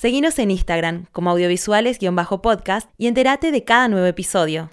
Seguinos 0.00 0.38
en 0.38 0.52
Instagram 0.52 1.06
como 1.10 1.30
audiovisuales-podcast 1.30 2.88
y 2.98 3.08
entérate 3.08 3.50
de 3.50 3.64
cada 3.64 3.88
nuevo 3.88 4.06
episodio. 4.06 4.70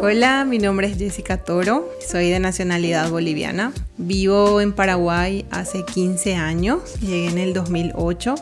Hola, 0.00 0.46
mi 0.46 0.58
nombre 0.58 0.86
es 0.86 0.96
Jessica 0.96 1.36
Toro, 1.36 1.90
soy 2.00 2.30
de 2.30 2.40
nacionalidad 2.40 3.10
boliviana. 3.10 3.74
Vivo 3.98 4.62
en 4.62 4.72
Paraguay 4.72 5.44
hace 5.50 5.84
15 5.84 6.36
años, 6.36 6.98
llegué 7.00 7.28
en 7.28 7.36
el 7.36 7.52
2008, 7.52 8.34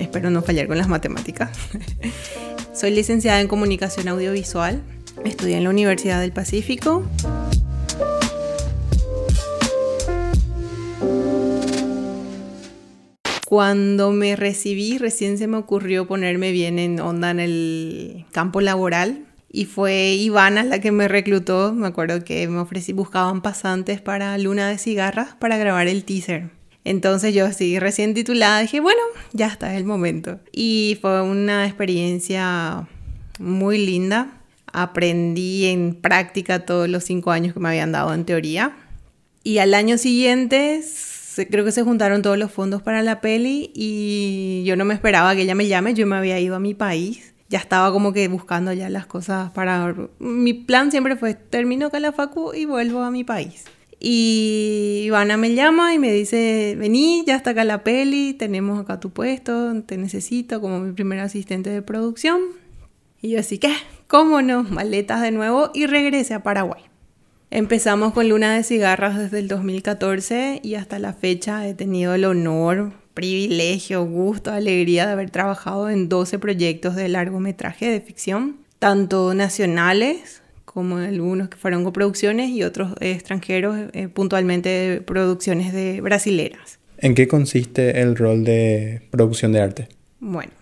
espero 0.00 0.30
no 0.30 0.42
fallar 0.42 0.66
con 0.66 0.78
las 0.78 0.88
matemáticas. 0.88 1.56
soy 2.78 2.92
licenciada 2.92 3.40
en 3.40 3.48
comunicación 3.48 4.06
audiovisual, 4.06 4.80
estudié 5.24 5.56
en 5.56 5.64
la 5.64 5.70
Universidad 5.70 6.20
del 6.20 6.30
Pacífico. 6.30 7.02
Cuando 13.44 14.12
me 14.12 14.36
recibí, 14.36 14.98
recién 14.98 15.38
se 15.38 15.48
me 15.48 15.56
ocurrió 15.56 16.06
ponerme 16.06 16.52
bien 16.52 16.78
en 16.78 17.00
onda 17.00 17.32
en 17.32 17.40
el 17.40 18.26
campo 18.30 18.60
laboral 18.60 19.24
y 19.50 19.64
fue 19.64 20.12
Ivana 20.12 20.62
la 20.62 20.78
que 20.80 20.92
me 20.92 21.08
reclutó. 21.08 21.72
Me 21.72 21.88
acuerdo 21.88 22.22
que 22.22 22.46
me 22.46 22.60
ofrecí, 22.60 22.92
buscaban 22.92 23.42
pasantes 23.42 24.00
para 24.00 24.38
Luna 24.38 24.68
de 24.68 24.78
Cigarras 24.78 25.34
para 25.34 25.56
grabar 25.56 25.88
el 25.88 26.04
teaser. 26.04 26.57
Entonces 26.88 27.34
yo 27.34 27.44
así 27.44 27.78
recién 27.78 28.14
titulada 28.14 28.60
dije, 28.60 28.80
bueno, 28.80 29.00
ya 29.34 29.46
está, 29.46 29.72
es 29.72 29.78
el 29.78 29.84
momento. 29.84 30.40
Y 30.52 30.96
fue 31.02 31.20
una 31.20 31.66
experiencia 31.66 32.88
muy 33.38 33.84
linda. 33.84 34.40
Aprendí 34.72 35.66
en 35.66 35.94
práctica 35.94 36.64
todos 36.64 36.88
los 36.88 37.04
cinco 37.04 37.30
años 37.30 37.52
que 37.52 37.60
me 37.60 37.68
habían 37.68 37.92
dado 37.92 38.14
en 38.14 38.24
teoría. 38.24 38.74
Y 39.44 39.58
al 39.58 39.74
año 39.74 39.98
siguiente 39.98 40.82
creo 41.50 41.64
que 41.64 41.72
se 41.72 41.82
juntaron 41.82 42.22
todos 42.22 42.38
los 42.38 42.50
fondos 42.50 42.80
para 42.80 43.02
la 43.02 43.20
peli 43.20 43.70
y 43.74 44.64
yo 44.64 44.74
no 44.74 44.86
me 44.86 44.94
esperaba 44.94 45.34
que 45.34 45.42
ella 45.42 45.54
me 45.54 45.68
llame, 45.68 45.92
yo 45.92 46.06
me 46.06 46.16
había 46.16 46.40
ido 46.40 46.56
a 46.56 46.58
mi 46.58 46.72
país 46.72 47.34
ya 47.50 47.58
estaba 47.58 47.90
como 47.92 48.12
que 48.12 48.28
buscando 48.28 48.72
ya 48.74 48.90
las 48.90 49.06
cosas 49.06 49.50
para... 49.52 49.94
Mi 50.18 50.52
plan 50.52 50.90
siempre 50.90 51.16
fue, 51.16 51.32
termino 51.32 51.90
con 51.90 52.02
la 52.02 52.12
facu 52.12 52.52
y 52.52 52.66
vuelvo 52.66 53.00
a 53.00 53.10
mi 53.10 53.24
país. 53.24 53.64
Y 54.00 55.02
Ivana 55.06 55.36
me 55.36 55.54
llama 55.54 55.92
y 55.92 55.98
me 55.98 56.12
dice, 56.12 56.76
vení, 56.78 57.24
ya 57.26 57.34
está 57.34 57.50
acá 57.50 57.64
la 57.64 57.82
peli, 57.82 58.32
tenemos 58.34 58.80
acá 58.80 59.00
tu 59.00 59.10
puesto, 59.10 59.82
te 59.82 59.96
necesito 59.96 60.60
como 60.60 60.78
mi 60.78 60.92
primer 60.92 61.18
asistente 61.18 61.70
de 61.70 61.82
producción. 61.82 62.40
Y 63.20 63.30
yo 63.30 63.40
así 63.40 63.58
que, 63.58 63.72
¿cómo 64.06 64.40
no? 64.40 64.62
Maletas 64.62 65.20
de 65.22 65.32
nuevo 65.32 65.70
y 65.74 65.86
regrese 65.86 66.34
a 66.34 66.44
Paraguay. 66.44 66.82
Empezamos 67.50 68.12
con 68.12 68.28
Luna 68.28 68.54
de 68.54 68.62
Cigarras 68.62 69.18
desde 69.18 69.40
el 69.40 69.48
2014 69.48 70.60
y 70.62 70.74
hasta 70.74 70.98
la 70.98 71.14
fecha 71.14 71.66
he 71.66 71.74
tenido 71.74 72.14
el 72.14 72.24
honor, 72.24 72.92
privilegio, 73.14 74.04
gusto, 74.04 74.52
alegría 74.52 75.06
de 75.06 75.12
haber 75.12 75.30
trabajado 75.30 75.90
en 75.90 76.08
12 76.08 76.38
proyectos 76.38 76.94
de 76.94 77.08
largometraje 77.08 77.90
de 77.90 78.00
ficción, 78.00 78.58
tanto 78.78 79.34
nacionales 79.34 80.42
como 80.72 80.98
algunos 80.98 81.48
que 81.48 81.56
fueron 81.56 81.82
coproducciones 81.82 82.50
y 82.50 82.62
otros 82.62 82.92
extranjeros, 83.00 83.88
eh, 83.94 84.08
puntualmente 84.08 85.02
producciones 85.06 85.72
de 85.72 86.00
brasileras. 86.02 86.78
¿En 86.98 87.14
qué 87.14 87.26
consiste 87.26 88.00
el 88.00 88.16
rol 88.16 88.44
de 88.44 89.02
producción 89.10 89.52
de 89.52 89.60
arte? 89.60 89.88
Bueno, 90.20 90.52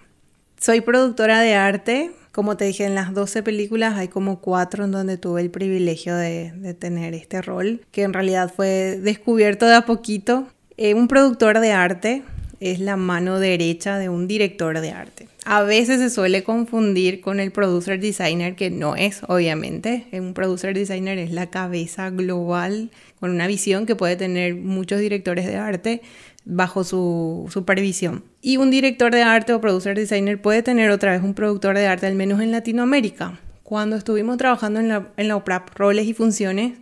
soy 0.61 0.81
productora 0.81 1.41
de 1.41 1.55
arte. 1.55 2.13
Como 2.31 2.57
te 2.57 2.67
dije, 2.67 2.85
en 2.85 2.95
las 2.95 3.15
12 3.15 3.43
películas 3.43 3.97
hay 3.97 4.09
como 4.09 4.41
cuatro 4.41 4.85
en 4.85 4.93
donde 4.93 5.17
tuve 5.17 5.41
el 5.41 5.51
privilegio 5.51 6.15
de, 6.15 6.77
tener 6.79 7.15
este 7.15 7.43
rol, 7.43 7.81
que 7.91 8.03
en 8.03 8.13
realidad 8.13 8.53
fue 8.55 9.01
descubierto 9.03 9.67
de 9.67 9.75
a 9.75 9.87
poquito. 9.87 10.47
Eh, 10.77 10.95
un 10.95 11.09
productor 11.09 11.59
de 11.59 11.73
arte 11.73 12.23
es 12.61 12.79
la 12.79 12.97
mano 12.97 13.41
derecha 13.41 13.99
de 13.99 14.09
un 14.09 14.29
director 14.29 14.81
de 14.81 14.91
arte. 14.91 15.29
A 15.49 15.63
veces 15.63 16.01
se 16.01 16.11
suele 16.11 16.43
confundir 16.43 17.21
con 17.21 17.39
el 17.39 17.53
producer 17.53 18.01
designer, 18.01 18.57
que 18.57 18.69
no 18.69 18.97
es, 18.97 19.23
obviamente. 19.29 20.09
Un 20.11 20.35
producer 20.35 20.75
designer 20.75 21.19
es 21.19 21.31
la 21.31 21.51
cabeza 21.51 22.11
global 22.11 22.91
con 23.21 23.31
una 23.31 23.47
visión 23.47 23.87
que 23.87 23.95
puede 23.95 24.17
tener 24.17 24.57
muchos 24.57 24.99
directores 24.99 25.47
de 25.47 25.55
arte 25.55 26.03
bajo 26.45 26.83
su 26.83 27.47
supervisión. 27.49 28.25
Y 28.43 28.57
un 28.57 28.73
director 28.73 29.15
de 29.15 29.23
arte 29.23 29.53
o 29.53 29.61
producer 29.61 29.97
designer 29.97 30.43
puede 30.43 30.65
tener 30.65 30.91
otra 30.91 31.13
vez 31.13 31.23
un 31.23 31.35
productor 31.35 31.77
de 31.77 31.87
arte, 31.87 32.09
al 32.09 32.17
menos 32.17 32.41
en 32.41 32.51
Latinoamérica. 32.51 33.39
Cuando 33.63 33.95
estuvimos 33.95 34.39
trabajando 34.39 34.81
en 34.81 34.89
la, 35.29 35.37
OPRAP, 35.37 35.79
roles 35.79 36.09
y 36.09 36.13
funciones, 36.13 36.73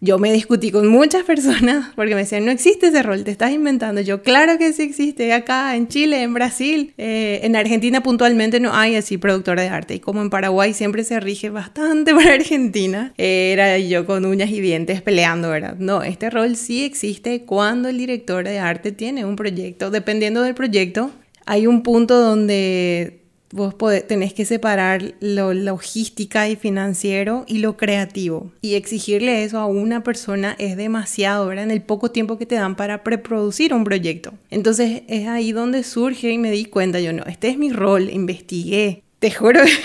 yo 0.00 0.18
me 0.18 0.32
discutí 0.32 0.70
con 0.70 0.88
muchas 0.88 1.24
personas 1.24 1.92
porque 1.94 2.14
me 2.14 2.22
decían, 2.22 2.44
no 2.44 2.50
existe 2.50 2.88
ese 2.88 3.02
rol, 3.02 3.24
te 3.24 3.30
estás 3.30 3.52
inventando. 3.52 4.00
Yo, 4.00 4.22
claro 4.22 4.58
que 4.58 4.72
sí 4.72 4.82
existe, 4.82 5.32
acá, 5.32 5.74
en 5.76 5.88
Chile, 5.88 6.22
en 6.22 6.34
Brasil, 6.34 6.94
eh, 6.98 7.40
en 7.42 7.56
Argentina 7.56 8.02
puntualmente 8.02 8.60
no 8.60 8.74
hay 8.74 8.96
así 8.96 9.18
productor 9.18 9.58
de 9.58 9.68
arte. 9.68 9.94
Y 9.94 10.00
como 10.00 10.20
en 10.20 10.30
Paraguay 10.30 10.74
siempre 10.74 11.04
se 11.04 11.20
rige 11.20 11.50
bastante 11.50 12.14
por 12.14 12.26
Argentina, 12.26 13.14
era 13.16 13.78
yo 13.78 14.06
con 14.06 14.24
uñas 14.24 14.50
y 14.50 14.60
dientes 14.60 15.02
peleando, 15.02 15.50
¿verdad? 15.50 15.76
No, 15.78 16.02
este 16.02 16.30
rol 16.30 16.56
sí 16.56 16.84
existe 16.84 17.42
cuando 17.42 17.88
el 17.88 17.98
director 17.98 18.44
de 18.44 18.58
arte 18.58 18.92
tiene 18.92 19.24
un 19.24 19.36
proyecto. 19.36 19.90
Dependiendo 19.90 20.42
del 20.42 20.54
proyecto, 20.54 21.10
hay 21.46 21.66
un 21.66 21.82
punto 21.82 22.20
donde 22.20 23.25
Vos 23.56 23.74
tenés 24.06 24.34
que 24.34 24.44
separar 24.44 25.14
lo 25.18 25.54
logística 25.54 26.46
y 26.46 26.56
financiero 26.56 27.46
y 27.48 27.60
lo 27.60 27.78
creativo. 27.78 28.52
Y 28.60 28.74
exigirle 28.74 29.44
eso 29.44 29.58
a 29.58 29.64
una 29.64 30.02
persona 30.02 30.54
es 30.58 30.76
demasiado, 30.76 31.46
¿verdad? 31.46 31.64
En 31.64 31.70
el 31.70 31.80
poco 31.80 32.10
tiempo 32.10 32.36
que 32.36 32.44
te 32.44 32.56
dan 32.56 32.76
para 32.76 33.02
preproducir 33.02 33.72
un 33.72 33.84
proyecto. 33.84 34.34
Entonces 34.50 35.04
es 35.08 35.26
ahí 35.26 35.52
donde 35.52 35.84
surge 35.84 36.30
y 36.30 36.36
me 36.36 36.50
di 36.50 36.66
cuenta, 36.66 37.00
yo 37.00 37.14
no, 37.14 37.22
este 37.24 37.48
es 37.48 37.56
mi 37.56 37.72
rol, 37.72 38.10
investigué. 38.10 39.04
Te 39.20 39.30
juro 39.30 39.62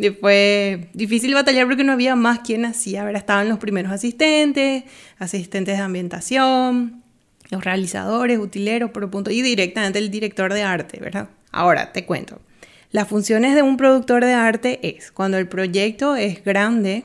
que 0.00 0.12
fue 0.20 0.88
difícil 0.92 1.32
batallar 1.34 1.68
porque 1.68 1.84
no 1.84 1.92
había 1.92 2.16
más 2.16 2.40
quien 2.40 2.64
hacía, 2.64 3.04
¿verdad? 3.04 3.20
Estaban 3.20 3.48
los 3.48 3.60
primeros 3.60 3.92
asistentes, 3.92 4.82
asistentes 5.20 5.76
de 5.76 5.84
ambientación, 5.84 7.04
los 7.50 7.62
realizadores, 7.62 8.40
utileros, 8.40 8.90
por 8.90 9.08
punto, 9.08 9.30
y 9.30 9.40
directamente 9.40 10.00
el 10.00 10.10
director 10.10 10.52
de 10.52 10.64
arte, 10.64 10.98
¿verdad? 10.98 11.28
Ahora 11.52 11.92
te 11.92 12.04
cuento. 12.04 12.40
Las 12.92 13.08
funciones 13.08 13.54
de 13.54 13.62
un 13.62 13.76
productor 13.76 14.24
de 14.24 14.32
arte 14.32 14.80
es 14.82 15.12
cuando 15.12 15.38
el 15.38 15.48
proyecto 15.48 16.16
es 16.16 16.44
grande 16.44 17.04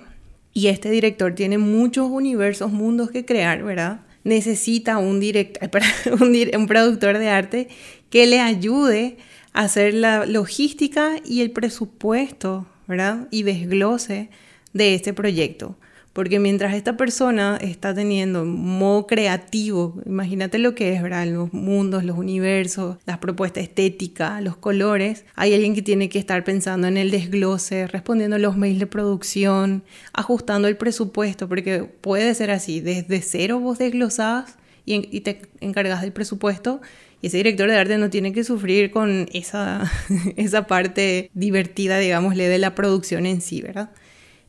y 0.53 0.67
este 0.67 0.89
director 0.89 1.35
tiene 1.35 1.57
muchos 1.57 2.09
universos, 2.09 2.71
mundos 2.71 3.11
que 3.11 3.25
crear, 3.25 3.63
¿verdad? 3.63 3.99
Necesita 4.23 4.97
un, 4.97 5.19
director, 5.19 5.81
un 6.19 6.67
productor 6.67 7.19
de 7.19 7.29
arte 7.29 7.67
que 8.09 8.25
le 8.25 8.39
ayude 8.39 9.17
a 9.53 9.61
hacer 9.63 9.93
la 9.93 10.25
logística 10.25 11.17
y 11.23 11.41
el 11.41 11.51
presupuesto, 11.51 12.65
¿verdad? 12.87 13.27
Y 13.29 13.43
desglose 13.43 14.29
de 14.73 14.95
este 14.95 15.13
proyecto. 15.13 15.77
Porque 16.15 16.39
mientras 16.39 16.73
esta 16.75 16.95
persona 16.95 17.57
está 17.59 17.93
teniendo 17.93 18.45
modo 18.45 19.05
creativo, 19.05 20.01
imagínate 20.05 20.59
lo 20.59 20.73
que 20.73 20.93
es, 20.93 21.03
¿verdad? 21.03 21.27
Los 21.27 21.51
mundos, 21.51 22.05
los 22.05 22.17
universos, 22.17 22.95
las 23.05 23.17
propuestas 23.17 23.63
estéticas, 23.63 24.41
los 24.41 24.55
colores, 24.55 25.25
hay 25.35 25.53
alguien 25.53 25.75
que 25.75 25.81
tiene 25.81 26.07
que 26.07 26.17
estar 26.17 26.45
pensando 26.45 26.87
en 26.87 26.95
el 26.95 27.11
desglose, 27.11 27.87
respondiendo 27.87 28.37
los 28.37 28.55
mails 28.55 28.79
de 28.79 28.87
producción, 28.87 29.83
ajustando 30.13 30.69
el 30.69 30.77
presupuesto, 30.77 31.49
porque 31.49 31.83
puede 31.83 32.33
ser 32.33 32.49
así, 32.49 32.79
desde 32.79 33.21
cero 33.21 33.59
vos 33.59 33.77
desglosás 33.77 34.55
y, 34.85 35.19
te 35.19 35.41
encargas 35.59 36.01
del 36.01 36.13
presupuesto 36.13 36.79
y 37.21 37.27
ese 37.27 37.35
director 37.35 37.69
de 37.69 37.75
arte 37.75 37.97
no 37.97 38.09
tiene 38.09 38.31
que 38.31 38.45
sufrir 38.45 38.89
con 38.89 39.27
esa, 39.33 39.91
esa 40.37 40.65
parte 40.65 41.29
divertida, 41.33 41.99
digámosle, 41.99 42.47
de 42.47 42.57
la 42.57 42.73
producción 42.73 43.25
en 43.25 43.41
sí, 43.41 43.61
¿verdad? 43.61 43.89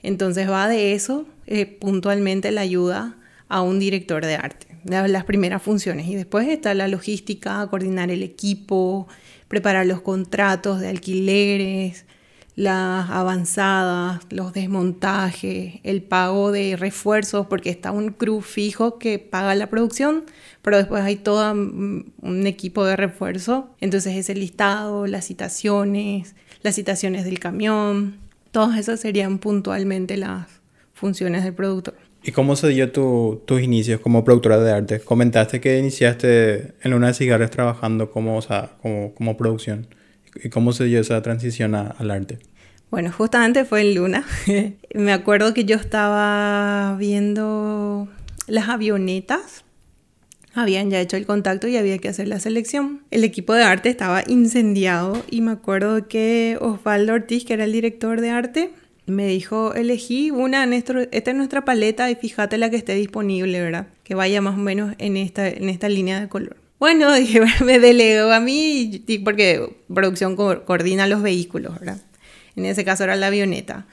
Entonces 0.04 0.48
va 0.48 0.68
de 0.68 0.92
eso 0.92 1.26
eh, 1.46 1.66
puntualmente 1.66 2.50
la 2.50 2.62
ayuda 2.62 3.16
a 3.48 3.62
un 3.62 3.78
director 3.78 4.24
de 4.24 4.34
arte, 4.34 4.66
las 4.84 5.24
primeras 5.24 5.62
funciones. 5.62 6.06
Y 6.08 6.14
después 6.14 6.48
está 6.48 6.74
la 6.74 6.88
logística, 6.88 7.66
coordinar 7.68 8.10
el 8.10 8.22
equipo, 8.22 9.06
preparar 9.48 9.86
los 9.86 10.00
contratos 10.00 10.80
de 10.80 10.88
alquileres, 10.88 12.04
las 12.56 13.10
avanzadas, 13.10 14.22
los 14.30 14.52
desmontajes, 14.52 15.80
el 15.82 16.02
pago 16.02 16.52
de 16.52 16.76
refuerzos, 16.76 17.46
porque 17.46 17.70
está 17.70 17.92
un 17.92 18.10
crew 18.10 18.40
fijo 18.40 18.98
que 18.98 19.18
paga 19.18 19.54
la 19.54 19.68
producción, 19.68 20.24
pero 20.62 20.78
después 20.78 21.02
hay 21.02 21.16
todo 21.16 21.52
un 21.52 22.46
equipo 22.46 22.84
de 22.84 22.96
refuerzo. 22.96 23.70
Entonces 23.80 24.16
ese 24.16 24.34
listado, 24.34 25.06
las 25.06 25.26
citaciones, 25.26 26.34
las 26.62 26.74
citaciones 26.74 27.24
del 27.24 27.38
camión, 27.38 28.26
Todas 28.56 28.78
esas 28.78 29.00
serían 29.00 29.36
puntualmente 29.36 30.16
las 30.16 30.46
funciones 30.96 31.44
del 31.44 31.54
productor. 31.54 31.94
¿Y 32.24 32.32
cómo 32.32 32.56
se 32.56 32.68
dio 32.68 32.90
tu, 32.90 33.42
tus 33.46 33.60
inicios 33.60 34.00
como 34.00 34.24
productora 34.24 34.58
de 34.58 34.72
arte? 34.72 35.00
Comentaste 35.00 35.60
que 35.60 35.78
iniciaste 35.78 36.72
en 36.82 36.94
una 36.94 37.08
de 37.08 37.14
cigarras 37.14 37.50
trabajando 37.50 38.10
como, 38.10 38.36
o 38.36 38.42
sea, 38.42 38.72
como, 38.82 39.14
como 39.14 39.36
producción. 39.36 39.86
¿Y 40.42 40.48
cómo 40.48 40.72
se 40.72 40.84
dio 40.84 41.00
esa 41.00 41.22
transición 41.22 41.74
al 41.74 42.10
arte? 42.10 42.38
Bueno, 42.90 43.12
justamente 43.12 43.64
fue 43.64 43.82
en 43.82 43.94
Luna. 43.94 44.24
Me 44.94 45.12
acuerdo 45.12 45.54
que 45.54 45.64
yo 45.66 45.76
estaba 45.76 46.96
viendo 46.98 48.08
las 48.46 48.68
avionetas. 48.68 49.64
Habían 50.54 50.90
ya 50.90 51.00
hecho 51.00 51.18
el 51.18 51.26
contacto 51.26 51.68
y 51.68 51.76
había 51.76 51.98
que 51.98 52.08
hacer 52.08 52.26
la 52.28 52.40
selección. 52.40 53.02
El 53.10 53.22
equipo 53.24 53.52
de 53.52 53.64
arte 53.64 53.90
estaba 53.90 54.22
incendiado 54.26 55.22
y 55.30 55.42
me 55.42 55.52
acuerdo 55.52 56.08
que 56.08 56.56
Osvaldo 56.60 57.12
Ortiz, 57.12 57.44
que 57.44 57.52
era 57.52 57.64
el 57.64 57.72
director 57.72 58.22
de 58.22 58.30
arte, 58.30 58.72
me 59.06 59.26
dijo, 59.26 59.74
elegí 59.74 60.30
una, 60.30 60.64
esta 60.64 61.06
es 61.10 61.34
nuestra 61.34 61.64
paleta 61.64 62.10
y 62.10 62.16
fíjate 62.16 62.58
la 62.58 62.70
que 62.70 62.76
esté 62.76 62.94
disponible, 62.94 63.60
¿verdad? 63.60 63.88
Que 64.02 64.14
vaya 64.14 64.40
más 64.40 64.54
o 64.54 64.60
menos 64.60 64.94
en 64.98 65.16
esta, 65.16 65.48
en 65.48 65.68
esta 65.68 65.88
línea 65.88 66.20
de 66.20 66.28
color. 66.28 66.56
Bueno, 66.78 67.14
dije, 67.14 67.40
me 67.64 67.78
delegó 67.78 68.32
a 68.32 68.40
mí 68.40 69.04
porque 69.24 69.76
producción 69.92 70.36
coordina 70.36 71.06
los 71.06 71.22
vehículos, 71.22 71.78
¿verdad? 71.78 72.00
En 72.56 72.66
ese 72.66 72.84
caso 72.84 73.04
era 73.04 73.16
la 73.16 73.28
avioneta. 73.28 73.86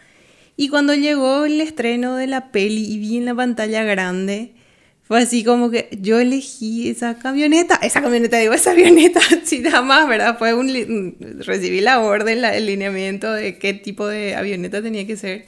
Y 0.55 0.69
cuando 0.69 0.93
llegó 0.93 1.45
el 1.45 1.59
estreno 1.61 2.15
de 2.15 2.27
la 2.27 2.51
peli 2.51 2.85
y 2.85 2.97
vi 2.97 3.17
en 3.17 3.25
la 3.25 3.35
pantalla 3.35 3.83
grande, 3.83 4.53
fue 5.03 5.21
así 5.21 5.43
como 5.43 5.69
que 5.69 5.89
yo 5.99 6.19
elegí 6.19 6.89
esa 6.89 7.17
camioneta, 7.17 7.75
esa 7.81 8.01
camioneta, 8.01 8.37
digo, 8.37 8.53
esa 8.53 8.71
avioneta, 8.71 9.19
sí, 9.43 9.59
nada 9.59 9.81
más, 9.81 10.07
¿verdad? 10.07 10.37
Fue 10.37 10.53
un, 10.53 11.17
recibí 11.39 11.81
la 11.81 11.99
orden, 11.99 12.41
la, 12.41 12.55
el 12.55 12.65
lineamiento 12.65 13.31
de 13.31 13.57
qué 13.57 13.73
tipo 13.73 14.07
de 14.07 14.35
avioneta 14.35 14.81
tenía 14.81 15.05
que 15.05 15.17
ser 15.17 15.45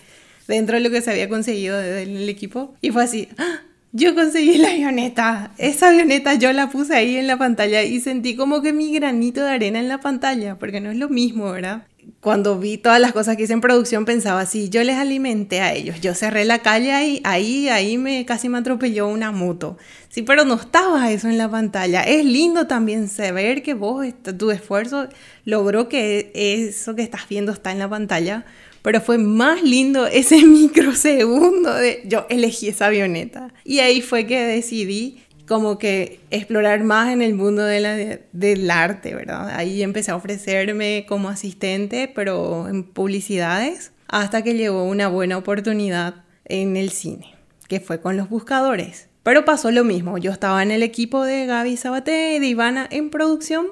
dentro 0.48 0.76
de 0.76 0.84
lo 0.84 0.90
que 0.90 1.02
se 1.02 1.12
había 1.12 1.30
conseguido 1.30 1.78
del 1.78 2.28
equipo. 2.28 2.76
Y 2.82 2.92
fue 2.92 3.04
así, 3.06 3.30
¡Ah! 3.38 3.62
yo 3.94 4.14
conseguí 4.14 4.58
la 4.58 4.72
avioneta, 4.72 5.52
esa 5.58 5.88
avioneta 5.88 6.34
yo 6.34 6.52
la 6.52 6.70
puse 6.70 6.94
ahí 6.94 7.16
en 7.16 7.28
la 7.28 7.38
pantalla 7.38 7.82
y 7.82 8.02
sentí 8.02 8.36
como 8.36 8.62
que 8.62 8.74
mi 8.74 8.92
granito 8.92 9.42
de 9.42 9.52
arena 9.52 9.80
en 9.80 9.88
la 9.88 10.02
pantalla, 10.02 10.56
porque 10.60 10.82
no 10.82 10.92
es 10.92 10.98
lo 10.98 11.08
mismo, 11.08 11.50
¿verdad? 11.50 11.88
Cuando 12.20 12.58
vi 12.58 12.78
todas 12.78 13.00
las 13.00 13.14
cosas 13.14 13.38
que 13.38 13.44
hice 13.44 13.54
en 13.54 13.62
producción 13.62 14.06
pensaba 14.06 14.42
así, 14.42 14.70
yo 14.70 14.84
les 14.84 14.96
alimenté 14.96 15.62
a 15.62 15.74
ellos, 15.74 16.02
yo 16.02 16.14
cerré 16.14 16.46
la 16.46 16.60
calle 16.60 17.06
y 17.06 17.22
ahí, 17.24 17.70
ahí 17.70 17.98
me 17.98 18.26
casi 18.26 18.50
me 18.50 18.58
atropelló 18.58 19.08
una 19.08 19.32
moto. 19.32 19.78
Sí, 20.10 20.22
pero 20.22 20.46
no 20.46 20.56
estaba 20.56 21.12
eso 21.12 21.28
en 21.28 21.38
la 21.38 21.50
pantalla. 21.50 22.02
Es 22.02 22.26
lindo 22.26 22.68
también 22.68 23.10
saber 23.10 23.64
que 23.64 23.74
vos, 23.74 24.06
tu 24.38 24.50
esfuerzo 24.52 25.10
logró 25.44 25.90
que 25.90 26.32
eso 26.34 26.96
que 26.96 27.02
estás 27.02 27.28
viendo 27.28 27.52
está 27.52 27.72
en 27.72 27.80
la 27.80 27.90
pantalla, 27.90 28.46
pero 28.82 29.02
fue 29.02 29.18
más 29.18 29.62
lindo 29.62 30.08
ese 30.08 30.38
microsegundo 30.46 31.74
de 31.74 32.04
yo 32.06 32.26
elegí 32.30 32.70
esa 32.70 32.86
avioneta. 32.86 33.54
Y 33.64 33.80
ahí 33.80 34.02
fue 34.02 34.26
que 34.26 34.40
decidí 34.40 35.25
como 35.48 35.78
que 35.78 36.20
explorar 36.32 36.84
más 36.84 37.12
en 37.14 37.22
el 37.22 37.36
mundo 37.36 37.64
del 37.64 38.72
arte, 38.72 39.14
¿verdad? 39.16 39.50
Ahí 39.56 39.84
empecé 39.84 40.12
a 40.12 40.16
ofrecerme 40.16 41.06
como 41.08 41.30
asistente, 41.30 42.12
pero 42.14 42.68
en 42.68 42.84
publicidades, 42.84 43.92
hasta 44.08 44.42
que 44.42 44.56
llegó 44.56 44.84
una 44.86 45.08
buena 45.08 45.38
oportunidad 45.38 46.24
en 46.46 46.78
el 46.78 46.90
cine, 46.90 47.36
que 47.68 47.80
fue 47.80 48.02
con 48.02 48.18
los 48.18 48.30
buscadores. 48.30 49.10
Pero 49.24 49.46
pasó 49.46 49.72
lo 49.72 49.84
mismo, 49.84 50.18
yo 50.18 50.32
estaba 50.32 50.62
en 50.62 50.72
el 50.72 50.84
equipo 50.84 51.24
de 51.24 51.46
Gaby 51.46 51.78
Sabaté 51.78 52.36
y 52.36 52.40
de 52.40 52.46
Ivana 52.48 52.88
en 52.92 53.10
producción, 53.10 53.68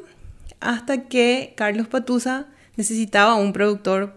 hasta 0.59 1.03
que 1.03 1.53
Carlos 1.55 1.87
Patusa 1.87 2.47
necesitaba 2.75 3.35
un 3.35 3.53
productor, 3.53 4.15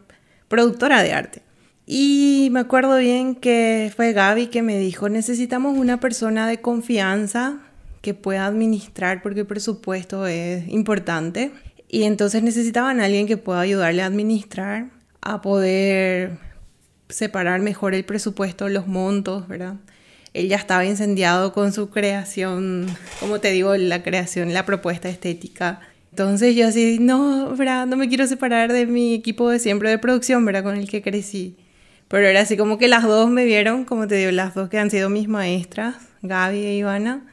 productora 0.49 1.03
de 1.03 1.13
arte. 1.13 1.43
Y 1.87 2.49
me 2.51 2.61
acuerdo 2.61 2.99
bien 2.99 3.37
que 3.37 3.93
fue 3.95 4.13
Gaby 4.13 4.49
que 4.49 4.63
me 4.63 4.77
dijo, 4.77 5.09
necesitamos 5.09 5.79
una 5.79 6.01
persona 6.01 6.49
de 6.49 6.61
confianza 6.61 7.61
que 8.03 8.13
pueda 8.13 8.47
administrar 8.47 9.23
porque 9.23 9.41
el 9.41 9.47
presupuesto 9.47 10.27
es 10.27 10.67
importante. 10.69 11.53
Y 11.89 12.03
entonces 12.03 12.43
necesitaban 12.43 12.99
a 12.99 13.05
alguien 13.05 13.29
que 13.29 13.37
pueda 13.37 13.61
ayudarle 13.61 14.03
a 14.03 14.07
administrar, 14.07 14.91
a 15.21 15.41
poder 15.43 16.39
separar 17.09 17.61
mejor 17.61 17.95
el 17.95 18.05
presupuesto, 18.05 18.69
los 18.69 18.89
montos, 18.89 19.47
¿verdad? 19.47 19.77
Él 20.35 20.49
ya 20.49 20.57
estaba 20.57 20.85
incendiado 20.85 21.53
con 21.53 21.73
su 21.73 21.89
creación, 21.91 22.87
como 23.21 23.39
te 23.39 23.53
digo, 23.53 23.77
la 23.77 24.03
creación, 24.03 24.53
la 24.53 24.67
propuesta 24.67 25.09
estética. 25.09 25.81
Entonces 26.11 26.57
yo 26.57 26.67
así, 26.67 26.99
no, 27.01 27.55
¿verdad? 27.57 27.87
No 27.87 27.97
me 27.97 28.09
quiero 28.09 28.27
separar 28.27 28.73
de 28.73 28.87
mi 28.87 29.15
equipo 29.15 29.51
de 29.51 29.61
siempre 29.61 29.89
de 29.89 29.99
producción, 29.99 30.45
¿verdad? 30.45 30.65
Con 30.65 30.77
el 30.77 30.89
que 30.89 31.01
crecí. 31.01 31.57
Pero 32.09 32.27
era 32.27 32.41
así 32.41 32.57
como 32.57 32.79
que 32.79 32.89
las 32.89 33.03
dos 33.03 33.31
me 33.31 33.45
vieron, 33.45 33.85
como 33.85 34.07
te 34.07 34.15
digo, 34.15 34.31
las 34.31 34.55
dos 34.55 34.69
que 34.69 34.79
han 34.79 34.91
sido 34.91 35.11
mis 35.11 35.29
maestras, 35.29 35.97
Gaby 36.23 36.65
e 36.65 36.77
Ivana, 36.77 37.25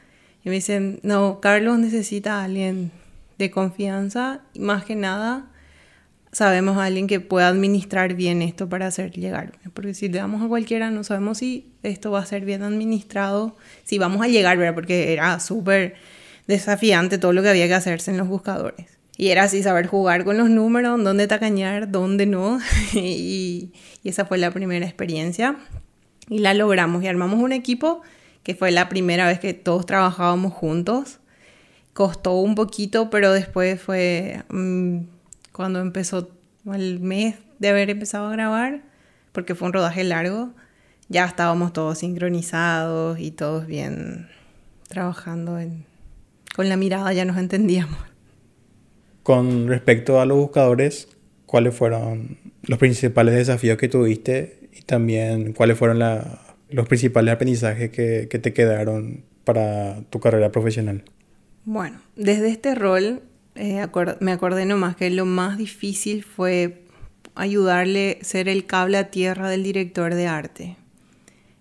y 0.44 0.48
me 0.48 0.56
dicen, 0.56 1.00
no, 1.02 1.40
Carlos 1.40 1.78
necesita 1.78 2.40
a 2.40 2.44
alguien 2.44 2.90
de 3.38 3.50
confianza 3.50 4.40
y 4.52 4.60
más 4.60 4.84
que 4.84 4.94
nada 4.94 5.46
sabemos 6.32 6.76
a 6.76 6.84
alguien 6.84 7.06
que 7.06 7.20
pueda 7.20 7.48
administrar 7.48 8.14
bien 8.14 8.42
esto 8.42 8.68
para 8.68 8.88
hacer 8.88 9.12
llegar. 9.12 9.52
Porque 9.72 9.94
si 9.94 10.08
le 10.08 10.18
damos 10.18 10.42
a 10.42 10.48
cualquiera, 10.48 10.90
no 10.90 11.04
sabemos 11.04 11.38
si 11.38 11.72
esto 11.82 12.10
va 12.10 12.20
a 12.20 12.26
ser 12.26 12.44
bien 12.44 12.62
administrado, 12.62 13.56
si 13.84 13.98
vamos 13.98 14.22
a 14.22 14.28
llegar, 14.28 14.58
¿verdad? 14.58 14.74
Porque 14.74 15.12
era 15.12 15.38
súper 15.40 15.94
desafiante 16.46 17.18
todo 17.18 17.32
lo 17.32 17.42
que 17.42 17.50
había 17.50 17.68
que 17.68 17.74
hacerse 17.74 18.10
en 18.10 18.18
los 18.18 18.28
buscadores. 18.28 18.93
Y 19.16 19.28
era 19.28 19.44
así 19.44 19.62
saber 19.62 19.86
jugar 19.86 20.24
con 20.24 20.36
los 20.38 20.50
números, 20.50 21.02
dónde 21.02 21.26
tacañar, 21.26 21.90
dónde 21.90 22.26
no. 22.26 22.58
y, 22.92 23.72
esa 24.02 24.24
fue 24.24 24.38
la 24.38 24.50
primera 24.50 24.84
experiencia. 24.84 25.56
Y 26.28 26.38
la 26.38 26.54
logramos 26.54 27.02
y 27.02 27.06
armamos 27.06 27.40
un 27.40 27.52
equipo 27.52 28.02
que 28.42 28.54
fue 28.54 28.70
la 28.70 28.88
primera 28.88 29.26
vez 29.26 29.40
que 29.40 29.54
todos 29.54 29.86
trabajábamos 29.86 30.52
juntos. 30.52 31.18
Costó 31.92 32.34
un 32.34 32.54
poquito, 32.54 33.08
pero 33.08 33.32
después 33.32 33.80
fue 33.80 34.42
mm, 34.50 34.98
cuando 35.52 35.80
empezó 35.80 36.30
el 36.72 37.00
mes 37.00 37.36
de 37.58 37.68
haber 37.68 37.90
empezado 37.90 38.28
a 38.28 38.32
grabar, 38.32 38.82
porque 39.32 39.54
fue 39.54 39.68
un 39.68 39.72
rodaje 39.72 40.02
largo, 40.02 40.50
ya 41.08 41.24
estábamos 41.24 41.72
todos 41.72 41.98
sincronizados 41.98 43.18
y 43.20 43.30
todos 43.30 43.66
bien 43.66 44.28
trabajando 44.88 45.58
con 46.56 46.68
la 46.68 46.76
mirada, 46.76 47.12
ya 47.12 47.24
nos 47.24 47.36
entendíamos. 47.36 48.13
Con 49.24 49.68
respecto 49.68 50.20
a 50.20 50.26
los 50.26 50.36
buscadores, 50.36 51.08
¿cuáles 51.46 51.74
fueron 51.74 52.36
los 52.62 52.78
principales 52.78 53.34
desafíos 53.34 53.78
que 53.78 53.88
tuviste 53.88 54.68
y 54.70 54.82
también 54.82 55.54
cuáles 55.54 55.78
fueron 55.78 55.98
los 56.68 56.86
principales 56.86 57.32
aprendizajes 57.32 57.90
que, 57.90 58.26
te 58.26 58.52
quedaron 58.52 59.24
para 59.44 60.02
tu 60.10 60.20
carrera 60.20 60.52
profesional? 60.52 61.04
Bueno, 61.64 62.02
desde 62.16 62.50
este 62.50 62.74
rol 62.74 63.22
eh, 63.54 63.86
me 64.20 64.32
acordé 64.32 64.66
nomás 64.66 64.94
que 64.94 65.08
lo 65.08 65.24
más 65.24 65.56
difícil 65.56 66.22
fue 66.22 66.82
ayudarle 67.34 68.18
a 68.20 68.24
ser 68.24 68.46
el 68.46 68.66
cable 68.66 68.98
a 68.98 69.10
tierra 69.10 69.48
del 69.48 69.62
director 69.62 70.14
de 70.14 70.26
arte. 70.26 70.76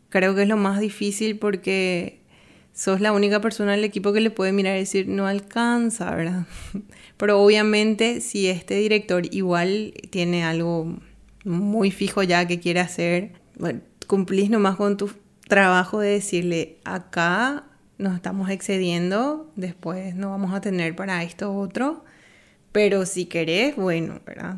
Creo 0.10 0.36
que 0.36 0.42
es 0.42 0.50
lo 0.50 0.58
más 0.58 0.82
difícil 0.82 1.40
porque 1.40 2.20
sos 2.74 3.02
la 3.02 3.12
única 3.12 3.40
persona 3.40 3.72
del 3.72 3.84
equipo 3.84 4.14
que 4.14 4.22
le 4.22 4.32
puede 4.32 4.52
mirar 4.52 4.76
y 4.76 4.80
decir 4.80 5.08
no 5.08 5.28
alcanza, 5.28 6.14
¿verdad? 6.16 6.46
Pero 7.18 7.42
obviamente 7.42 8.20
si 8.22 8.48
este 8.48 8.76
director 8.76 9.24
igual 9.34 9.94
tiene 10.10 10.44
algo 10.44 10.98
muy 11.46 11.92
fijo 11.92 12.24
ya 12.24 12.48
que 12.48 12.60
quiere 12.60 12.80
hacer, 12.80 13.34
cumplís 14.08 14.50
nomás 14.50 14.76
con 14.76 14.98
tu 14.98 15.12
trabajo 15.48 16.00
de 16.00 16.10
decirle, 16.10 16.78
acá 16.84 17.66
nos 17.98 18.16
estamos 18.16 18.50
excediendo, 18.50 19.52
después 19.56 20.16
no 20.16 20.32
vamos 20.32 20.54
a 20.54 20.62
tener 20.62 20.96
para 20.96 21.24
esto 21.24 21.56
otro, 21.56 22.04
pero 22.72 23.06
si 23.06 23.26
querés, 23.26 23.76
bueno, 23.76 24.20
¿verdad? 24.26 24.58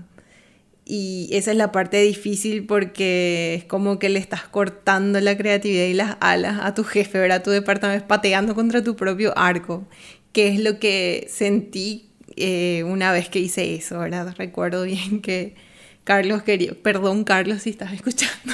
Y 0.87 1.29
esa 1.31 1.49
es 1.49 1.57
la 1.57 1.71
parte 1.71 1.99
difícil 2.01 2.67
porque 2.67 3.55
es 3.55 3.63
como 3.65 3.97
que 3.97 4.09
le 4.09 4.19
estás 4.19 4.43
cortando 4.43 5.19
la 5.19 5.35
creatividad 5.35 5.85
y 5.85 5.93
las 5.93 6.17
alas 6.19 6.59
a 6.61 6.75
tu 6.75 6.83
jefe, 6.83 7.17
¿verdad? 7.17 7.41
Tu 7.41 7.49
departamento, 7.49 8.07
pateando 8.07 8.53
contra 8.53 8.83
tu 8.83 8.95
propio 8.95 9.35
arco, 9.35 9.87
que 10.31 10.47
es 10.49 10.59
lo 10.59 10.77
que 10.77 11.25
sentí 11.27 12.11
eh, 12.35 12.83
una 12.85 13.11
vez 13.11 13.29
que 13.29 13.39
hice 13.39 13.73
eso, 13.73 13.97
¿verdad? 13.97 14.35
Recuerdo 14.37 14.83
bien 14.83 15.21
que 15.23 15.55
Carlos 16.03 16.43
quería, 16.43 16.73
perdón 16.75 17.23
Carlos 17.23 17.63
si 17.63 17.71
estás 17.71 17.91
escuchando, 17.91 18.53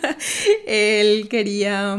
él 0.66 1.28
quería, 1.30 1.96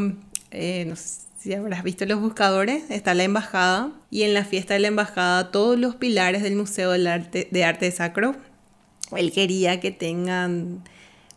eh, 0.51 0.85
no 0.87 0.95
sé 0.95 1.23
si 1.39 1.53
habrás 1.53 1.83
visto 1.83 2.05
los 2.05 2.21
buscadores, 2.21 2.83
está 2.89 3.13
la 3.15 3.23
embajada 3.23 3.91
y 4.11 4.21
en 4.21 4.33
la 4.33 4.45
fiesta 4.45 4.75
de 4.75 4.81
la 4.81 4.87
embajada 4.87 5.51
todos 5.51 5.79
los 5.79 5.95
pilares 5.95 6.43
del 6.43 6.55
Museo 6.55 6.91
de 6.91 7.09
Arte, 7.09 7.47
de 7.51 7.63
Arte 7.65 7.91
Sacro, 7.91 8.35
él 9.17 9.31
quería 9.31 9.79
que 9.79 9.91
tengan 9.91 10.83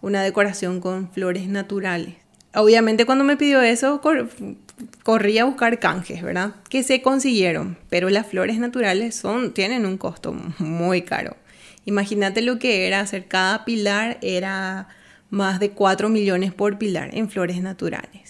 una 0.02 0.22
decoración 0.22 0.80
con 0.80 1.10
flores 1.10 1.48
naturales. 1.48 2.14
Obviamente 2.54 3.04
cuando 3.04 3.24
me 3.24 3.36
pidió 3.36 3.60
eso, 3.60 4.00
corrí 5.02 5.38
a 5.38 5.44
buscar 5.44 5.78
canjes, 5.78 6.22
¿verdad? 6.22 6.54
Que 6.68 6.82
se 6.82 7.02
consiguieron, 7.02 7.78
pero 7.90 8.08
las 8.08 8.26
flores 8.26 8.58
naturales 8.58 9.14
son, 9.14 9.52
tienen 9.52 9.84
un 9.84 9.98
costo 9.98 10.32
muy 10.58 11.02
caro. 11.02 11.36
Imagínate 11.84 12.42
lo 12.42 12.58
que 12.58 12.86
era 12.86 13.00
hacer 13.00 13.26
cada 13.26 13.64
pilar, 13.64 14.18
era 14.20 14.88
más 15.30 15.60
de 15.60 15.70
4 15.70 16.08
millones 16.08 16.52
por 16.52 16.78
pilar 16.78 17.10
en 17.14 17.30
flores 17.30 17.60
naturales. 17.60 18.25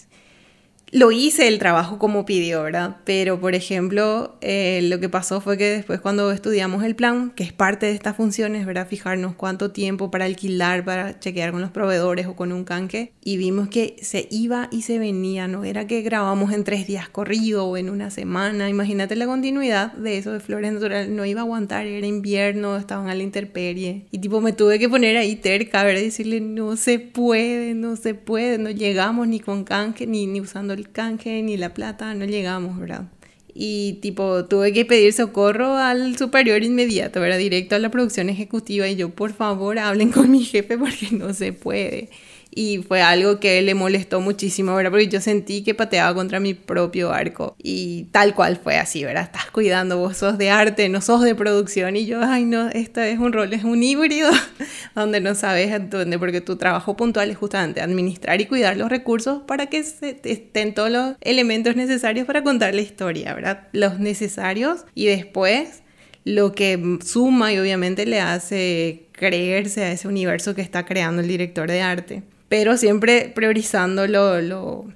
Lo 0.93 1.11
hice 1.11 1.49
el 1.49 1.59
trabajo 1.59 1.99
como 1.99 2.25
pidió, 2.25 2.63
¿verdad? 2.63 2.99
Pero, 3.05 3.41
por 3.41 3.57
ejemplo, 3.57 4.37
eh, 4.41 4.81
lo 4.85 5.01
que 5.01 5.09
pasó 5.09 5.41
fue 5.41 5.59
que 5.59 5.69
después 5.69 6.01
cuando 6.01 6.31
estudiamos 6.31 6.85
el 6.85 6.95
plan, 6.95 7.33
que 7.35 7.43
es 7.43 7.53
parte 7.53 7.87
de 7.87 7.93
estas 7.93 8.17
funciones, 8.17 8.65
¿verdad? 8.67 8.87
Fijarnos 8.87 9.35
cuánto 9.35 9.73
tiempo 9.73 10.13
para 10.13 10.27
alquilar, 10.27 10.85
para 10.85 11.19
chequear 11.19 11.51
con 11.51 11.61
los 11.61 11.73
proveedores 11.73 12.27
o 12.27 12.37
con 12.37 12.53
un 12.53 12.65
canque, 12.65 13.13
y 13.25 13.37
vimos 13.37 13.69
que 13.69 13.97
se 14.01 14.29
iba 14.31 14.69
y 14.71 14.83
se 14.83 15.01
venía, 15.01 15.49
no 15.49 15.65
era 15.65 15.89
que 15.89 16.03
grabamos 16.03 16.53
en 16.53 16.63
tres 16.63 16.87
días 16.87 17.09
corrido 17.09 17.67
o 17.67 17.77
en 17.77 17.91
una 17.91 18.11
semana, 18.11 18.69
imagínate 18.69 19.17
la 19.17 19.27
continuidad 19.27 19.93
de 19.95 20.19
eso 20.19 20.33
de 20.33 20.41
Flores 20.41 20.73
Natural, 20.73 21.15
no 21.17 21.25
iba 21.25 21.41
a 21.41 21.45
aguantar, 21.45 21.87
era 21.87 22.07
invierno, 22.07 22.77
estaban 22.77 23.09
a 23.09 23.15
la 23.15 23.25
intemperie, 23.25 24.07
y 24.13 24.19
tipo 24.19 24.41
me 24.41 24.53
tuve 24.53 24.79
que 24.79 24.89
poner 24.89 25.17
ahí 25.17 25.35
terca, 25.35 25.83
¿verdad? 25.83 25.97
decirle, 26.03 26.41
no 26.41 26.77
se 26.77 27.01
puede, 27.01 27.75
no 27.75 27.97
se 27.97 28.15
puede, 28.15 28.59
no 28.59 28.71
llegamos 28.71 29.27
ni 29.27 29.41
con 29.41 29.65
canque, 29.65 30.07
ni, 30.07 30.27
ni 30.29 30.41
usando 30.41 30.76
el 30.77 30.91
canje 30.91 31.43
ni 31.43 31.57
la 31.57 31.75
plata, 31.75 32.15
no 32.15 32.25
llegamos, 32.25 32.79
¿verdad? 32.79 33.09
Y 33.55 33.95
tipo, 34.03 34.45
tuve 34.45 34.73
que 34.73 34.85
pedir 34.85 35.13
socorro 35.13 35.77
al 35.77 36.17
superior 36.19 36.63
inmediato, 36.63 37.21
¿verdad? 37.21 37.39
Directo 37.39 37.75
a 37.75 37.79
la 37.79 37.91
producción 37.91 38.29
ejecutiva 38.29 38.87
y 38.89 38.97
yo, 38.97 39.11
por 39.11 39.33
favor, 39.33 39.79
hablen 39.79 40.13
con 40.13 40.31
mi 40.31 40.45
jefe 40.45 40.77
porque 40.79 41.09
no 41.11 41.33
se 41.33 41.53
puede 41.53 42.11
y 42.57 42.79
fue 42.79 43.03
algo 43.03 43.39
que 43.39 43.61
le 43.61 43.75
molestó 43.75 44.23
muchísimo, 44.23 44.75
¿verdad? 44.75 44.91
Porque 44.91 45.09
yo 45.09 45.21
sentí 45.21 45.63
que 45.63 45.75
pateaba 45.75 46.15
contra 46.15 46.41
mi 46.41 46.55
propio 46.55 47.13
arco 47.13 47.55
y 47.63 48.05
tal 48.13 48.35
cual 48.35 48.57
fue 48.57 48.79
así, 48.79 49.05
¿verdad? 49.05 49.25
Estás 49.25 49.51
cuidando, 49.51 49.99
vos 49.99 50.17
sos 50.17 50.39
de 50.39 50.49
arte, 50.49 50.89
no 50.89 51.03
sos 51.03 51.21
de 51.23 51.35
producción 51.35 51.97
y 51.97 52.07
yo, 52.07 52.23
ay 52.23 52.47
no, 52.47 52.71
esto 52.71 53.03
es 53.03 53.19
un 53.19 53.35
rol, 53.35 53.53
es 53.53 53.63
un 53.63 53.83
híbrido 53.83 54.31
donde 54.95 55.21
no 55.21 55.35
sabes 55.35 55.71
dónde, 55.91 56.19
porque 56.19 56.41
tu 56.41 56.57
trabajo 56.57 56.97
puntual 56.97 57.31
es 57.31 57.37
justamente 57.37 57.83
administrar 57.83 58.41
y 58.41 58.47
cuidar 58.47 58.79
los 58.79 58.89
recursos 58.89 59.43
para 59.47 59.67
que 59.67 59.77
estén 59.77 60.73
todos 60.73 60.91
los 60.91 61.15
elementos 61.21 61.77
necesarios 61.77 62.27
para 62.27 62.43
contar 62.43 62.75
la 62.75 62.81
historia, 62.81 63.35
¿verdad? 63.35 63.69
Los 63.73 63.99
necesarios 63.99 64.87
y 64.95 65.05
después 65.05 65.83
lo 66.25 66.53
que 66.53 66.99
suma 67.05 67.53
y 67.53 67.59
obviamente 67.59 68.07
le 68.07 68.23
hace 68.23 69.09
creerse 69.13 69.85
a 69.85 69.93
ese 69.93 70.09
universo 70.09 70.55
que 70.55 70.63
está 70.63 70.87
creando 70.87 71.21
el 71.21 71.29
director 71.29 71.71
de 71.71 71.83
arte 71.83 72.23
pero 72.49 72.77
siempre 72.77 73.33
priorizando 73.35 74.07
lo, 74.07 74.41
lo, 74.41 74.87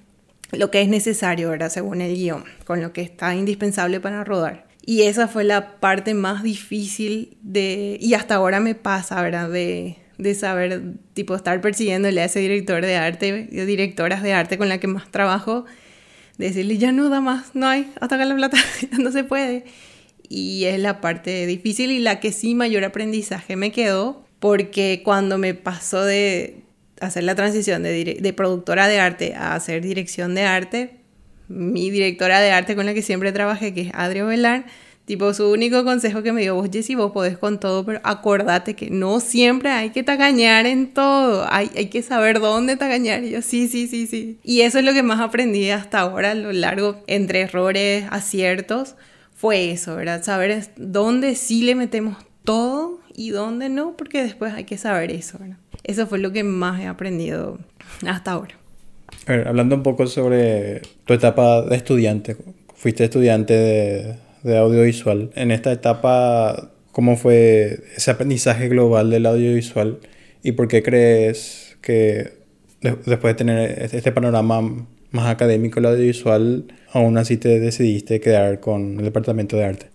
lo 0.53 0.71
que 0.71 0.83
es 0.83 0.89
necesario, 0.89 1.51
¿verdad? 1.51 1.71
Según 1.71 2.01
el 2.01 2.15
guion, 2.15 2.45
con 2.65 2.81
lo 2.81 2.93
que 2.93 3.03
está 3.03 3.35
indispensable 3.35 4.01
para 4.01 4.25
rodar. 4.25 4.67
Y 4.85 5.03
esa 5.03 5.29
fue 5.29 5.45
la 5.45 5.79
parte 5.79 6.15
más 6.15 6.43
difícil 6.43 7.37
de, 7.43 7.99
y 8.01 8.15
hasta 8.15 8.37
ahora 8.37 8.61
me 8.61 8.75
pasa, 8.75 9.21
¿verdad? 9.23 9.51
De, 9.51 9.97
de 10.19 10.35
saber, 10.35 10.83
tipo, 11.15 11.35
estar 11.35 11.61
persiguiéndole 11.61 12.21
a 12.21 12.25
ese 12.25 12.41
director 12.41 12.85
de 12.85 12.97
arte, 12.97 13.49
directoras 13.51 14.23
de 14.23 14.33
arte 14.33 14.59
con 14.59 14.69
la 14.69 14.79
que 14.79 14.87
más 14.87 15.11
trabajo, 15.11 15.65
decirle, 16.39 16.79
ya 16.79 16.93
no 16.93 17.09
da 17.09 17.21
más, 17.21 17.55
no 17.55 17.69
hay, 17.69 17.93
hasta 18.01 18.15
acá 18.15 18.25
la 18.25 18.37
plata, 18.37 18.59
no 18.99 19.13
se 19.13 19.25
puede. 19.25 19.65
Y 20.29 20.65
es 20.65 20.79
la 20.79 21.01
parte 21.01 21.47
difícil 21.47 21.91
y 21.91 21.99
la 21.99 22.21
que 22.21 22.33
sí 22.33 22.55
mayor 22.55 22.85
aprendizaje 22.85 23.57
me 23.57 23.73
quedó, 23.73 24.25
porque 24.39 25.03
cuando 25.05 25.39
me 25.39 25.55
pasó 25.55 26.05
de, 26.05 26.60
hacer 27.01 27.25
la 27.25 27.35
transición 27.35 27.83
de, 27.83 28.19
de 28.21 28.33
productora 28.33 28.89
de 28.89 29.01
arte 29.01 29.35
a 29.35 29.55
hacer 29.55 29.83
dirección 29.83 30.35
de 30.35 30.43
arte, 30.43 31.01
mi 31.49 31.91
directora 31.91 32.41
de 32.41 32.53
arte 32.53 32.77
con 32.77 32.87
la 32.87 32.95
que 32.95 33.03
siempre 33.03 33.33
trabajé, 33.33 33.75
que 33.75 33.81
es 33.83 33.91
Adrio 33.95 34.27
Velar, 34.27 34.67
tipo 35.05 35.35
su 35.35 35.51
único 35.51 35.83
consejo 35.83 36.23
que 36.23 36.33
me 36.33 36.43
dio, 36.43 36.55
vos 36.55 36.69
Jessy, 36.73 36.95
vos 36.95 37.11
podés 37.11 37.37
con 37.37 37.59
todo, 37.59 37.85
pero 37.85 38.01
acordate 38.05 38.75
que 38.75 38.91
no 38.91 39.19
siempre 39.19 39.71
hay 39.71 39.91
que 39.91 40.05
tagañar 40.05 40.67
en 40.67 40.95
todo, 40.95 41.47
hay, 41.51 41.69
hay 41.75 41.87
que 41.87 42.03
saber 42.03 42.39
dónde 42.39 42.77
tagañar. 42.77 43.25
Y 43.25 43.31
yo, 43.31 43.43
sí, 43.43 43.67
sí, 43.67 43.89
sí, 43.89 44.07
sí. 44.07 44.39
Y 44.45 44.61
eso 44.61 44.79
es 44.79 44.85
lo 44.85 44.93
que 44.93 45.03
más 45.03 45.19
aprendí 45.19 45.71
hasta 45.71 45.99
ahora 45.99 46.31
a 46.31 46.35
lo 46.35 46.53
largo, 46.53 47.03
entre 47.09 47.41
errores, 47.41 48.05
aciertos, 48.11 48.95
fue 49.35 49.73
eso, 49.73 49.97
¿verdad? 49.97 50.23
Saber 50.23 50.69
dónde 50.77 51.35
sí 51.35 51.63
le 51.63 51.75
metemos 51.75 52.17
todo 52.45 53.01
y 53.13 53.31
dónde 53.31 53.69
no, 53.69 53.97
porque 53.97 54.23
después 54.23 54.55
hay 54.55 54.65
que 54.65 54.79
saber 54.79 55.11
eso, 55.11 55.39
¿verdad? 55.41 55.57
Eso 55.85 56.07
fue 56.07 56.19
lo 56.19 56.33
que 56.33 56.45
más 56.45 56.81
he 56.81 56.87
aprendido 56.87 57.59
hasta 58.07 58.33
ahora. 58.33 58.55
A 59.27 59.33
ver, 59.33 59.49
hablando 59.49 59.77
un 59.77 59.83
poco 59.83 60.07
sobre 60.07 60.83
tu 61.05 61.15
etapa 61.15 61.63
de 61.63 61.77
estudiante, 61.77 62.37
fuiste 62.75 63.05
estudiante 63.05 63.55
de, 63.55 64.17
de 64.43 64.59
audiovisual. 64.59 65.31
En 65.35 65.51
esta 65.51 65.73
etapa, 65.73 66.71
¿cómo 66.93 67.17
fue 67.17 67.81
ese 67.97 68.11
aprendizaje 68.11 68.69
global 68.69 69.11
del 69.11 69.27
audiovisual 69.27 69.99
y 70.43 70.53
por 70.53 70.69
qué 70.69 70.83
crees 70.83 71.77
que 71.81 72.41
después 72.81 73.35
de 73.35 73.35
tener 73.35 73.83
este 73.83 74.13
panorama 74.13 74.87
más 75.11 75.27
académico 75.27 75.81
del 75.81 75.93
audiovisual, 75.93 76.65
aún 76.93 77.19
así 77.19 77.37
te 77.37 77.61
decidiste 77.61 78.21
quedar 78.21 78.61
con 78.61 78.99
el 78.99 79.05
departamento 79.05 79.57
de 79.57 79.65
arte? 79.65 79.87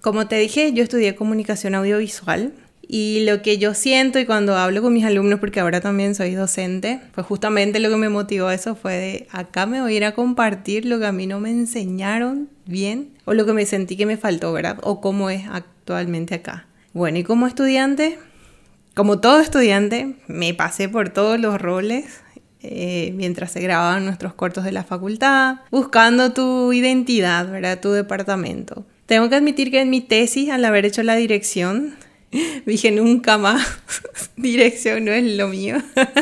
Como 0.00 0.26
te 0.26 0.36
dije, 0.36 0.72
yo 0.72 0.82
estudié 0.82 1.14
comunicación 1.14 1.74
audiovisual 1.74 2.52
y 2.94 3.24
lo 3.24 3.40
que 3.40 3.56
yo 3.56 3.72
siento 3.72 4.18
y 4.18 4.26
cuando 4.26 4.54
hablo 4.54 4.82
con 4.82 4.92
mis 4.92 5.06
alumnos, 5.06 5.40
porque 5.40 5.60
ahora 5.60 5.80
también 5.80 6.14
soy 6.14 6.34
docente, 6.34 7.00
pues 7.14 7.26
justamente 7.26 7.80
lo 7.80 7.88
que 7.88 7.96
me 7.96 8.10
motivó 8.10 8.48
a 8.48 8.54
eso 8.54 8.74
fue 8.74 8.92
de 8.92 9.26
acá 9.30 9.64
me 9.64 9.80
voy 9.80 9.94
a 9.94 9.96
ir 9.96 10.04
a 10.04 10.12
compartir 10.12 10.84
lo 10.84 10.98
que 10.98 11.06
a 11.06 11.12
mí 11.12 11.26
no 11.26 11.40
me 11.40 11.48
enseñaron 11.48 12.50
bien 12.66 13.08
o 13.24 13.32
lo 13.32 13.46
que 13.46 13.54
me 13.54 13.64
sentí 13.64 13.96
que 13.96 14.04
me 14.04 14.18
faltó, 14.18 14.52
¿verdad? 14.52 14.76
O 14.82 15.00
cómo 15.00 15.30
es 15.30 15.44
actualmente 15.50 16.34
acá. 16.34 16.66
Bueno, 16.92 17.16
y 17.16 17.22
como 17.24 17.46
estudiante, 17.46 18.18
como 18.94 19.20
todo 19.20 19.40
estudiante, 19.40 20.16
me 20.26 20.52
pasé 20.52 20.90
por 20.90 21.08
todos 21.08 21.40
los 21.40 21.58
roles 21.58 22.20
eh, 22.60 23.14
mientras 23.16 23.52
se 23.52 23.60
grababan 23.60 24.04
nuestros 24.04 24.34
cortos 24.34 24.64
de 24.64 24.72
la 24.72 24.84
facultad, 24.84 25.60
buscando 25.70 26.34
tu 26.34 26.74
identidad, 26.74 27.50
¿verdad? 27.50 27.80
Tu 27.80 27.90
departamento. 27.92 28.84
Tengo 29.06 29.30
que 29.30 29.36
admitir 29.36 29.70
que 29.70 29.80
en 29.80 29.88
mi 29.88 30.02
tesis, 30.02 30.50
al 30.50 30.62
haber 30.66 30.84
hecho 30.84 31.02
la 31.02 31.16
dirección, 31.16 31.94
Dije 32.66 32.90
nunca 32.90 33.38
más. 33.38 33.66
Dirección 34.36 35.04
no 35.04 35.12
es 35.12 35.24
lo 35.36 35.48
mío. 35.48 35.76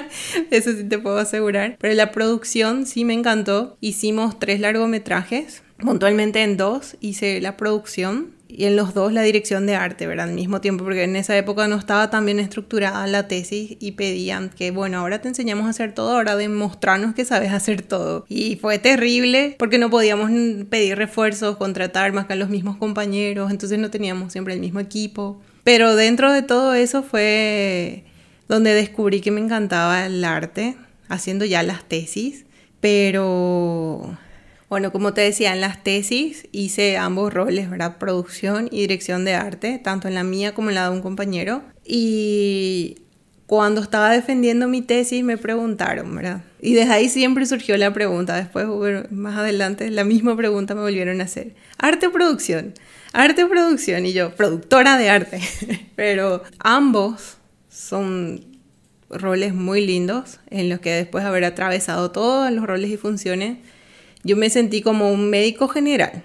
Eso 0.51 0.73
sí 0.73 0.85
te 0.85 0.99
puedo 0.99 1.19
asegurar. 1.19 1.77
Pero 1.81 1.95
la 1.95 2.13
producción 2.13 2.87
sí 2.87 3.05
me 3.05 3.15
encantó. 3.15 3.77
Hicimos 3.81 4.39
tres 4.39 4.61
largometrajes. 4.61 5.63
Puntualmente 5.79 6.43
en 6.43 6.57
dos 6.57 6.97
hice 7.01 7.41
la 7.41 7.57
producción 7.57 8.33
y 8.49 8.65
en 8.65 8.77
los 8.77 8.93
dos 8.93 9.13
la 9.13 9.23
dirección 9.23 9.65
de 9.65 9.77
arte, 9.77 10.07
¿verdad? 10.07 10.29
Al 10.29 10.35
mismo 10.35 10.61
tiempo, 10.61 10.85
porque 10.85 11.05
en 11.05 11.17
esa 11.17 11.39
época 11.39 11.69
no 11.69 11.77
estaba 11.77 12.11
tan 12.11 12.27
bien 12.27 12.39
estructurada 12.39 13.07
la 13.07 13.29
tesis 13.29 13.77
y 13.81 13.93
pedían 13.93 14.51
que, 14.51 14.73
bueno, 14.73 14.99
ahora 14.99 15.21
te 15.21 15.29
enseñamos 15.29 15.67
a 15.67 15.71
hacer 15.71 15.95
todo, 15.95 16.17
ahora 16.17 16.37
demostrarnos 16.37 17.15
que 17.15 17.25
sabes 17.25 17.53
hacer 17.53 17.81
todo. 17.83 18.27
Y 18.29 18.57
fue 18.57 18.79
terrible 18.79 19.55
porque 19.59 19.79
no 19.79 19.89
podíamos 19.89 20.31
pedir 20.69 20.99
refuerzos, 20.99 21.57
contratar 21.57 22.13
más 22.13 22.27
que 22.27 22.35
a 22.35 22.37
los 22.37 22.51
mismos 22.51 22.77
compañeros, 22.77 23.51
entonces 23.51 23.79
no 23.79 23.91
teníamos 23.91 24.33
siempre 24.33 24.53
el 24.53 24.61
mismo 24.61 24.81
equipo. 24.81 25.41
Pero 25.65 25.97
dentro 25.97 26.33
de 26.33 26.43
todo 26.43 26.75
eso 26.75 27.03
fue 27.03 28.05
donde 28.49 28.75
descubrí 28.75 29.21
que 29.21 29.31
me 29.31 29.41
encantaba 29.41 30.07
el 30.07 30.25
arte, 30.25 30.77
haciendo 31.09 31.45
ya 31.45 31.63
las 31.63 31.85
tesis. 31.85 32.47
Pero, 32.81 34.19
bueno, 34.69 34.91
como 34.91 35.13
te 35.13 35.21
decía, 35.21 35.53
en 35.53 35.61
las 35.61 35.85
tesis 35.85 36.49
hice 36.51 36.97
ambos 36.97 37.33
roles, 37.33 37.71
¿verdad? 37.71 37.99
Producción 37.99 38.69
y 38.73 38.81
dirección 38.81 39.25
de 39.25 39.35
arte, 39.35 39.79
tanto 39.79 40.09
en 40.09 40.15
la 40.15 40.25
mía 40.25 40.55
como 40.55 40.71
en 40.71 40.77
la 40.77 40.85
de 40.85 40.97
un 40.97 41.03
compañero. 41.03 41.63
Y 41.85 43.03
cuando 43.47 43.83
estaba 43.83 44.11
defendiendo 44.11 44.69
mi 44.69 44.81
tesis 44.81 45.23
me 45.25 45.37
preguntaron, 45.37 46.15
¿verdad? 46.15 46.43
Y 46.63 46.75
desde 46.75 46.93
ahí 46.93 47.09
siempre 47.09 47.47
surgió 47.47 47.77
la 47.77 47.93
pregunta. 47.93 48.37
Después, 48.37 48.67
más 49.11 49.37
adelante, 49.37 49.91
la 49.91 50.05
misma 50.05 50.37
pregunta 50.37 50.75
me 50.75 50.81
volvieron 50.83 51.21
a 51.21 51.25
hacer. 51.25 51.55
¿Arte 51.77 52.07
o 52.07 52.13
producción? 52.13 52.75
Arte 53.13 53.47
producción 53.47 54.07
y 54.07 54.13
yo, 54.13 54.35
productora 54.35 54.99
de 54.99 55.11
arte. 55.11 55.41
Pero 55.97 56.43
ambos 56.59 57.39
son 57.69 58.45
roles 59.09 59.55
muy 59.55 59.85
lindos 59.85 60.39
en 60.51 60.69
los 60.69 60.81
que 60.81 60.93
después 60.93 61.25
de 61.25 61.29
haber 61.29 61.45
atravesado 61.45 62.11
todos 62.11 62.51
los 62.53 62.65
roles 62.65 62.91
y 62.91 62.97
funciones, 62.97 63.59
yo 64.23 64.37
me 64.37 64.51
sentí 64.51 64.83
como 64.83 65.11
un 65.11 65.31
médico 65.31 65.69
general 65.69 66.23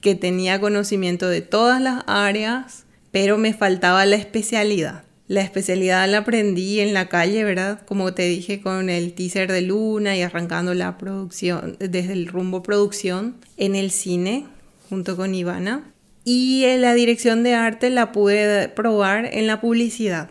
que 0.00 0.14
tenía 0.14 0.60
conocimiento 0.60 1.28
de 1.28 1.42
todas 1.42 1.80
las 1.80 2.04
áreas, 2.06 2.84
pero 3.10 3.38
me 3.38 3.52
faltaba 3.52 4.06
la 4.06 4.16
especialidad. 4.16 5.02
La 5.28 5.40
especialidad 5.40 6.08
la 6.08 6.18
aprendí 6.18 6.78
en 6.78 6.94
la 6.94 7.08
calle, 7.08 7.42
¿verdad? 7.42 7.84
Como 7.84 8.14
te 8.14 8.22
dije, 8.28 8.60
con 8.60 8.88
el 8.88 9.12
teaser 9.12 9.50
de 9.50 9.62
Luna 9.62 10.16
y 10.16 10.22
arrancando 10.22 10.72
la 10.72 10.96
producción, 10.98 11.76
desde 11.80 12.12
el 12.12 12.28
rumbo 12.28 12.62
producción 12.62 13.34
en 13.56 13.74
el 13.74 13.90
cine, 13.90 14.46
junto 14.88 15.16
con 15.16 15.34
Ivana 15.34 15.92
y 16.28 16.66
la 16.78 16.92
dirección 16.94 17.44
de 17.44 17.54
arte 17.54 17.88
la 17.88 18.10
pude 18.10 18.68
probar 18.68 19.30
en 19.32 19.46
la 19.46 19.60
publicidad. 19.60 20.28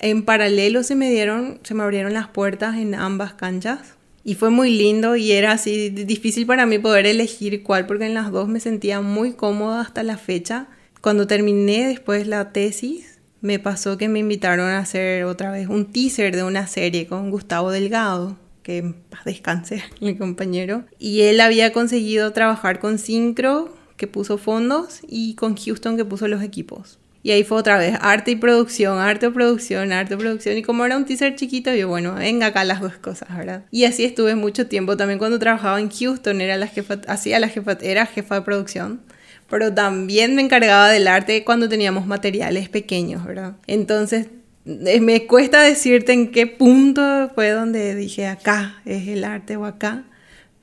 En 0.00 0.24
paralelo 0.24 0.82
se 0.82 0.96
me 0.96 1.10
dieron, 1.10 1.60
se 1.62 1.74
me 1.74 1.84
abrieron 1.84 2.12
las 2.12 2.26
puertas 2.26 2.76
en 2.76 2.96
ambas 2.96 3.34
canchas 3.34 3.94
y 4.24 4.34
fue 4.34 4.50
muy 4.50 4.76
lindo 4.76 5.14
y 5.14 5.30
era 5.30 5.52
así 5.52 5.90
difícil 5.90 6.44
para 6.44 6.66
mí 6.66 6.80
poder 6.80 7.06
elegir 7.06 7.62
cuál 7.62 7.86
porque 7.86 8.06
en 8.06 8.14
las 8.14 8.32
dos 8.32 8.48
me 8.48 8.58
sentía 8.58 9.00
muy 9.00 9.34
cómoda 9.34 9.80
hasta 9.80 10.02
la 10.02 10.18
fecha. 10.18 10.66
Cuando 11.00 11.28
terminé 11.28 11.86
después 11.86 12.26
la 12.26 12.52
tesis, 12.52 13.20
me 13.40 13.60
pasó 13.60 13.96
que 13.96 14.08
me 14.08 14.18
invitaron 14.18 14.68
a 14.68 14.80
hacer 14.80 15.22
otra 15.22 15.52
vez 15.52 15.68
un 15.68 15.86
teaser 15.86 16.34
de 16.34 16.42
una 16.42 16.66
serie 16.66 17.06
con 17.06 17.30
Gustavo 17.30 17.70
Delgado 17.70 18.36
que 18.64 18.78
en 18.78 18.94
paz 18.94 19.24
descanse 19.24 19.84
mi 20.00 20.16
compañero. 20.16 20.84
Y 20.98 21.20
él 21.20 21.40
había 21.40 21.72
conseguido 21.72 22.32
trabajar 22.32 22.80
con 22.80 22.98
Syncro, 22.98 23.77
que 23.98 24.06
puso 24.06 24.38
fondos, 24.38 25.00
y 25.06 25.34
con 25.34 25.56
Houston, 25.56 25.98
que 25.98 26.06
puso 26.06 26.26
los 26.26 26.42
equipos. 26.42 26.98
Y 27.22 27.32
ahí 27.32 27.44
fue 27.44 27.58
otra 27.58 27.76
vez, 27.76 27.98
arte 28.00 28.30
y 28.30 28.36
producción, 28.36 28.98
arte 28.98 29.26
o 29.26 29.32
producción, 29.34 29.92
arte 29.92 30.14
o 30.14 30.18
producción. 30.18 30.56
Y 30.56 30.62
como 30.62 30.86
era 30.86 30.96
un 30.96 31.04
teaser 31.04 31.34
chiquito, 31.34 31.74
yo, 31.74 31.88
bueno, 31.88 32.14
venga 32.14 32.46
acá 32.46 32.64
las 32.64 32.80
dos 32.80 32.96
cosas, 32.96 33.36
¿verdad? 33.36 33.64
Y 33.70 33.84
así 33.84 34.04
estuve 34.04 34.34
mucho 34.34 34.68
tiempo. 34.68 34.96
También 34.96 35.18
cuando 35.18 35.38
trabajaba 35.38 35.80
en 35.80 35.90
Houston, 35.90 36.40
era 36.40 36.56
la 36.56 36.68
jefa, 36.68 37.00
hacía 37.08 37.38
la 37.40 37.48
jefa, 37.48 37.76
era 37.82 38.06
jefa 38.06 38.36
de 38.36 38.42
producción. 38.42 39.02
Pero 39.50 39.74
también 39.74 40.36
me 40.36 40.42
encargaba 40.42 40.88
del 40.90 41.08
arte 41.08 41.44
cuando 41.44 41.68
teníamos 41.68 42.06
materiales 42.06 42.68
pequeños, 42.68 43.24
¿verdad? 43.24 43.56
Entonces, 43.66 44.28
eh, 44.64 45.00
me 45.00 45.26
cuesta 45.26 45.62
decirte 45.62 46.12
en 46.12 46.30
qué 46.30 46.46
punto 46.46 47.30
fue 47.34 47.50
donde 47.50 47.94
dije 47.94 48.26
acá 48.26 48.80
es 48.84 49.08
el 49.08 49.24
arte 49.24 49.56
o 49.56 49.64
acá. 49.64 50.04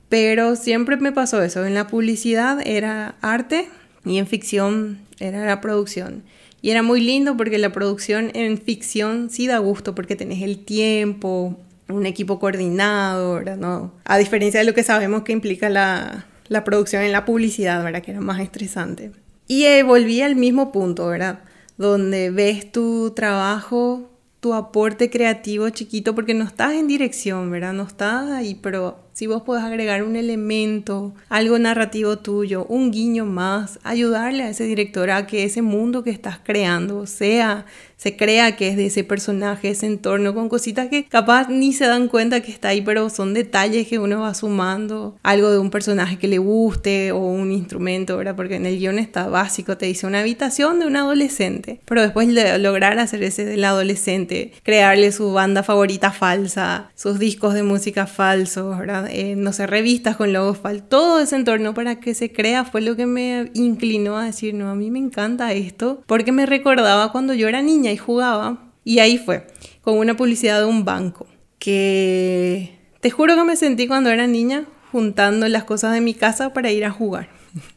Pero 0.08 0.56
siempre 0.56 0.96
me 0.96 1.12
pasó 1.12 1.42
eso. 1.42 1.66
En 1.66 1.74
la 1.74 1.88
publicidad 1.88 2.60
era 2.64 3.16
arte 3.20 3.68
y 4.04 4.18
en 4.18 4.26
ficción 4.26 5.00
era 5.18 5.44
la 5.44 5.60
producción. 5.60 6.22
Y 6.62 6.70
era 6.70 6.82
muy 6.82 7.00
lindo 7.00 7.36
porque 7.36 7.58
la 7.58 7.72
producción 7.72 8.30
en 8.34 8.58
ficción 8.58 9.30
sí 9.30 9.46
da 9.46 9.58
gusto 9.58 9.94
porque 9.94 10.16
tenés 10.16 10.42
el 10.42 10.64
tiempo, 10.64 11.58
un 11.88 12.06
equipo 12.06 12.38
coordinado, 12.38 13.34
¿verdad? 13.34 13.56
No, 13.56 13.92
a 14.04 14.18
diferencia 14.18 14.60
de 14.60 14.66
lo 14.66 14.74
que 14.74 14.82
sabemos 14.82 15.22
que 15.22 15.32
implica 15.32 15.68
la, 15.68 16.26
la 16.48 16.64
producción 16.64 17.02
en 17.02 17.12
la 17.12 17.24
publicidad, 17.24 17.82
¿verdad? 17.84 18.02
Que 18.02 18.12
era 18.12 18.20
más 18.20 18.40
estresante. 18.40 19.12
Y 19.46 19.64
eh, 19.64 19.82
volví 19.82 20.22
al 20.22 20.36
mismo 20.36 20.72
punto, 20.72 21.06
¿verdad? 21.06 21.40
Donde 21.78 22.30
ves 22.30 22.72
tu 22.72 23.12
trabajo, 23.12 24.10
tu 24.40 24.54
aporte 24.54 25.10
creativo 25.10 25.68
chiquito, 25.70 26.14
porque 26.14 26.34
no 26.34 26.44
estás 26.44 26.72
en 26.72 26.88
dirección, 26.88 27.50
¿verdad? 27.50 27.72
No 27.72 27.84
estás 27.84 28.30
ahí, 28.30 28.58
pero 28.60 29.05
si 29.16 29.26
vos 29.26 29.40
podés 29.40 29.64
agregar 29.64 30.02
un 30.02 30.14
elemento, 30.14 31.14
algo 31.30 31.58
narrativo 31.58 32.18
tuyo, 32.18 32.66
un 32.68 32.90
guiño 32.90 33.24
más, 33.24 33.78
ayudarle 33.82 34.42
a 34.42 34.50
ese 34.50 34.64
director 34.64 35.10
a 35.10 35.26
que 35.26 35.44
ese 35.44 35.62
mundo 35.62 36.04
que 36.04 36.10
estás 36.10 36.38
creando 36.44 37.06
sea 37.06 37.64
se 37.96 38.16
crea 38.16 38.56
que 38.56 38.68
es 38.68 38.76
de 38.76 38.86
ese 38.86 39.04
personaje, 39.04 39.70
ese 39.70 39.86
entorno, 39.86 40.34
con 40.34 40.48
cositas 40.48 40.88
que 40.88 41.06
capaz 41.06 41.48
ni 41.48 41.72
se 41.72 41.86
dan 41.86 42.08
cuenta 42.08 42.40
que 42.40 42.52
está 42.52 42.68
ahí, 42.68 42.82
pero 42.82 43.08
son 43.08 43.32
detalles 43.32 43.88
que 43.88 43.98
uno 43.98 44.20
va 44.20 44.34
sumando, 44.34 45.16
algo 45.22 45.50
de 45.50 45.58
un 45.58 45.70
personaje 45.70 46.18
que 46.18 46.28
le 46.28 46.38
guste 46.38 47.12
o 47.12 47.18
un 47.18 47.52
instrumento, 47.52 48.16
¿verdad? 48.18 48.36
Porque 48.36 48.56
en 48.56 48.66
el 48.66 48.78
guion 48.78 48.98
está 48.98 49.28
básico, 49.28 49.78
te 49.78 49.86
dice 49.86 50.06
una 50.06 50.20
habitación 50.20 50.78
de 50.78 50.86
un 50.86 50.96
adolescente, 50.96 51.80
pero 51.86 52.02
después 52.02 52.32
de 52.32 52.58
lograr 52.58 52.98
hacer 52.98 53.22
ese 53.22 53.46
del 53.46 53.64
adolescente, 53.64 54.52
crearle 54.62 55.10
su 55.10 55.32
banda 55.32 55.62
favorita 55.62 56.12
falsa, 56.12 56.90
sus 56.94 57.18
discos 57.18 57.54
de 57.54 57.62
música 57.62 58.06
falsos, 58.06 58.78
¿verdad? 58.78 59.05
Eh, 59.10 59.34
no 59.36 59.52
sé, 59.52 59.66
revistas 59.66 60.16
con 60.16 60.32
logos 60.32 60.58
falsos, 60.58 60.88
todo 60.88 61.20
ese 61.20 61.36
entorno 61.36 61.74
para 61.74 62.00
que 62.00 62.14
se 62.14 62.32
crea 62.32 62.64
fue 62.64 62.80
lo 62.80 62.96
que 62.96 63.06
me 63.06 63.50
inclinó 63.54 64.16
a 64.16 64.24
decir, 64.24 64.54
no, 64.54 64.68
a 64.70 64.74
mí 64.74 64.90
me 64.90 64.98
encanta 64.98 65.52
esto, 65.52 66.02
porque 66.06 66.32
me 66.32 66.46
recordaba 66.46 67.12
cuando 67.12 67.34
yo 67.34 67.48
era 67.48 67.62
niña 67.62 67.92
y 67.92 67.96
jugaba. 67.96 68.72
Y 68.84 69.00
ahí 69.00 69.18
fue, 69.18 69.46
con 69.82 69.98
una 69.98 70.16
publicidad 70.16 70.60
de 70.60 70.66
un 70.66 70.84
banco. 70.84 71.26
Que 71.58 72.78
te 73.00 73.10
juro 73.10 73.34
que 73.34 73.44
me 73.44 73.56
sentí 73.56 73.88
cuando 73.88 74.10
era 74.10 74.26
niña 74.26 74.64
juntando 74.92 75.48
las 75.48 75.64
cosas 75.64 75.92
de 75.92 76.00
mi 76.00 76.14
casa 76.14 76.52
para 76.52 76.70
ir 76.70 76.84
a 76.84 76.90
jugar. 76.90 77.28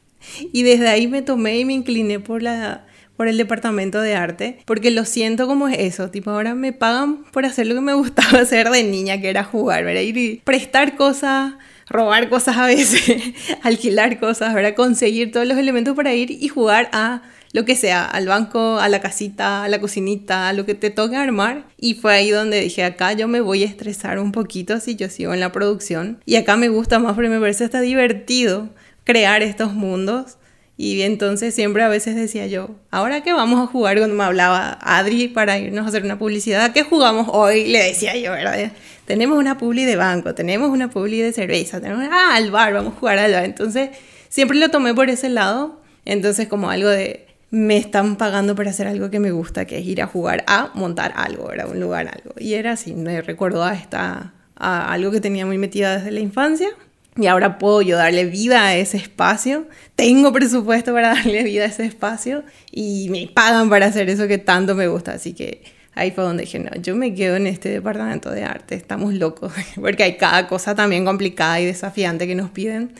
y 0.53 0.63
desde 0.63 0.87
ahí 0.89 1.07
me 1.07 1.21
tomé 1.21 1.59
y 1.59 1.65
me 1.65 1.73
incliné 1.73 2.19
por 2.19 2.43
la 2.43 2.85
por 3.19 3.27
el 3.27 3.35
departamento 3.35 3.99
de 3.99 4.15
arte, 4.15 4.59
porque 4.63 4.91
lo 4.91 5.03
siento 5.03 5.45
como 5.45 5.67
es 5.67 5.77
eso, 5.77 6.09
tipo 6.09 6.31
ahora 6.31 6.55
me 6.55 6.71
pagan 6.71 7.25
por 7.33 7.43
hacer 7.43 7.67
lo 7.67 7.75
que 7.75 7.81
me 7.81 7.91
gustaba 8.03 8.39
hacer 8.39 8.69
de 8.69 8.85
niña, 8.85 9.19
que 9.19 9.29
era 9.29 9.43
jugar, 9.43 9.83
¿verdad? 9.83 10.03
Ir 10.03 10.17
y 10.17 10.41
prestar 10.45 10.95
cosas, 10.95 11.55
robar 11.89 12.29
cosas 12.29 12.55
a 12.55 12.65
veces, 12.65 13.21
alquilar 13.61 14.21
cosas, 14.21 14.53
¿verdad? 14.53 14.73
Conseguir 14.73 15.33
todos 15.33 15.45
los 15.45 15.57
elementos 15.57 15.97
para 15.97 16.13
ir 16.13 16.31
y 16.31 16.47
jugar 16.47 16.89
a 16.93 17.23
lo 17.51 17.65
que 17.65 17.75
sea, 17.75 18.05
al 18.05 18.25
banco, 18.25 18.79
a 18.79 18.87
la 18.87 19.01
casita, 19.01 19.65
a 19.65 19.67
la 19.67 19.81
cocinita, 19.81 20.47
a 20.47 20.53
lo 20.53 20.65
que 20.65 20.73
te 20.73 20.89
toque 20.89 21.17
armar. 21.17 21.65
Y 21.77 21.95
fue 21.95 22.13
ahí 22.13 22.29
donde 22.29 22.61
dije, 22.61 22.85
acá 22.85 23.11
yo 23.11 23.27
me 23.27 23.41
voy 23.41 23.63
a 23.63 23.65
estresar 23.65 24.17
un 24.19 24.31
poquito 24.31 24.79
si 24.79 24.95
yo 24.95 25.09
sigo 25.09 25.33
en 25.33 25.41
la 25.41 25.51
producción. 25.51 26.21
Y 26.25 26.37
acá 26.37 26.55
me 26.55 26.69
gusta 26.69 26.99
más 26.99 27.15
porque 27.15 27.27
me 27.29 27.41
parece 27.41 27.65
hasta 27.65 27.81
divertido 27.81 28.69
crear 29.03 29.43
estos 29.43 29.73
mundos. 29.73 30.37
Y 30.81 31.01
entonces 31.01 31.53
siempre 31.53 31.83
a 31.83 31.89
veces 31.89 32.15
decía 32.15 32.47
yo, 32.47 32.69
¿ahora 32.89 33.19
qué 33.19 33.33
vamos 33.33 33.59
a 33.59 33.67
jugar? 33.69 33.97
Cuando 33.97 34.15
me 34.15 34.23
hablaba 34.23 34.79
Adri 34.81 35.27
para 35.27 35.59
irnos 35.59 35.85
a 35.85 35.89
hacer 35.89 36.05
una 36.05 36.17
publicidad, 36.17 36.71
¿qué 36.71 36.83
jugamos 36.83 37.27
hoy? 37.33 37.67
Le 37.67 37.83
decía 37.83 38.15
yo, 38.15 38.31
¿verdad? 38.31 38.71
Tenemos 39.03 39.37
una 39.37 39.57
publi 39.57 39.83
de 39.83 39.97
banco, 39.97 40.33
tenemos 40.35 40.69
una 40.69 40.89
publi 40.89 41.19
de 41.19 41.33
cerveza, 41.33 41.81
tenemos, 41.81 42.07
ah, 42.09 42.33
al 42.33 42.49
bar, 42.49 42.71
vamos 42.71 42.93
a 42.93 42.97
jugar 42.97 43.19
al 43.19 43.33
bar. 43.33 43.43
Entonces 43.43 43.89
siempre 44.29 44.57
lo 44.57 44.69
tomé 44.69 44.93
por 44.93 45.09
ese 45.09 45.27
lado. 45.27 45.81
Entonces 46.05 46.47
como 46.47 46.69
algo 46.69 46.87
de, 46.87 47.27
me 47.51 47.75
están 47.75 48.15
pagando 48.15 48.55
para 48.55 48.69
hacer 48.69 48.87
algo 48.87 49.09
que 49.09 49.19
me 49.19 49.31
gusta, 49.31 49.65
que 49.65 49.79
es 49.79 49.85
ir 49.85 50.01
a 50.01 50.07
jugar 50.07 50.45
a 50.47 50.71
montar 50.75 51.11
algo, 51.17 51.51
era 51.51 51.67
un 51.67 51.81
lugar 51.81 52.07
algo. 52.07 52.33
Y 52.39 52.53
era 52.53 52.71
así, 52.71 52.93
me 52.93 53.21
recordó 53.21 53.65
a, 53.65 53.73
esta, 53.73 54.33
a 54.55 54.93
algo 54.93 55.11
que 55.11 55.19
tenía 55.19 55.45
muy 55.45 55.57
metida 55.57 55.97
desde 55.97 56.11
la 56.11 56.21
infancia. 56.21 56.69
Y 57.17 57.27
ahora 57.27 57.57
puedo 57.57 57.81
yo 57.81 57.97
darle 57.97 58.25
vida 58.25 58.65
a 58.65 58.75
ese 58.75 58.97
espacio. 58.97 59.67
Tengo 59.95 60.31
presupuesto 60.31 60.93
para 60.93 61.09
darle 61.15 61.43
vida 61.43 61.63
a 61.63 61.67
ese 61.67 61.85
espacio 61.85 62.43
y 62.71 63.09
me 63.09 63.27
pagan 63.27 63.69
para 63.69 63.87
hacer 63.87 64.09
eso 64.09 64.27
que 64.27 64.37
tanto 64.37 64.75
me 64.75 64.87
gusta. 64.87 65.13
Así 65.13 65.33
que 65.33 65.63
ahí 65.95 66.11
fue 66.11 66.23
donde 66.23 66.43
dije, 66.43 66.59
no, 66.59 66.69
yo 66.81 66.95
me 66.95 67.13
quedo 67.13 67.35
en 67.35 67.47
este 67.47 67.69
departamento 67.69 68.31
de 68.31 68.43
arte, 68.43 68.75
estamos 68.75 69.13
locos. 69.13 69.51
Porque 69.75 70.03
hay 70.03 70.17
cada 70.17 70.47
cosa 70.47 70.75
también 70.75 71.05
complicada 71.05 71.59
y 71.59 71.65
desafiante 71.65 72.27
que 72.27 72.35
nos 72.35 72.51
piden 72.51 72.93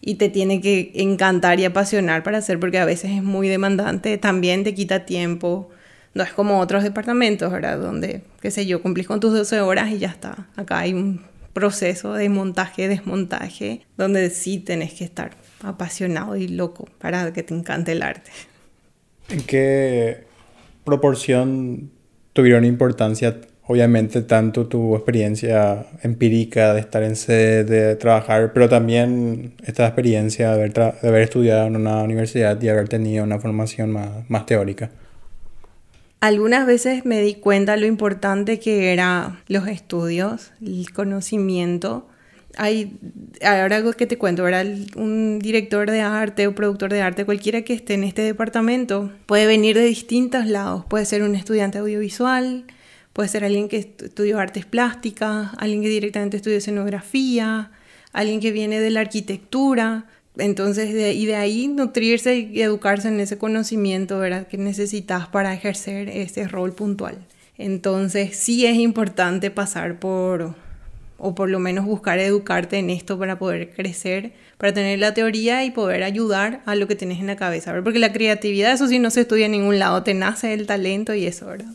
y 0.00 0.14
te 0.14 0.28
tiene 0.28 0.60
que 0.60 0.92
encantar 0.94 1.58
y 1.58 1.64
apasionar 1.64 2.22
para 2.22 2.38
hacer 2.38 2.60
porque 2.60 2.78
a 2.78 2.84
veces 2.84 3.10
es 3.10 3.24
muy 3.24 3.48
demandante, 3.48 4.18
también 4.18 4.62
te 4.62 4.72
quita 4.72 5.04
tiempo. 5.04 5.68
No 6.14 6.22
es 6.22 6.32
como 6.32 6.60
otros 6.60 6.84
departamentos, 6.84 7.50
¿verdad? 7.50 7.78
Donde, 7.78 8.22
qué 8.40 8.52
sé 8.52 8.66
yo, 8.66 8.80
cumplís 8.80 9.08
con 9.08 9.18
tus 9.18 9.32
12 9.32 9.60
horas 9.62 9.90
y 9.90 9.98
ya 9.98 10.08
está. 10.08 10.46
Acá 10.54 10.78
hay 10.78 10.94
un 10.94 11.22
proceso 11.56 12.12
de 12.12 12.28
montaje, 12.28 12.86
desmontaje, 12.86 13.80
donde 13.96 14.28
sí 14.28 14.58
tenés 14.58 14.92
que 14.92 15.04
estar 15.04 15.30
apasionado 15.62 16.36
y 16.36 16.48
loco 16.48 16.86
para 16.98 17.32
que 17.32 17.42
te 17.42 17.54
encante 17.54 17.92
el 17.92 18.02
arte. 18.02 18.30
¿En 19.30 19.40
qué 19.40 20.26
proporción 20.84 21.90
tuvieron 22.34 22.66
importancia 22.66 23.40
obviamente 23.68 24.20
tanto 24.20 24.66
tu 24.66 24.94
experiencia 24.96 25.86
empírica 26.02 26.74
de 26.74 26.80
estar 26.80 27.02
en 27.02 27.16
sede, 27.16 27.64
de 27.64 27.96
trabajar, 27.96 28.52
pero 28.52 28.68
también 28.68 29.54
esta 29.64 29.86
experiencia 29.86 30.50
de 30.50 30.54
haber, 30.54 30.72
de 30.74 31.08
haber 31.08 31.22
estudiado 31.22 31.66
en 31.68 31.76
una 31.76 32.02
universidad 32.02 32.60
y 32.60 32.68
haber 32.68 32.86
tenido 32.86 33.24
una 33.24 33.38
formación 33.38 33.92
más, 33.92 34.28
más 34.28 34.44
teórica. 34.44 34.90
Algunas 36.20 36.66
veces 36.66 37.04
me 37.04 37.20
di 37.20 37.34
cuenta 37.34 37.76
lo 37.76 37.86
importante 37.86 38.58
que 38.58 38.92
eran 38.92 39.38
los 39.48 39.68
estudios, 39.68 40.52
el 40.60 40.90
conocimiento. 40.92 42.08
Hay, 42.56 42.98
ahora 43.44 43.76
algo 43.76 43.92
que 43.92 44.06
te 44.06 44.16
cuento, 44.16 44.42
¿verdad? 44.42 44.66
un 44.96 45.38
director 45.38 45.90
de 45.90 46.00
arte 46.00 46.46
o 46.46 46.54
productor 46.54 46.90
de 46.90 47.02
arte, 47.02 47.26
cualquiera 47.26 47.62
que 47.62 47.74
esté 47.74 47.94
en 47.94 48.04
este 48.04 48.22
departamento, 48.22 49.12
puede 49.26 49.46
venir 49.46 49.76
de 49.76 49.84
distintos 49.84 50.46
lados. 50.46 50.84
Puede 50.86 51.04
ser 51.04 51.22
un 51.22 51.34
estudiante 51.34 51.78
audiovisual, 51.78 52.64
Puede 53.16 53.30
ser 53.30 53.46
alguien 53.46 53.70
que 53.70 53.78
estudió 53.78 54.38
artes 54.38 54.66
plásticas, 54.66 55.48
alguien 55.56 55.80
que 55.80 55.88
directamente 55.88 56.36
estudió 56.36 56.58
escenografía, 56.58 57.70
alguien 58.12 58.40
que 58.40 58.52
viene 58.52 58.78
de 58.78 58.90
la 58.90 59.00
arquitectura. 59.00 60.04
Entonces, 60.38 60.90
y 61.14 61.26
de 61.26 61.36
ahí 61.36 61.68
nutrirse 61.68 62.36
y 62.36 62.60
educarse 62.60 63.08
en 63.08 63.20
ese 63.20 63.38
conocimiento 63.38 64.18
¿verdad? 64.18 64.46
que 64.46 64.58
necesitas 64.58 65.28
para 65.28 65.54
ejercer 65.54 66.08
ese 66.08 66.46
rol 66.46 66.74
puntual. 66.74 67.18
Entonces, 67.58 68.36
sí 68.36 68.66
es 68.66 68.76
importante 68.76 69.50
pasar 69.50 69.98
por, 69.98 70.54
o 71.16 71.34
por 71.34 71.48
lo 71.48 71.58
menos 71.58 71.86
buscar 71.86 72.18
educarte 72.18 72.78
en 72.78 72.90
esto 72.90 73.18
para 73.18 73.38
poder 73.38 73.70
crecer, 73.70 74.32
para 74.58 74.74
tener 74.74 74.98
la 74.98 75.14
teoría 75.14 75.64
y 75.64 75.70
poder 75.70 76.02
ayudar 76.02 76.60
a 76.66 76.74
lo 76.74 76.86
que 76.86 76.96
tienes 76.96 77.18
en 77.18 77.28
la 77.28 77.36
cabeza. 77.36 77.74
Porque 77.82 77.98
la 77.98 78.12
creatividad, 78.12 78.74
eso 78.74 78.88
sí 78.88 78.98
no 78.98 79.10
se 79.10 79.22
estudia 79.22 79.46
en 79.46 79.52
ningún 79.52 79.78
lado, 79.78 80.02
te 80.02 80.12
nace 80.12 80.52
el 80.52 80.66
talento 80.66 81.14
y 81.14 81.26
eso, 81.26 81.46
¿verdad? 81.46 81.72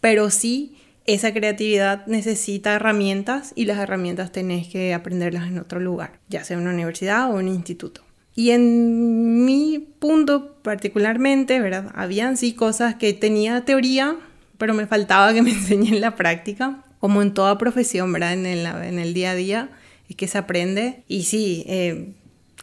pero 0.00 0.30
sí 0.30 0.76
esa 1.08 1.32
creatividad 1.32 2.06
necesita 2.06 2.74
herramientas 2.74 3.54
y 3.56 3.64
las 3.64 3.78
herramientas 3.78 4.30
tenés 4.30 4.68
que 4.68 4.92
aprenderlas 4.92 5.48
en 5.48 5.58
otro 5.58 5.80
lugar, 5.80 6.20
ya 6.28 6.44
sea 6.44 6.58
una 6.58 6.70
universidad 6.70 7.30
o 7.30 7.36
un 7.36 7.48
instituto. 7.48 8.02
Y 8.34 8.50
en 8.50 9.46
mi 9.46 9.78
punto 9.98 10.58
particularmente, 10.62 11.60
¿verdad? 11.60 11.90
Habían 11.94 12.36
sí 12.36 12.52
cosas 12.52 12.96
que 12.96 13.14
tenía 13.14 13.64
teoría, 13.64 14.16
pero 14.58 14.74
me 14.74 14.86
faltaba 14.86 15.32
que 15.32 15.40
me 15.40 15.50
enseñen 15.52 16.02
la 16.02 16.14
práctica, 16.14 16.84
como 17.00 17.22
en 17.22 17.32
toda 17.32 17.56
profesión, 17.56 18.12
¿verdad? 18.12 18.34
En 18.34 18.44
el, 18.44 18.66
en 18.66 18.98
el 18.98 19.14
día 19.14 19.30
a 19.30 19.34
día 19.34 19.70
es 20.10 20.14
que 20.16 20.28
se 20.28 20.36
aprende. 20.36 21.04
Y 21.08 21.22
sí, 21.22 21.64
eh, 21.68 22.12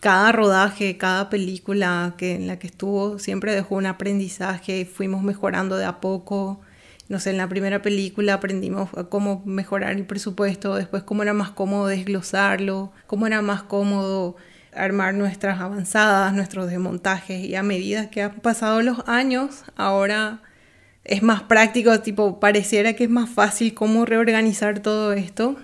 cada 0.01 0.31
rodaje, 0.31 0.97
cada 0.97 1.31
película 1.31 2.13
que, 2.15 2.35
en 2.35 2.45
la 2.45 2.59
que 2.59 2.67
estuvo 2.67 3.17
siempre 3.17 3.55
dejó 3.55 3.73
un 3.73 3.87
aprendizaje, 3.87 4.85
fuimos 4.85 5.23
mejorando 5.23 5.77
de 5.77 5.85
a 5.85 5.99
poco 5.99 6.61
no 7.07 7.19
sé, 7.19 7.29
en 7.31 7.37
la 7.37 7.47
primera 7.47 7.81
película 7.81 8.33
aprendimos 8.33 8.89
cómo 9.09 9.43
mejorar 9.45 9.93
el 9.93 10.05
presupuesto, 10.05 10.75
después 10.75 11.03
cómo 11.03 11.23
era 11.23 11.33
más 11.33 11.51
cómodo 11.51 11.87
desglosarlo, 11.87 12.91
cómo 13.07 13.27
era 13.27 13.41
más 13.41 13.63
cómodo 13.63 14.35
armar 14.73 15.13
nuestras 15.13 15.61
avanzadas, 15.61 16.33
nuestros 16.33 16.69
desmontajes 16.69 17.45
y 17.45 17.55
a 17.55 17.63
medida 17.63 18.09
que 18.09 18.23
han 18.23 18.35
pasado 18.35 18.81
los 18.81 19.07
años, 19.07 19.63
ahora 19.75 20.41
es 21.03 21.21
más 21.21 21.43
práctico, 21.43 21.99
tipo, 22.01 22.39
pareciera 22.39 22.93
que 22.93 23.05
es 23.05 23.09
más 23.09 23.29
fácil 23.29 23.73
cómo 23.73 24.05
reorganizar 24.05 24.79
todo 24.79 25.13
esto 25.13 25.55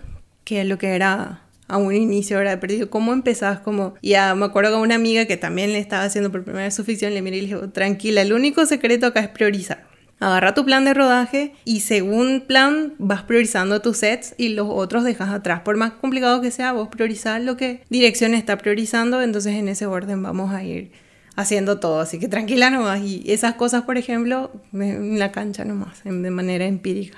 que 0.44 0.64
lo 0.64 0.78
que 0.78 0.96
era 0.96 1.42
a 1.68 1.78
un 1.78 1.96
inicio, 1.96 2.38
¿verdad? 2.38 2.60
Perdido. 2.60 2.90
¿Cómo 2.90 3.14
empezás? 3.14 3.60
Como, 3.60 3.96
ya 4.02 4.36
me 4.36 4.46
acuerdo 4.46 4.74
con 4.74 4.82
una 4.82 4.96
amiga 4.96 5.26
que 5.26 5.38
también 5.38 5.72
le 5.72 5.80
estaba 5.80 6.04
haciendo 6.04 6.32
por 6.32 6.44
primera 6.44 6.66
vez 6.66 6.76
su 6.76 6.84
ficción, 6.84 7.14
le 7.14 7.22
miré 7.22 7.38
y 7.38 7.42
le 7.42 7.56
dije, 7.56 7.68
tranquila, 7.70 8.22
el 8.22 8.34
único 8.34 8.66
secreto 8.66 9.08
acá 9.08 9.22
es 9.22 9.30
priorizar. 9.30 9.91
Agarra 10.22 10.54
tu 10.54 10.64
plan 10.64 10.86
de 10.86 10.94
rodaje 10.94 11.54
y 11.66 11.80
según 11.80 12.44
plan 12.46 12.94
vas 13.00 13.24
priorizando 13.24 13.82
tus 13.82 13.98
sets 13.98 14.36
y 14.38 14.50
los 14.50 14.68
otros 14.70 15.04
dejas 15.04 15.32
atrás. 15.32 15.62
Por 15.62 15.78
más 15.78 15.94
complicado 15.94 16.42
que 16.42 16.52
sea, 16.52 16.74
vos 16.74 16.90
priorizar 16.90 17.42
lo 17.42 17.58
que 17.58 17.82
dirección 17.90 18.36
está 18.36 18.60
priorizando, 18.60 19.24
entonces 19.24 19.56
en 19.56 19.68
ese 19.68 19.88
orden 19.88 20.22
vamos 20.22 20.54
a 20.54 20.64
ir 20.64 20.92
haciendo 21.36 21.80
todo. 21.80 22.02
Así 22.02 22.20
que 22.20 22.28
tranquila 22.28 22.70
nomás. 22.70 23.02
Y 23.02 23.24
esas 23.26 23.56
cosas, 23.56 23.82
por 23.82 23.98
ejemplo, 23.98 24.52
en 24.74 25.18
la 25.18 25.32
cancha 25.32 25.66
nomás, 25.66 26.04
de 26.04 26.12
manera 26.30 26.66
empírica. 26.66 27.18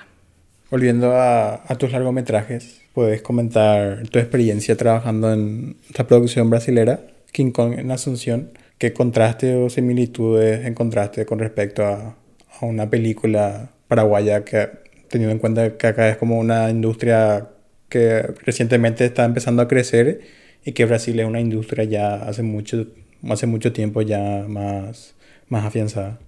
Volviendo 0.70 1.12
a, 1.14 1.62
tus 1.78 1.92
largometrajes, 1.92 2.80
¿puedes 2.94 3.20
comentar 3.20 4.08
tu 4.08 4.18
experiencia 4.18 4.78
trabajando 4.78 5.30
en 5.30 5.76
esta 5.90 6.06
producción 6.06 6.48
brasilera, 6.48 7.00
King 7.32 7.50
Kong 7.50 7.78
en 7.78 7.90
Asunción? 7.90 8.48
¿Qué 8.78 8.94
contraste 8.94 9.54
o 9.56 9.68
similitudes 9.68 10.64
encontraste 10.64 11.26
con 11.26 11.38
respecto 11.38 11.84
a 11.84 12.16
a 12.60 12.66
una 12.66 12.90
película 12.90 13.70
paraguaya 13.88 14.44
que 14.44 14.68
teniendo 15.08 15.32
en 15.32 15.38
cuenta 15.38 15.76
que 15.76 15.86
acá 15.86 16.08
es 16.08 16.16
como 16.16 16.38
una 16.38 16.70
industria 16.70 17.48
que 17.88 18.22
recientemente 18.44 19.04
está 19.04 19.24
empezando 19.24 19.62
a 19.62 19.68
crecer 19.68 20.22
y 20.64 20.72
que 20.72 20.84
Brasil 20.86 21.20
es 21.20 21.26
una 21.26 21.40
industria 21.40 21.84
ya 21.84 22.14
hace 22.16 22.42
mucho, 22.42 22.86
hace 23.28 23.46
mucho 23.46 23.72
tiempo 23.72 24.02
ya 24.02 24.44
más, 24.48 25.14
más 25.48 25.64
afianzada. 25.64 26.18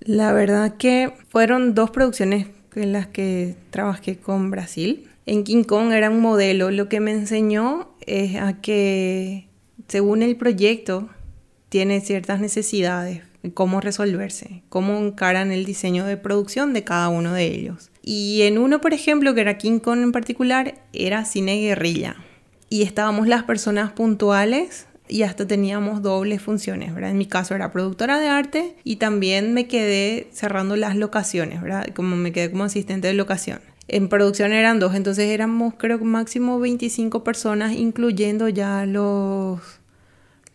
La 0.00 0.32
verdad 0.32 0.76
que 0.76 1.12
fueron 1.30 1.74
dos 1.74 1.90
producciones 1.90 2.48
en 2.74 2.92
las 2.92 3.06
que 3.06 3.54
trabajé 3.70 4.16
con 4.16 4.50
Brasil. 4.50 5.08
En 5.26 5.44
King 5.44 5.64
Kong 5.64 5.92
era 5.92 6.10
un 6.10 6.20
modelo. 6.20 6.70
Lo 6.70 6.88
que 6.88 7.00
me 7.00 7.12
enseñó 7.12 7.94
es 8.06 8.36
a 8.36 8.60
que 8.60 9.46
según 9.88 10.22
el 10.22 10.36
proyecto 10.36 11.08
tiene 11.70 12.00
ciertas 12.00 12.40
necesidades 12.40 13.22
cómo 13.52 13.80
resolverse, 13.80 14.62
cómo 14.68 14.98
encaran 14.98 15.52
el 15.52 15.64
diseño 15.64 16.06
de 16.06 16.16
producción 16.16 16.72
de 16.72 16.84
cada 16.84 17.08
uno 17.08 17.32
de 17.32 17.44
ellos. 17.44 17.90
Y 18.02 18.42
en 18.42 18.58
uno, 18.58 18.80
por 18.80 18.94
ejemplo, 18.94 19.34
que 19.34 19.42
era 19.42 19.58
King 19.58 19.78
Kong 19.78 20.00
en 20.00 20.12
particular, 20.12 20.74
era 20.92 21.24
cine 21.24 21.60
guerrilla. 21.60 22.16
Y 22.70 22.82
estábamos 22.82 23.28
las 23.28 23.44
personas 23.44 23.92
puntuales 23.92 24.86
y 25.08 25.22
hasta 25.22 25.46
teníamos 25.46 26.02
dobles 26.02 26.40
funciones, 26.40 26.94
¿verdad? 26.94 27.10
En 27.10 27.18
mi 27.18 27.26
caso 27.26 27.54
era 27.54 27.72
productora 27.72 28.18
de 28.18 28.28
arte 28.28 28.76
y 28.84 28.96
también 28.96 29.52
me 29.52 29.68
quedé 29.68 30.28
cerrando 30.32 30.76
las 30.76 30.96
locaciones, 30.96 31.60
¿verdad? 31.60 31.86
Como 31.94 32.16
me 32.16 32.32
quedé 32.32 32.50
como 32.50 32.64
asistente 32.64 33.08
de 33.08 33.14
locación. 33.14 33.60
En 33.86 34.08
producción 34.08 34.52
eran 34.52 34.80
dos, 34.80 34.94
entonces 34.94 35.28
éramos 35.28 35.74
creo 35.76 35.98
máximo 35.98 36.58
25 36.58 37.22
personas, 37.22 37.72
incluyendo 37.74 38.48
ya 38.48 38.86
los 38.86 39.60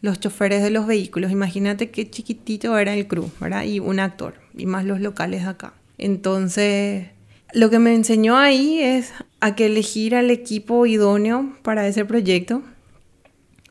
los 0.01 0.19
choferes 0.19 0.63
de 0.63 0.69
los 0.69 0.87
vehículos. 0.87 1.31
Imagínate 1.31 1.89
qué 1.89 2.09
chiquitito 2.09 2.77
era 2.77 2.93
el 2.93 3.07
crew, 3.07 3.29
¿verdad? 3.39 3.63
Y 3.63 3.79
un 3.79 3.99
actor, 3.99 4.35
y 4.55 4.65
más 4.65 4.85
los 4.85 5.01
locales 5.01 5.45
acá. 5.45 5.73
Entonces, 5.97 7.07
lo 7.53 7.69
que 7.69 7.79
me 7.79 7.93
enseñó 7.93 8.37
ahí 8.37 8.79
es 8.79 9.11
a 9.39 9.55
que 9.55 9.65
elegir 9.65 10.15
al 10.15 10.31
equipo 10.31 10.85
idóneo 10.85 11.53
para 11.63 11.87
ese 11.87 12.05
proyecto, 12.05 12.61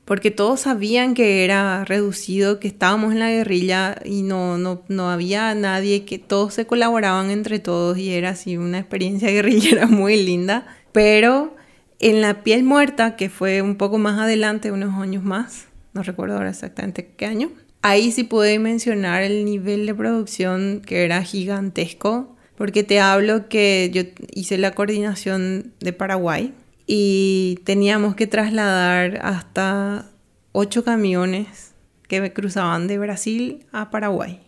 porque 0.04 0.30
todos 0.30 0.60
sabían 0.60 1.14
que 1.14 1.44
era 1.44 1.84
reducido, 1.84 2.60
que 2.60 2.68
estábamos 2.68 3.12
en 3.12 3.20
la 3.20 3.30
guerrilla 3.30 3.96
y 4.04 4.22
no, 4.22 4.56
no, 4.58 4.82
no 4.88 5.10
había 5.10 5.54
nadie, 5.54 6.04
que 6.04 6.18
todos 6.18 6.54
se 6.54 6.66
colaboraban 6.66 7.30
entre 7.30 7.58
todos 7.58 7.98
y 7.98 8.10
era 8.10 8.30
así 8.30 8.56
una 8.56 8.78
experiencia 8.78 9.30
guerrillera 9.32 9.86
muy 9.86 10.22
linda, 10.22 10.66
pero 10.92 11.54
en 12.00 12.20
la 12.20 12.42
piel 12.42 12.64
muerta, 12.64 13.16
que 13.16 13.28
fue 13.28 13.62
un 13.62 13.76
poco 13.76 13.98
más 13.98 14.18
adelante, 14.18 14.72
unos 14.72 14.94
años 15.00 15.24
más, 15.24 15.67
no 15.92 16.03
recuerdo 16.03 16.37
ahora 16.37 16.51
exactamente 16.51 17.12
qué 17.16 17.27
año. 17.27 17.51
Ahí 17.83 18.11
sí 18.12 18.24
pude 18.24 18.59
mencionar 18.59 19.22
el 19.22 19.44
nivel 19.44 19.87
de 19.87 19.94
producción 19.94 20.83
que 20.85 21.05
era 21.05 21.22
gigantesco, 21.22 22.37
porque 22.57 22.83
te 22.83 23.01
hablo 23.01 23.48
que 23.48 23.90
yo 23.92 24.03
hice 24.35 24.59
la 24.59 24.72
coordinación 24.72 25.72
de 25.81 25.92
Paraguay 25.92 26.55
y 26.87 27.61
teníamos 27.64 28.16
que 28.16 28.27
trasladar 28.27 29.20
hasta 29.22 30.11
ocho 30.53 30.83
camiones 30.83 31.72
que 32.09 32.20
me 32.20 32.33
cruzaban 32.33 32.88
de 32.88 32.98
Brasil 32.98 33.66
a 33.70 33.90
Paraguay. 33.90 34.40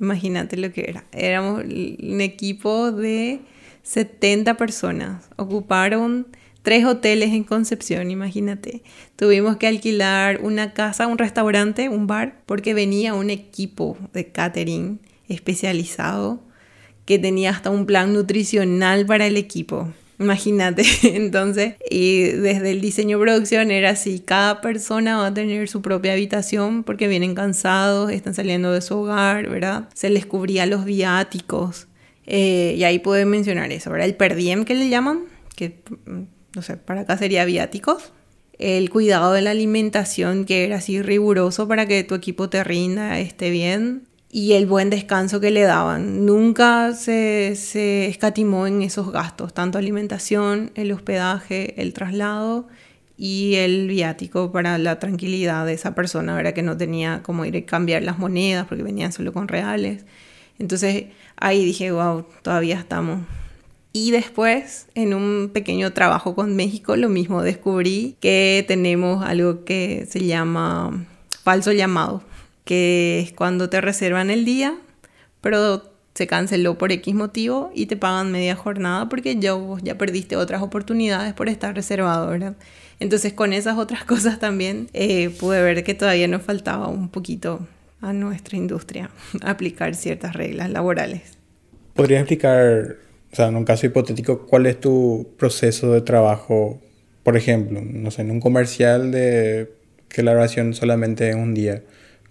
Imagínate 0.00 0.56
lo 0.56 0.72
que 0.72 0.86
era. 0.88 1.04
Éramos 1.12 1.62
un 1.64 2.20
equipo 2.20 2.90
de 2.92 3.40
70 3.82 4.56
personas. 4.56 5.30
Ocuparon 5.36 6.26
tres 6.62 6.84
hoteles 6.84 7.30
en 7.30 7.44
Concepción, 7.44 8.10
imagínate. 8.10 8.82
Tuvimos 9.16 9.56
que 9.56 9.66
alquilar 9.66 10.40
una 10.42 10.72
casa, 10.72 11.06
un 11.06 11.18
restaurante, 11.18 11.88
un 11.88 12.06
bar, 12.06 12.40
porque 12.46 12.74
venía 12.74 13.14
un 13.14 13.30
equipo 13.30 13.96
de 14.12 14.26
catering 14.26 15.00
especializado 15.28 16.40
que 17.04 17.18
tenía 17.18 17.50
hasta 17.50 17.70
un 17.70 17.86
plan 17.86 18.12
nutricional 18.12 19.06
para 19.06 19.26
el 19.26 19.36
equipo. 19.36 19.92
Imagínate, 20.18 20.84
entonces, 21.02 21.76
y 21.90 22.24
desde 22.24 22.72
el 22.72 22.82
diseño 22.82 23.18
producción 23.18 23.70
era 23.70 23.90
así, 23.90 24.20
cada 24.20 24.60
persona 24.60 25.16
va 25.16 25.28
a 25.28 25.34
tener 25.34 25.66
su 25.68 25.80
propia 25.80 26.12
habitación 26.12 26.84
porque 26.84 27.08
vienen 27.08 27.34
cansados, 27.34 28.12
están 28.12 28.34
saliendo 28.34 28.70
de 28.70 28.82
su 28.82 28.98
hogar, 28.98 29.48
¿verdad? 29.48 29.88
Se 29.94 30.10
les 30.10 30.26
cubría 30.26 30.66
los 30.66 30.84
viáticos, 30.84 31.88
eh, 32.26 32.74
y 32.76 32.84
ahí 32.84 32.98
puedo 32.98 33.24
mencionar 33.26 33.72
eso. 33.72 33.94
El 33.96 34.14
per 34.14 34.36
diem 34.36 34.64
que 34.64 34.74
le 34.74 34.90
llaman, 34.90 35.20
que 35.56 35.82
no 36.54 36.62
sé, 36.62 36.76
para 36.76 37.02
acá 37.02 37.16
sería 37.16 37.44
viáticos. 37.44 38.12
El 38.58 38.90
cuidado 38.90 39.32
de 39.32 39.40
la 39.40 39.52
alimentación, 39.52 40.44
que 40.44 40.64
era 40.64 40.76
así 40.76 41.00
riguroso 41.00 41.66
para 41.66 41.86
que 41.86 42.04
tu 42.04 42.14
equipo 42.14 42.50
te 42.50 42.62
rinda, 42.62 43.18
esté 43.18 43.50
bien. 43.50 44.02
Y 44.32 44.52
el 44.52 44.66
buen 44.66 44.90
descanso 44.90 45.40
que 45.40 45.50
le 45.50 45.62
daban. 45.62 46.24
Nunca 46.24 46.92
se, 46.94 47.56
se 47.56 48.06
escatimó 48.06 48.66
en 48.66 48.82
esos 48.82 49.10
gastos, 49.10 49.54
tanto 49.54 49.78
alimentación, 49.78 50.70
el 50.76 50.92
hospedaje, 50.92 51.80
el 51.80 51.94
traslado 51.94 52.68
y 53.16 53.56
el 53.56 53.88
viático 53.88 54.52
para 54.52 54.78
la 54.78 54.98
tranquilidad 54.98 55.66
de 55.66 55.72
esa 55.72 55.94
persona, 55.94 56.34
¿verdad? 56.34 56.54
que 56.54 56.62
no 56.62 56.76
tenía 56.76 57.22
como 57.22 57.44
ir 57.44 57.56
a 57.56 57.66
cambiar 57.66 58.02
las 58.02 58.18
monedas 58.18 58.66
porque 58.66 58.82
venían 58.84 59.12
solo 59.12 59.32
con 59.32 59.48
reales. 59.48 60.04
Entonces 60.58 61.06
ahí 61.36 61.64
dije, 61.64 61.90
wow, 61.90 62.24
todavía 62.42 62.78
estamos 62.78 63.20
y 63.92 64.12
después, 64.12 64.86
en 64.94 65.14
un 65.14 65.50
pequeño 65.52 65.92
trabajo 65.92 66.34
con 66.36 66.54
México, 66.54 66.94
lo 66.96 67.08
mismo, 67.08 67.42
descubrí 67.42 68.16
que 68.20 68.64
tenemos 68.68 69.24
algo 69.24 69.64
que 69.64 70.06
se 70.08 70.24
llama 70.24 71.06
falso 71.42 71.72
llamado, 71.72 72.22
que 72.64 73.20
es 73.20 73.32
cuando 73.32 73.68
te 73.68 73.80
reservan 73.80 74.30
el 74.30 74.44
día, 74.44 74.76
pero 75.40 75.90
se 76.14 76.26
canceló 76.26 76.78
por 76.78 76.92
X 76.92 77.14
motivo 77.14 77.72
y 77.74 77.86
te 77.86 77.96
pagan 77.96 78.30
media 78.30 78.54
jornada 78.54 79.08
porque 79.08 79.36
ya, 79.36 79.54
ya 79.82 79.96
perdiste 79.98 80.36
otras 80.36 80.62
oportunidades 80.62 81.34
por 81.34 81.48
estar 81.48 81.74
reservado, 81.74 82.28
¿verdad? 82.28 82.54
Entonces 83.00 83.32
con 83.32 83.52
esas 83.52 83.76
otras 83.76 84.04
cosas 84.12 84.38
también 84.38 84.88
eh, 84.92 85.30
pude 85.30 85.62
ver 85.62 85.82
que 85.82 85.94
todavía 85.94 86.28
nos 86.28 86.42
faltaba 86.42 86.86
un 86.88 87.08
poquito 87.08 87.66
a 88.00 88.12
nuestra 88.12 88.56
industria 88.56 89.10
aplicar 89.42 89.96
ciertas 89.96 90.34
reglas 90.34 90.70
laborales. 90.70 91.38
¿Podría 91.94 92.20
explicar 92.20 93.09
o 93.32 93.36
sea, 93.36 93.48
en 93.48 93.56
un 93.56 93.64
caso 93.64 93.86
hipotético, 93.86 94.46
¿cuál 94.46 94.66
es 94.66 94.80
tu 94.80 95.28
proceso 95.38 95.92
de 95.92 96.00
trabajo? 96.00 96.80
Por 97.22 97.36
ejemplo, 97.36 97.80
no 97.82 98.10
sé, 98.10 98.22
en 98.22 98.30
un 98.30 98.40
comercial 98.40 99.12
de 99.12 99.72
que 100.08 100.22
la 100.22 100.32
grabación 100.32 100.74
solamente 100.74 101.28
es 101.28 101.36
un 101.36 101.54
día. 101.54 101.82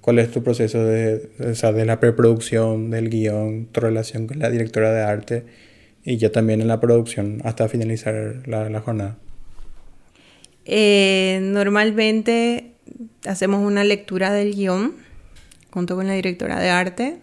¿Cuál 0.01 0.19
es 0.19 0.31
tu 0.31 0.43
proceso 0.43 0.83
de, 0.83 1.29
o 1.39 1.55
sea, 1.55 1.71
de 1.71 1.85
la 1.85 1.99
preproducción, 1.99 2.89
del 2.89 3.09
guion, 3.09 3.67
tu 3.71 3.79
relación 3.81 4.27
con 4.27 4.39
la 4.39 4.49
directora 4.49 4.91
de 4.93 5.01
arte 5.01 5.43
y 6.03 6.17
ya 6.17 6.31
también 6.31 6.61
en 6.61 6.67
la 6.67 6.79
producción 6.79 7.41
hasta 7.43 7.69
finalizar 7.69 8.43
la, 8.45 8.69
la 8.69 8.81
jornada? 8.81 9.17
Eh, 10.65 11.39
normalmente 11.41 12.71
hacemos 13.25 13.65
una 13.65 13.83
lectura 13.83 14.31
del 14.33 14.53
guion 14.53 14.95
junto 15.71 15.95
con 15.95 16.07
la 16.07 16.13
directora 16.13 16.59
de 16.59 16.69
arte 16.69 17.17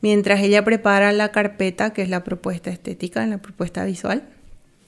Mientras 0.00 0.40
ella 0.40 0.64
prepara 0.64 1.12
la 1.12 1.32
carpeta, 1.32 1.92
que 1.92 2.02
es 2.02 2.08
la 2.08 2.24
propuesta 2.24 2.70
estética, 2.70 3.26
la 3.26 3.38
propuesta 3.38 3.84
visual, 3.84 4.28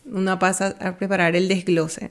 una 0.04 0.38
pasa 0.38 0.76
a 0.80 0.96
preparar 0.96 1.36
el 1.36 1.48
desglose. 1.48 2.10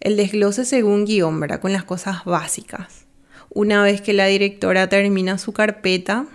El 0.00 0.16
desglose 0.16 0.64
según 0.64 1.04
guion. 1.04 1.46
Con 1.60 1.72
las 1.72 1.84
cosas 1.84 2.24
básicas. 2.24 3.06
Una 3.50 3.82
vez 3.82 4.00
que 4.00 4.12
la 4.12 4.26
directora 4.26 4.88
termina 4.88 5.38
su 5.38 5.52
carpeta, 5.52 6.26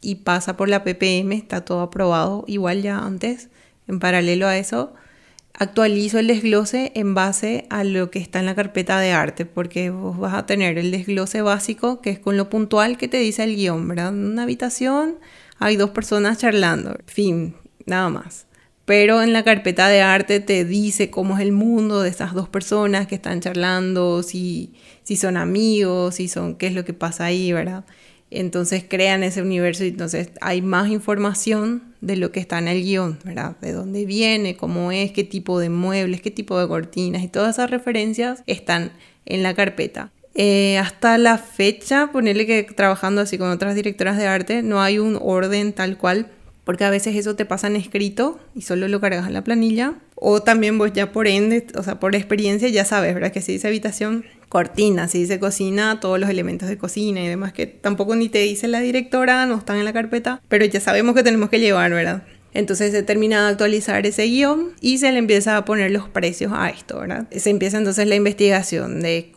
y 0.00 0.16
pasa 0.16 0.56
por 0.56 0.68
la 0.68 0.82
PPM, 0.84 1.32
está 1.32 1.64
todo 1.64 1.80
aprobado 1.80 2.44
igual 2.46 2.82
ya 2.82 2.98
antes, 2.98 3.48
en 3.86 3.98
paralelo 3.98 4.46
a 4.46 4.56
eso, 4.56 4.94
actualizo 5.52 6.18
el 6.18 6.26
desglose 6.26 6.92
en 6.94 7.14
base 7.14 7.66
a 7.70 7.84
lo 7.84 8.10
que 8.10 8.18
está 8.18 8.40
en 8.40 8.46
la 8.46 8.54
carpeta 8.54 8.98
de 9.00 9.12
arte, 9.12 9.44
porque 9.44 9.90
vos 9.90 10.18
vas 10.18 10.34
a 10.34 10.46
tener 10.46 10.78
el 10.78 10.90
desglose 10.90 11.42
básico, 11.42 12.00
que 12.00 12.10
es 12.10 12.18
con 12.18 12.36
lo 12.36 12.48
puntual 12.48 12.96
que 12.96 13.08
te 13.08 13.18
dice 13.18 13.44
el 13.44 13.56
guion, 13.56 13.86
¿verdad? 13.88 14.08
En 14.08 14.24
una 14.24 14.44
habitación 14.44 15.16
hay 15.60 15.76
dos 15.76 15.90
personas 15.90 16.38
charlando, 16.38 16.98
fin, 17.06 17.54
nada 17.86 18.08
más. 18.08 18.46
Pero 18.86 19.22
en 19.22 19.32
la 19.32 19.44
carpeta 19.44 19.88
de 19.88 20.00
arte 20.00 20.40
te 20.40 20.64
dice 20.64 21.10
cómo 21.10 21.36
es 21.36 21.42
el 21.42 21.52
mundo 21.52 22.00
de 22.00 22.08
esas 22.08 22.32
dos 22.32 22.48
personas 22.48 23.06
que 23.06 23.14
están 23.14 23.40
charlando, 23.40 24.24
si, 24.24 24.72
si 25.04 25.16
son 25.16 25.36
amigos, 25.36 26.16
si 26.16 26.28
son, 26.28 26.56
qué 26.56 26.66
es 26.66 26.74
lo 26.74 26.84
que 26.84 26.94
pasa 26.94 27.26
ahí, 27.26 27.52
¿verdad? 27.52 27.84
Entonces 28.30 28.84
crean 28.88 29.22
ese 29.22 29.42
universo 29.42 29.84
y 29.84 29.88
entonces 29.88 30.30
hay 30.40 30.62
más 30.62 30.88
información 30.88 31.94
de 32.00 32.16
lo 32.16 32.32
que 32.32 32.40
está 32.40 32.58
en 32.58 32.68
el 32.68 32.82
guion, 32.82 33.18
¿verdad? 33.22 33.56
De 33.60 33.72
dónde 33.72 34.06
viene, 34.06 34.56
cómo 34.56 34.92
es, 34.92 35.12
qué 35.12 35.24
tipo 35.24 35.60
de 35.60 35.68
muebles, 35.68 36.22
qué 36.22 36.30
tipo 36.30 36.58
de 36.58 36.66
cortinas 36.66 37.22
y 37.22 37.28
todas 37.28 37.56
esas 37.56 37.70
referencias 37.70 38.42
están 38.46 38.92
en 39.26 39.42
la 39.42 39.54
carpeta. 39.54 40.10
Eh, 40.42 40.78
hasta 40.78 41.18
la 41.18 41.36
fecha, 41.36 42.06
ponerle 42.12 42.46
que 42.46 42.62
trabajando 42.62 43.20
así 43.20 43.36
con 43.36 43.50
otras 43.50 43.74
directoras 43.74 44.16
de 44.16 44.26
arte, 44.26 44.62
no 44.62 44.80
hay 44.80 44.98
un 44.98 45.18
orden 45.20 45.74
tal 45.74 45.98
cual, 45.98 46.28
porque 46.64 46.84
a 46.84 46.88
veces 46.88 47.14
eso 47.14 47.36
te 47.36 47.44
pasa 47.44 47.66
en 47.66 47.76
escrito 47.76 48.40
y 48.54 48.62
solo 48.62 48.88
lo 48.88 49.02
cargas 49.02 49.26
en 49.26 49.34
la 49.34 49.44
planilla, 49.44 49.96
o 50.14 50.40
también 50.40 50.78
vos 50.78 50.94
ya 50.94 51.12
por 51.12 51.26
ende, 51.26 51.66
o 51.76 51.82
sea, 51.82 52.00
por 52.00 52.14
experiencia 52.14 52.70
ya 52.70 52.86
sabes, 52.86 53.12
¿verdad? 53.12 53.32
Que 53.32 53.42
si 53.42 53.52
dice 53.52 53.68
habitación, 53.68 54.24
cortina, 54.48 55.08
si 55.08 55.18
dice 55.18 55.38
cocina, 55.38 56.00
todos 56.00 56.18
los 56.18 56.30
elementos 56.30 56.70
de 56.70 56.78
cocina 56.78 57.22
y 57.22 57.28
demás 57.28 57.52
que 57.52 57.66
tampoco 57.66 58.16
ni 58.16 58.30
te 58.30 58.38
dice 58.38 58.66
la 58.66 58.80
directora, 58.80 59.44
no 59.44 59.58
están 59.58 59.76
en 59.76 59.84
la 59.84 59.92
carpeta, 59.92 60.40
pero 60.48 60.64
ya 60.64 60.80
sabemos 60.80 61.14
que 61.14 61.22
tenemos 61.22 61.50
que 61.50 61.60
llevar, 61.60 61.90
¿verdad? 61.90 62.22
Entonces 62.52 62.92
se 62.92 63.02
termina 63.02 63.44
de 63.44 63.50
actualizar 63.50 64.06
ese 64.06 64.24
guion 64.24 64.72
y 64.80 64.98
se 64.98 65.12
le 65.12 65.18
empieza 65.18 65.56
a 65.56 65.64
poner 65.64 65.90
los 65.90 66.08
precios 66.08 66.52
a 66.54 66.68
esto, 66.68 67.00
¿verdad? 67.00 67.28
Se 67.30 67.50
empieza 67.50 67.78
entonces 67.78 68.06
la 68.08 68.16
investigación 68.16 69.00
de, 69.00 69.32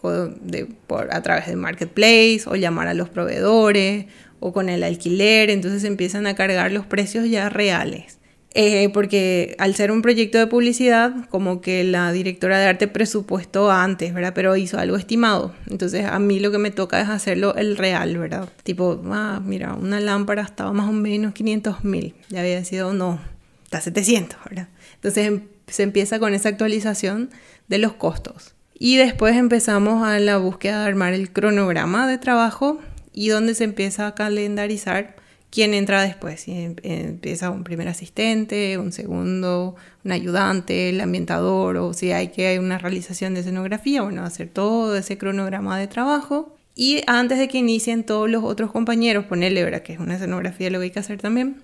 por, 0.88 1.13
a 1.13 1.21
través 1.21 1.47
de 1.47 1.56
Marketplace 1.56 2.41
o 2.47 2.56
llamar 2.56 2.88
a 2.88 2.93
los 2.93 3.10
proveedores 3.10 4.06
o 4.39 4.52
con 4.52 4.67
el 4.69 4.84
alquiler, 4.84 5.49
entonces 5.49 5.84
empiezan 5.84 6.28
a 6.28 6.36
cargar 6.36 6.71
los 6.71 6.86
precios 6.86 7.30
ya 7.30 7.49
reales. 7.49 8.17
Eh, 8.56 8.89
porque 8.89 9.56
al 9.58 9.74
ser 9.74 9.92
un 9.92 10.04
proyecto 10.04 10.38
de 10.38 10.46
publicidad, 10.46 11.28
como 11.30 11.60
que 11.60 11.84
la 11.84 12.12
directora 12.12 12.60
de 12.60 12.68
arte 12.68 12.88
presupuestó 12.88 13.72
antes, 13.72 14.13
¿verdad? 14.13 14.34
Pero 14.36 14.56
hizo 14.56 14.78
algo 14.78 14.96
estimado. 14.96 15.56
Entonces 15.70 16.06
a 16.06 16.20
mí 16.20 16.39
lo 16.39 16.52
que 16.52 16.60
me 16.60 16.70
toca 16.70 17.02
es 17.02 17.10
hacerlo 17.10 17.56
el 17.56 17.78
real, 17.78 18.16
¿verdad? 18.18 18.48
Tipo, 18.62 19.02
ah, 19.12 19.42
mira, 19.44 19.74
una 19.74 20.00
lámpara 20.00 20.44
estaba 20.44 20.72
más 20.72 20.88
o 20.88 20.92
menos 20.92 21.34
500 21.34 21.84
mil. 21.84 22.13
Ya 22.30 22.42
había 22.42 22.63
sido, 22.63 22.94
no, 22.94 23.20
está 23.63 23.82
700, 23.82 24.38
¿verdad? 24.48 24.68
Entonces 24.96 25.28
em, 25.28 25.42
se 25.68 25.82
empieza 25.82 26.20
con 26.20 26.36
esa 26.36 26.50
actualización 26.50 27.32
de 27.68 27.80
los 27.80 27.94
costos. 27.94 28.54
Y 28.78 28.98
después 28.98 29.36
empezamos 29.36 30.06
a 30.06 30.20
la 30.20 30.38
búsqueda 30.38 30.82
de 30.82 30.88
armar 30.89 31.13
el 31.13 31.32
cronograma 31.32 32.08
de 32.08 32.20
trabajo 32.20 32.80
y 33.13 33.30
donde 33.30 33.56
se 33.56 33.63
empieza 33.63 34.08
a 34.08 34.16
calendarizar 34.16 35.16
quién 35.54 35.76
entra 35.76 36.02
después. 36.02 36.48
Em, 36.48 36.76
empieza 36.82 37.52
un 37.52 37.63
primer 37.63 37.88
asistente, 37.88 38.80
un 38.80 38.92
segundo, 38.92 39.76
un 40.04 40.12
ayudante, 40.12 40.89
el 40.89 41.00
ambientador, 41.00 41.78
o 41.78 41.94
si 41.94 42.12
hay 42.12 42.30
que 42.30 42.48
hay 42.48 42.58
una 42.58 42.80
realización 42.80 43.36
de 43.36 43.42
escenografía, 43.42 44.02
bueno, 44.02 44.24
hacer 44.24 44.50
todo 44.50 44.96
ese 44.98 45.20
cronograma 45.20 45.78
de 45.78 45.88
trabajo. 45.88 46.56
Y 46.76 47.04
antes 47.06 47.38
de 47.38 47.48
que 47.48 47.60
inicien 47.60 48.04
todos 48.04 48.28
los 48.28 48.44
otros 48.44 48.72
compañeros, 48.72 49.26
ponerle, 49.26 49.63
¿verdad? 49.63 49.84
Que 49.84 49.94
es 49.94 50.00
una 50.00 50.16
escenografía 50.16 50.72
lo 50.72 50.80
que 50.80 50.86
hay 50.86 50.92
que 50.92 51.00
hacer 51.00 51.22
también. 51.22 51.62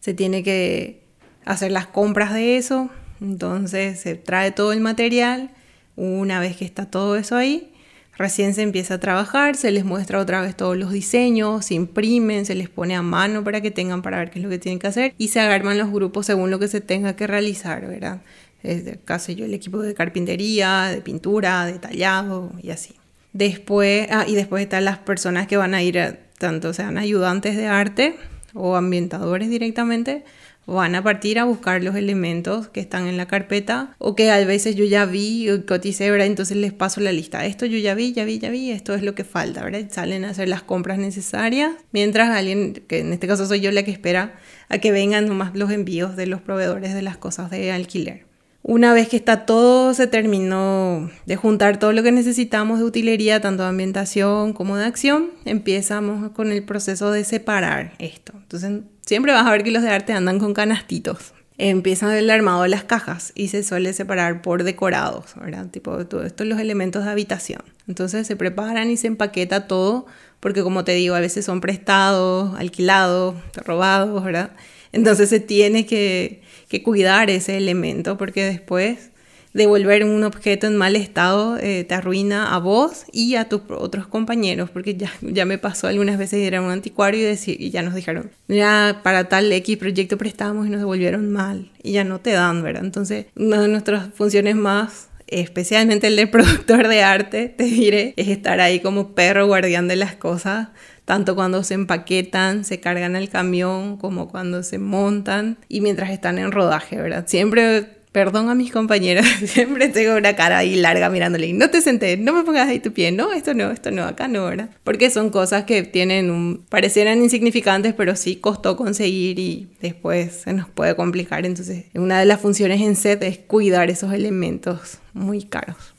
Se 0.00 0.14
tiene 0.14 0.42
que 0.42 1.04
hacer 1.44 1.70
las 1.70 1.86
compras 1.86 2.34
de 2.34 2.56
eso. 2.56 2.90
Entonces 3.20 4.00
se 4.00 4.16
trae 4.16 4.50
todo 4.50 4.72
el 4.72 4.80
material. 4.80 5.50
Una 5.94 6.40
vez 6.40 6.56
que 6.56 6.64
está 6.64 6.86
todo 6.86 7.14
eso 7.14 7.36
ahí, 7.36 7.71
Recién 8.16 8.54
se 8.54 8.62
empieza 8.62 8.94
a 8.94 9.00
trabajar, 9.00 9.56
se 9.56 9.70
les 9.70 9.84
muestra 9.84 10.18
otra 10.18 10.42
vez 10.42 10.54
todos 10.54 10.76
los 10.76 10.92
diseños, 10.92 11.64
se 11.64 11.74
imprimen, 11.74 12.44
se 12.44 12.54
les 12.54 12.68
pone 12.68 12.94
a 12.94 13.02
mano 13.02 13.42
para 13.42 13.60
que 13.62 13.70
tengan 13.70 14.02
para 14.02 14.18
ver 14.18 14.30
qué 14.30 14.38
es 14.38 14.44
lo 14.44 14.50
que 14.50 14.58
tienen 14.58 14.78
que 14.78 14.86
hacer 14.86 15.14
y 15.16 15.28
se 15.28 15.40
agarman 15.40 15.78
los 15.78 15.90
grupos 15.90 16.26
según 16.26 16.50
lo 16.50 16.58
que 16.58 16.68
se 16.68 16.80
tenga 16.82 17.16
que 17.16 17.26
realizar, 17.26 17.86
¿verdad? 17.86 18.20
Es 18.62 18.84
caso 19.04 19.32
yo 19.32 19.44
el 19.44 19.54
equipo 19.54 19.80
de 19.80 19.94
carpintería, 19.94 20.84
de 20.84 21.00
pintura, 21.00 21.64
de 21.64 21.78
tallado 21.78 22.52
y 22.62 22.70
así. 22.70 22.94
Después, 23.32 24.06
ah, 24.10 24.26
y 24.28 24.34
después 24.34 24.62
están 24.62 24.84
las 24.84 24.98
personas 24.98 25.46
que 25.46 25.56
van 25.56 25.74
a 25.74 25.82
ir, 25.82 26.18
tanto 26.38 26.74
sean 26.74 26.98
ayudantes 26.98 27.56
de 27.56 27.66
arte 27.66 28.16
o 28.52 28.76
ambientadores 28.76 29.48
directamente, 29.48 30.22
van 30.66 30.94
a 30.94 31.02
partir 31.02 31.38
a 31.38 31.44
buscar 31.44 31.82
los 31.82 31.96
elementos 31.96 32.68
que 32.68 32.80
están 32.80 33.06
en 33.06 33.16
la 33.16 33.26
carpeta 33.26 33.94
o 33.98 34.14
que 34.14 34.30
a 34.30 34.44
veces 34.44 34.76
yo 34.76 34.84
ya 34.84 35.04
vi, 35.04 35.48
coticé, 35.66 36.10
¿verdad? 36.10 36.26
Entonces 36.26 36.56
les 36.56 36.72
paso 36.72 37.00
la 37.00 37.12
lista. 37.12 37.44
Esto 37.44 37.66
yo 37.66 37.78
ya 37.78 37.94
vi, 37.94 38.12
ya 38.12 38.24
vi, 38.24 38.38
ya 38.38 38.50
vi, 38.50 38.70
esto 38.70 38.94
es 38.94 39.02
lo 39.02 39.14
que 39.14 39.24
falta, 39.24 39.64
¿verdad? 39.64 39.86
Salen 39.90 40.24
a 40.24 40.30
hacer 40.30 40.48
las 40.48 40.62
compras 40.62 40.98
necesarias 40.98 41.72
mientras 41.92 42.30
alguien, 42.30 42.74
que 42.86 43.00
en 43.00 43.12
este 43.12 43.26
caso 43.26 43.46
soy 43.46 43.60
yo 43.60 43.70
la 43.72 43.82
que 43.82 43.90
espera 43.90 44.34
a 44.68 44.78
que 44.78 44.92
vengan 44.92 45.26
nomás 45.26 45.54
los 45.54 45.70
envíos 45.70 46.16
de 46.16 46.26
los 46.26 46.40
proveedores 46.40 46.94
de 46.94 47.02
las 47.02 47.16
cosas 47.16 47.50
de 47.50 47.72
alquiler. 47.72 48.26
Una 48.64 48.94
vez 48.94 49.08
que 49.08 49.16
está 49.16 49.44
todo, 49.44 49.92
se 49.92 50.06
terminó 50.06 51.10
de 51.26 51.34
juntar 51.34 51.80
todo 51.80 51.92
lo 51.92 52.04
que 52.04 52.12
necesitamos 52.12 52.78
de 52.78 52.84
utilería, 52.84 53.40
tanto 53.40 53.64
de 53.64 53.70
ambientación 53.70 54.52
como 54.52 54.76
de 54.76 54.84
acción, 54.84 55.30
empezamos 55.44 56.30
con 56.30 56.52
el 56.52 56.64
proceso 56.64 57.10
de 57.10 57.24
separar 57.24 57.94
esto. 57.98 58.34
Entonces, 58.36 58.82
siempre 59.06 59.32
vas 59.32 59.46
a 59.46 59.50
ver 59.50 59.62
que 59.62 59.70
los 59.70 59.82
de 59.82 59.90
arte 59.90 60.12
andan 60.12 60.38
con 60.38 60.54
canastitos. 60.54 61.34
Empiezan 61.58 62.12
el 62.12 62.30
armado 62.30 62.62
de 62.62 62.70
las 62.70 62.84
cajas 62.84 63.32
y 63.34 63.48
se 63.48 63.62
suele 63.62 63.92
separar 63.92 64.42
por 64.42 64.64
decorados, 64.64 65.26
¿verdad? 65.36 65.68
Tipo, 65.68 66.06
todo 66.06 66.24
esto 66.24 66.44
los 66.44 66.58
elementos 66.58 67.04
de 67.04 67.10
habitación. 67.10 67.62
Entonces 67.86 68.26
se 68.26 68.36
preparan 68.36 68.90
y 68.90 68.96
se 68.96 69.06
empaqueta 69.06 69.68
todo, 69.68 70.06
porque 70.40 70.62
como 70.62 70.82
te 70.82 70.92
digo, 70.92 71.14
a 71.14 71.20
veces 71.20 71.44
son 71.44 71.60
prestados, 71.60 72.58
alquilados, 72.58 73.36
robados, 73.54 74.24
¿verdad? 74.24 74.52
Entonces 74.92 75.28
se 75.28 75.40
tiene 75.40 75.86
que 75.86 76.40
cuidar 76.82 77.30
ese 77.30 77.58
elemento 77.58 78.16
porque 78.16 78.44
después 78.44 79.11
devolver 79.52 80.04
un 80.04 80.24
objeto 80.24 80.66
en 80.66 80.76
mal 80.76 80.96
estado 80.96 81.58
eh, 81.58 81.84
te 81.84 81.94
arruina 81.94 82.54
a 82.54 82.58
vos 82.58 83.04
y 83.12 83.36
a 83.36 83.48
tus 83.48 83.62
otros 83.68 84.06
compañeros, 84.06 84.70
porque 84.70 84.96
ya, 84.96 85.12
ya 85.20 85.44
me 85.44 85.58
pasó 85.58 85.88
algunas 85.88 86.18
veces 86.18 86.40
ir 86.40 86.56
a 86.56 86.62
un 86.62 86.70
anticuario 86.70 87.20
y, 87.20 87.24
decir, 87.24 87.60
y 87.60 87.70
ya 87.70 87.82
nos 87.82 87.94
dijeron, 87.94 88.30
mira, 88.48 89.00
para 89.02 89.28
tal 89.28 89.52
X 89.52 89.76
proyecto 89.76 90.16
prestamos 90.16 90.66
y 90.66 90.70
nos 90.70 90.80
devolvieron 90.80 91.30
mal 91.30 91.70
y 91.82 91.92
ya 91.92 92.04
no 92.04 92.20
te 92.20 92.32
dan, 92.32 92.62
¿verdad? 92.62 92.84
Entonces, 92.84 93.26
una 93.36 93.60
de 93.60 93.68
nuestras 93.68 94.12
funciones 94.14 94.56
más 94.56 95.08
especialmente 95.32 96.08
el 96.08 96.16
de 96.16 96.26
productor 96.26 96.88
de 96.88 97.02
arte, 97.02 97.48
te 97.48 97.64
diré, 97.64 98.14
es 98.16 98.28
estar 98.28 98.60
ahí 98.60 98.80
como 98.80 99.14
perro 99.14 99.46
guardián 99.46 99.88
de 99.88 99.96
las 99.96 100.14
cosas, 100.14 100.68
tanto 101.04 101.34
cuando 101.34 101.64
se 101.64 101.74
empaquetan, 101.74 102.64
se 102.64 102.80
cargan 102.80 103.16
al 103.16 103.28
camión, 103.28 103.96
como 103.96 104.28
cuando 104.28 104.62
se 104.62 104.78
montan 104.78 105.58
y 105.68 105.80
mientras 105.80 106.10
están 106.10 106.38
en 106.38 106.52
rodaje, 106.52 106.96
¿verdad? 106.96 107.24
Siempre, 107.26 108.01
perdón 108.12 108.50
a 108.50 108.54
mis 108.54 108.70
compañeras, 108.70 109.26
siempre 109.46 109.88
tengo 109.88 110.16
una 110.16 110.36
cara 110.36 110.58
ahí 110.58 110.76
larga 110.76 111.08
mirándole 111.08 111.52
no 111.54 111.70
te 111.70 111.80
senté, 111.80 112.16
no 112.16 112.32
me 112.32 112.44
pongas 112.44 112.68
ahí 112.68 112.78
tu 112.78 112.92
pie, 112.92 113.10
no, 113.10 113.32
esto 113.32 113.54
no, 113.54 113.70
esto 113.70 113.90
no, 113.90 114.04
acá 114.04 114.28
no, 114.28 114.44
¿verdad? 114.44 114.70
Porque 114.84 115.10
son 115.10 115.30
cosas 115.30 115.64
que 115.64 115.82
tienen 115.82 116.30
un, 116.30 116.64
parecieran 116.68 117.22
insignificantes, 117.22 117.94
pero 117.94 118.14
sí 118.14 118.36
costó 118.36 118.76
conseguir 118.76 119.38
y 119.38 119.68
después 119.80 120.42
se 120.44 120.52
nos 120.52 120.68
puede 120.68 120.94
complicar. 120.94 121.46
Entonces, 121.46 121.86
una 121.94 122.20
de 122.20 122.26
las 122.26 122.40
funciones 122.40 122.80
en 122.80 122.96
set 122.96 123.22
es 123.22 123.38
cuidar 123.38 123.90
esos 123.90 124.12
elementos 124.12 124.98
muy 125.14 125.42
caros 125.44 125.94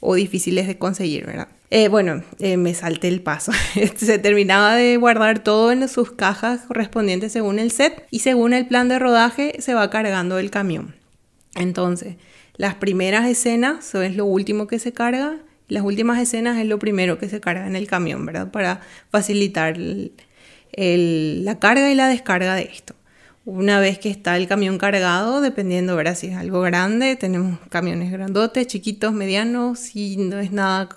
o 0.00 0.14
difíciles 0.14 0.66
de 0.66 0.78
conseguir, 0.78 1.26
¿verdad? 1.26 1.48
Eh, 1.70 1.88
bueno, 1.88 2.24
eh, 2.40 2.56
me 2.56 2.74
salté 2.74 3.08
el 3.08 3.22
paso. 3.22 3.52
Se 3.96 4.18
terminaba 4.18 4.74
de 4.74 4.96
guardar 4.96 5.38
todo 5.38 5.70
en 5.70 5.88
sus 5.88 6.10
cajas 6.10 6.62
correspondientes 6.62 7.32
según 7.32 7.58
el 7.58 7.70
set 7.70 8.06
y 8.10 8.20
según 8.20 8.52
el 8.52 8.66
plan 8.66 8.88
de 8.88 8.98
rodaje 8.98 9.56
se 9.60 9.74
va 9.74 9.88
cargando 9.88 10.38
el 10.38 10.50
camión. 10.50 10.99
Entonces, 11.54 12.16
las 12.56 12.74
primeras 12.74 13.26
escenas 13.28 13.94
es 13.94 14.16
lo 14.16 14.24
último 14.24 14.66
que 14.66 14.78
se 14.78 14.92
carga, 14.92 15.38
las 15.68 15.82
últimas 15.82 16.20
escenas 16.20 16.58
es 16.58 16.66
lo 16.66 16.78
primero 16.78 17.18
que 17.18 17.28
se 17.28 17.40
carga 17.40 17.66
en 17.66 17.76
el 17.76 17.86
camión, 17.86 18.26
¿verdad? 18.26 18.50
Para 18.50 18.80
facilitar 19.10 19.76
la 19.78 21.58
carga 21.58 21.90
y 21.90 21.94
la 21.94 22.08
descarga 22.08 22.54
de 22.54 22.62
esto. 22.62 22.94
Una 23.44 23.80
vez 23.80 23.98
que 23.98 24.10
está 24.10 24.36
el 24.36 24.46
camión 24.46 24.78
cargado, 24.78 25.40
dependiendo, 25.40 25.96
¿verdad? 25.96 26.14
Si 26.14 26.26
es 26.26 26.36
algo 26.36 26.60
grande, 26.60 27.16
tenemos 27.16 27.58
camiones 27.68 28.12
grandotes, 28.12 28.66
chiquitos, 28.66 29.12
medianos, 29.12 29.78
si 29.78 30.16
no 30.16 30.38
es 30.38 30.52
nada 30.52 30.88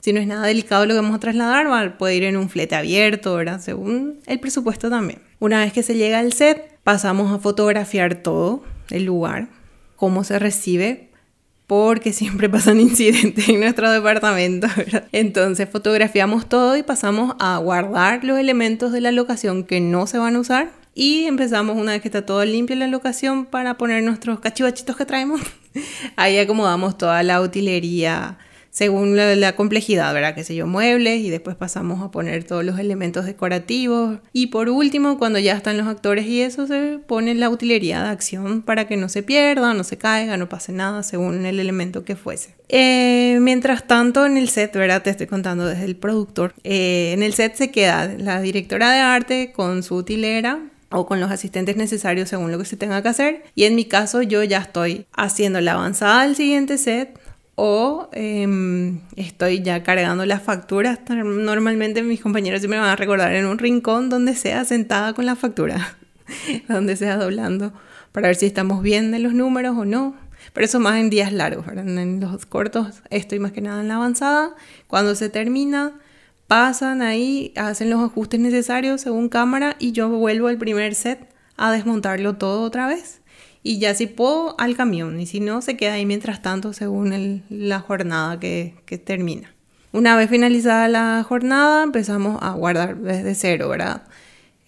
si 0.00 0.12
no 0.12 0.20
es 0.20 0.28
nada 0.28 0.46
delicado 0.46 0.86
lo 0.86 0.94
que 0.94 1.00
vamos 1.00 1.16
a 1.16 1.18
trasladar, 1.18 1.98
puede 1.98 2.14
ir 2.14 2.22
en 2.22 2.36
un 2.36 2.48
flete 2.48 2.76
abierto, 2.76 3.34
¿verdad? 3.34 3.60
Según 3.60 4.20
el 4.26 4.38
presupuesto 4.38 4.88
también. 4.88 5.20
Una 5.40 5.58
vez 5.58 5.72
que 5.72 5.82
se 5.82 5.96
llega 5.96 6.20
al 6.20 6.32
set, 6.32 6.78
pasamos 6.84 7.32
a 7.32 7.40
fotografiar 7.40 8.22
todo 8.22 8.62
el 8.90 9.04
lugar, 9.04 9.48
cómo 9.96 10.24
se 10.24 10.38
recibe, 10.38 11.10
porque 11.66 12.12
siempre 12.12 12.48
pasan 12.50 12.80
incidentes 12.80 13.48
en 13.48 13.60
nuestro 13.60 13.90
departamento. 13.90 14.68
Entonces 15.12 15.68
fotografiamos 15.68 16.48
todo 16.48 16.76
y 16.76 16.82
pasamos 16.82 17.34
a 17.38 17.58
guardar 17.58 18.24
los 18.24 18.38
elementos 18.38 18.92
de 18.92 19.00
la 19.00 19.12
locación 19.12 19.64
que 19.64 19.80
no 19.80 20.06
se 20.06 20.18
van 20.18 20.36
a 20.36 20.40
usar. 20.40 20.70
Y 20.94 21.24
empezamos 21.24 21.76
una 21.76 21.92
vez 21.92 22.00
que 22.00 22.08
está 22.08 22.24
todo 22.24 22.42
limpio 22.44 22.74
la 22.74 22.86
locación 22.86 23.44
para 23.44 23.76
poner 23.76 24.02
nuestros 24.02 24.40
cachivachitos 24.40 24.96
que 24.96 25.04
traemos. 25.04 25.42
Ahí 26.16 26.38
acomodamos 26.38 26.96
toda 26.96 27.22
la 27.22 27.42
utilería 27.42 28.38
según 28.76 29.16
la, 29.16 29.56
complejidad, 29.56 30.12
¿verdad? 30.12 30.34
Que 30.34 30.44
sé 30.44 30.54
yo, 30.54 30.66
muebles 30.66 31.22
y 31.22 31.30
después 31.30 31.56
pasamos 31.56 32.02
a 32.02 32.10
poner 32.10 32.44
todos 32.44 32.62
los 32.62 32.78
elementos 32.78 33.24
decorativos. 33.24 34.18
Y 34.34 34.48
por 34.48 34.68
último, 34.68 35.16
cuando 35.16 35.38
ya 35.38 35.54
están 35.54 35.78
los 35.78 35.86
actores 35.86 36.26
y 36.26 36.42
eso, 36.42 36.66
se 36.66 36.98
pone 37.06 37.34
la 37.34 37.48
utilería 37.48 38.02
de 38.02 38.10
acción 38.10 38.60
para 38.60 38.86
que 38.86 38.98
no 38.98 39.08
se 39.08 39.22
pierda, 39.22 39.72
no 39.72 39.82
se 39.82 39.96
caiga, 39.96 40.36
no 40.36 40.50
pase 40.50 40.72
nada 40.72 41.02
según 41.02 41.46
el 41.46 41.58
elemento 41.58 42.04
que 42.04 42.16
fuese. 42.16 42.54
Eh, 42.68 43.38
mientras 43.40 43.86
tanto, 43.86 44.26
en 44.26 44.36
el 44.36 44.50
set, 44.50 44.76
¿verdad? 44.76 45.00
Te 45.00 45.08
estoy 45.08 45.26
contando 45.26 45.64
desde 45.64 45.86
el 45.86 45.96
productor. 45.96 46.52
Eh, 46.62 47.12
en 47.14 47.22
el 47.22 47.32
set 47.32 47.54
se 47.54 47.70
queda 47.70 48.14
la 48.18 48.42
directora 48.42 48.92
de 48.92 48.98
arte 48.98 49.52
con 49.56 49.82
su 49.84 49.96
utilera, 49.96 50.60
o 50.90 51.06
con 51.06 51.20
los 51.20 51.30
asistentes 51.30 51.76
necesarios 51.76 52.28
según 52.28 52.52
lo 52.52 52.58
que 52.58 52.64
se 52.64 52.76
tenga 52.76 53.02
que 53.02 53.08
hacer. 53.08 53.44
Y 53.54 53.64
en 53.64 53.74
mi 53.74 53.86
caso 53.86 54.22
yo 54.22 54.42
ya 54.44 54.58
estoy 54.58 55.06
haciendo 55.12 55.60
la 55.60 55.72
avanzada 55.72 56.22
del 56.22 56.36
siguiente 56.36 56.78
set, 56.78 57.18
o 57.56 58.10
em, 58.12 59.00
estoy 59.16 59.62
ya 59.62 59.82
cargando 59.82 60.24
las 60.26 60.42
facturas. 60.42 61.00
Normalmente 61.08 62.02
mis 62.02 62.20
compañeros 62.20 62.60
siempre 62.60 62.78
me 62.78 62.84
van 62.84 62.92
a 62.92 62.96
recordar 62.96 63.34
en 63.34 63.46
un 63.46 63.58
rincón 63.58 64.08
donde 64.10 64.34
sea 64.36 64.64
sentada 64.64 65.14
con 65.14 65.26
la 65.26 65.36
factura, 65.36 65.96
donde 66.68 66.96
sea 66.96 67.16
doblando, 67.16 67.72
para 68.12 68.28
ver 68.28 68.36
si 68.36 68.46
estamos 68.46 68.82
bien 68.82 69.10
de 69.10 69.18
los 69.18 69.32
números 69.32 69.76
o 69.76 69.84
no. 69.84 70.14
Pero 70.52 70.66
eso 70.66 70.80
más 70.80 70.96
en 70.96 71.10
días 71.10 71.32
largos, 71.32 71.66
en 71.68 72.20
los 72.20 72.46
cortos 72.46 73.02
estoy 73.10 73.40
más 73.40 73.52
que 73.52 73.62
nada 73.62 73.80
en 73.80 73.88
la 73.88 73.96
avanzada. 73.96 74.54
Cuando 74.86 75.14
se 75.14 75.28
termina, 75.28 75.92
pasan 76.46 77.02
ahí, 77.02 77.52
hacen 77.56 77.90
los 77.90 78.02
ajustes 78.02 78.38
necesarios 78.38 79.00
según 79.00 79.28
cámara 79.28 79.76
y 79.78 79.92
yo 79.92 80.08
vuelvo 80.08 80.48
al 80.48 80.58
primer 80.58 80.94
set 80.94 81.28
a 81.56 81.72
desmontarlo 81.72 82.36
todo 82.36 82.62
otra 82.62 82.86
vez 82.86 83.22
y 83.66 83.78
ya 83.78 83.94
si 83.94 84.06
puedo 84.06 84.54
al 84.60 84.76
camión 84.76 85.18
y 85.18 85.26
si 85.26 85.40
no 85.40 85.60
se 85.60 85.76
queda 85.76 85.94
ahí 85.94 86.06
mientras 86.06 86.40
tanto 86.40 86.72
según 86.72 87.42
la 87.50 87.80
jornada 87.80 88.38
que, 88.38 88.74
termina. 89.04 89.52
Una 89.92 90.14
vez 90.14 90.30
finalizada 90.30 90.86
la 90.86 91.24
jornada 91.28 91.82
empezamos 91.82 92.38
a 92.42 92.52
guardar 92.52 92.96
desde 92.98 93.34
cero, 93.34 93.68
¿verdad? 93.68 94.04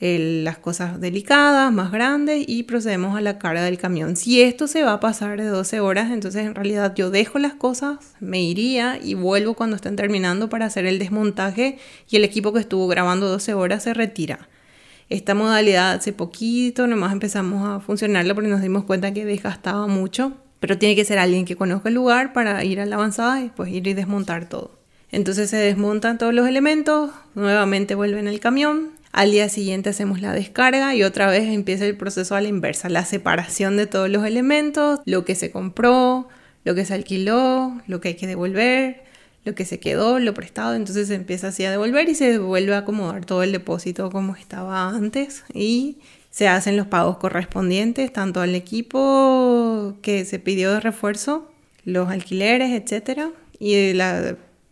las 0.00 0.58
cosas 0.58 1.00
delicadas, 1.00 1.72
más 1.72 1.90
grandes 1.90 2.44
y 2.46 2.64
procedemos 2.64 3.16
a 3.16 3.20
la 3.20 3.38
carga 3.38 3.62
del 3.62 3.78
camión. 3.78 4.16
Si 4.16 4.42
esto 4.42 4.66
se 4.66 4.82
va 4.82 4.94
a 4.94 5.00
pasar 5.00 5.40
de 5.40 5.46
12 5.46 5.80
horas, 5.80 6.11
entonces 6.11 6.46
en 6.46 6.54
realidad 6.54 6.94
yo 6.94 7.11
dejo 7.11 7.38
las 7.38 7.54
cosas, 7.54 7.98
me 8.20 8.42
iría 8.42 8.98
y 9.02 9.14
vuelvo 9.14 9.54
cuando 9.54 9.76
estén 9.76 9.96
terminando 9.96 10.48
para 10.48 10.66
hacer 10.66 10.87
el 10.87 10.98
desmontaje 10.98 11.78
y 12.08 12.16
el 12.16 12.24
equipo 12.24 12.52
que 12.52 12.61
estuvo 12.61 12.87
grabando 12.88 13.28
12 13.28 13.54
horas 13.54 13.84
se 13.84 13.94
retira. 13.94 14.48
Esta 15.08 15.34
modalidad 15.34 15.92
hace 15.92 16.12
poquito, 16.12 16.86
nomás 16.86 17.12
empezamos 17.12 17.66
a 17.66 17.80
funcionarla 17.80 18.34
porque 18.34 18.50
nos 18.50 18.60
dimos 18.60 18.84
cuenta 18.84 19.14
que 19.14 19.24
desgastaba 19.24 19.86
mucho, 19.86 20.34
pero 20.60 20.76
tiene 20.76 20.96
que 20.96 21.04
ser 21.04 21.18
alguien 21.18 21.46
que 21.46 21.56
conozca 21.56 21.88
el 21.88 21.94
lugar 21.94 22.34
para 22.34 22.62
ir 22.64 22.78
a 22.80 22.86
la 22.86 22.96
avanzada 22.96 23.40
y 23.40 23.44
después 23.44 23.70
ir 23.70 23.86
y 23.86 23.94
desmontar 23.94 24.48
todo. 24.48 24.78
Entonces 25.10 25.48
se 25.48 25.56
desmontan 25.56 26.18
todos 26.18 26.34
los 26.34 26.46
elementos, 26.46 27.10
nuevamente 27.34 27.94
vuelven 27.94 28.28
al 28.28 28.40
camión, 28.40 28.90
al 29.10 29.30
día 29.30 29.48
siguiente 29.48 29.88
hacemos 29.88 30.20
la 30.20 30.34
descarga 30.34 30.94
y 30.94 31.02
otra 31.02 31.30
vez 31.30 31.44
empieza 31.44 31.86
el 31.86 31.96
proceso 31.96 32.34
a 32.34 32.42
la 32.42 32.48
inversa, 32.48 32.90
la 32.90 33.06
separación 33.06 33.78
de 33.78 33.86
todos 33.86 34.10
los 34.10 34.26
elementos, 34.26 35.00
lo 35.06 35.24
que 35.24 35.34
se 35.34 35.50
compró, 35.50 36.28
lo 36.64 36.74
que 36.74 36.84
se 36.84 36.92
alquiló, 36.92 37.80
lo 37.86 38.02
que 38.02 38.08
hay 38.08 38.14
que 38.14 38.26
devolver, 38.26 39.07
lo 39.48 39.54
que 39.54 39.64
se 39.64 39.80
quedó, 39.80 40.18
lo 40.18 40.34
prestado, 40.34 40.74
entonces 40.74 41.08
se 41.08 41.14
empieza 41.14 41.48
así 41.48 41.64
a 41.64 41.70
devolver 41.70 42.08
y 42.08 42.14
se 42.14 42.38
vuelve 42.38 42.74
a 42.74 42.78
acomodar 42.78 43.24
todo 43.24 43.42
el 43.42 43.52
depósito 43.52 44.11
como 44.11 44.37
estaba 44.37 44.88
antes 44.88 45.44
y 45.54 45.98
se 46.30 46.48
hacen 46.48 46.76
los 46.76 46.87
pagos 46.87 47.16
correspondientes 47.16 48.12
tanto 48.12 48.40
al 48.40 48.54
equipo 48.54 49.94
que 50.02 50.24
se 50.24 50.38
pidió 50.38 50.72
de 50.72 50.80
refuerzo, 50.80 51.50
los 51.84 52.11
alquileres, 52.11 52.70
etcétera, 52.70 53.30
y 53.58 53.98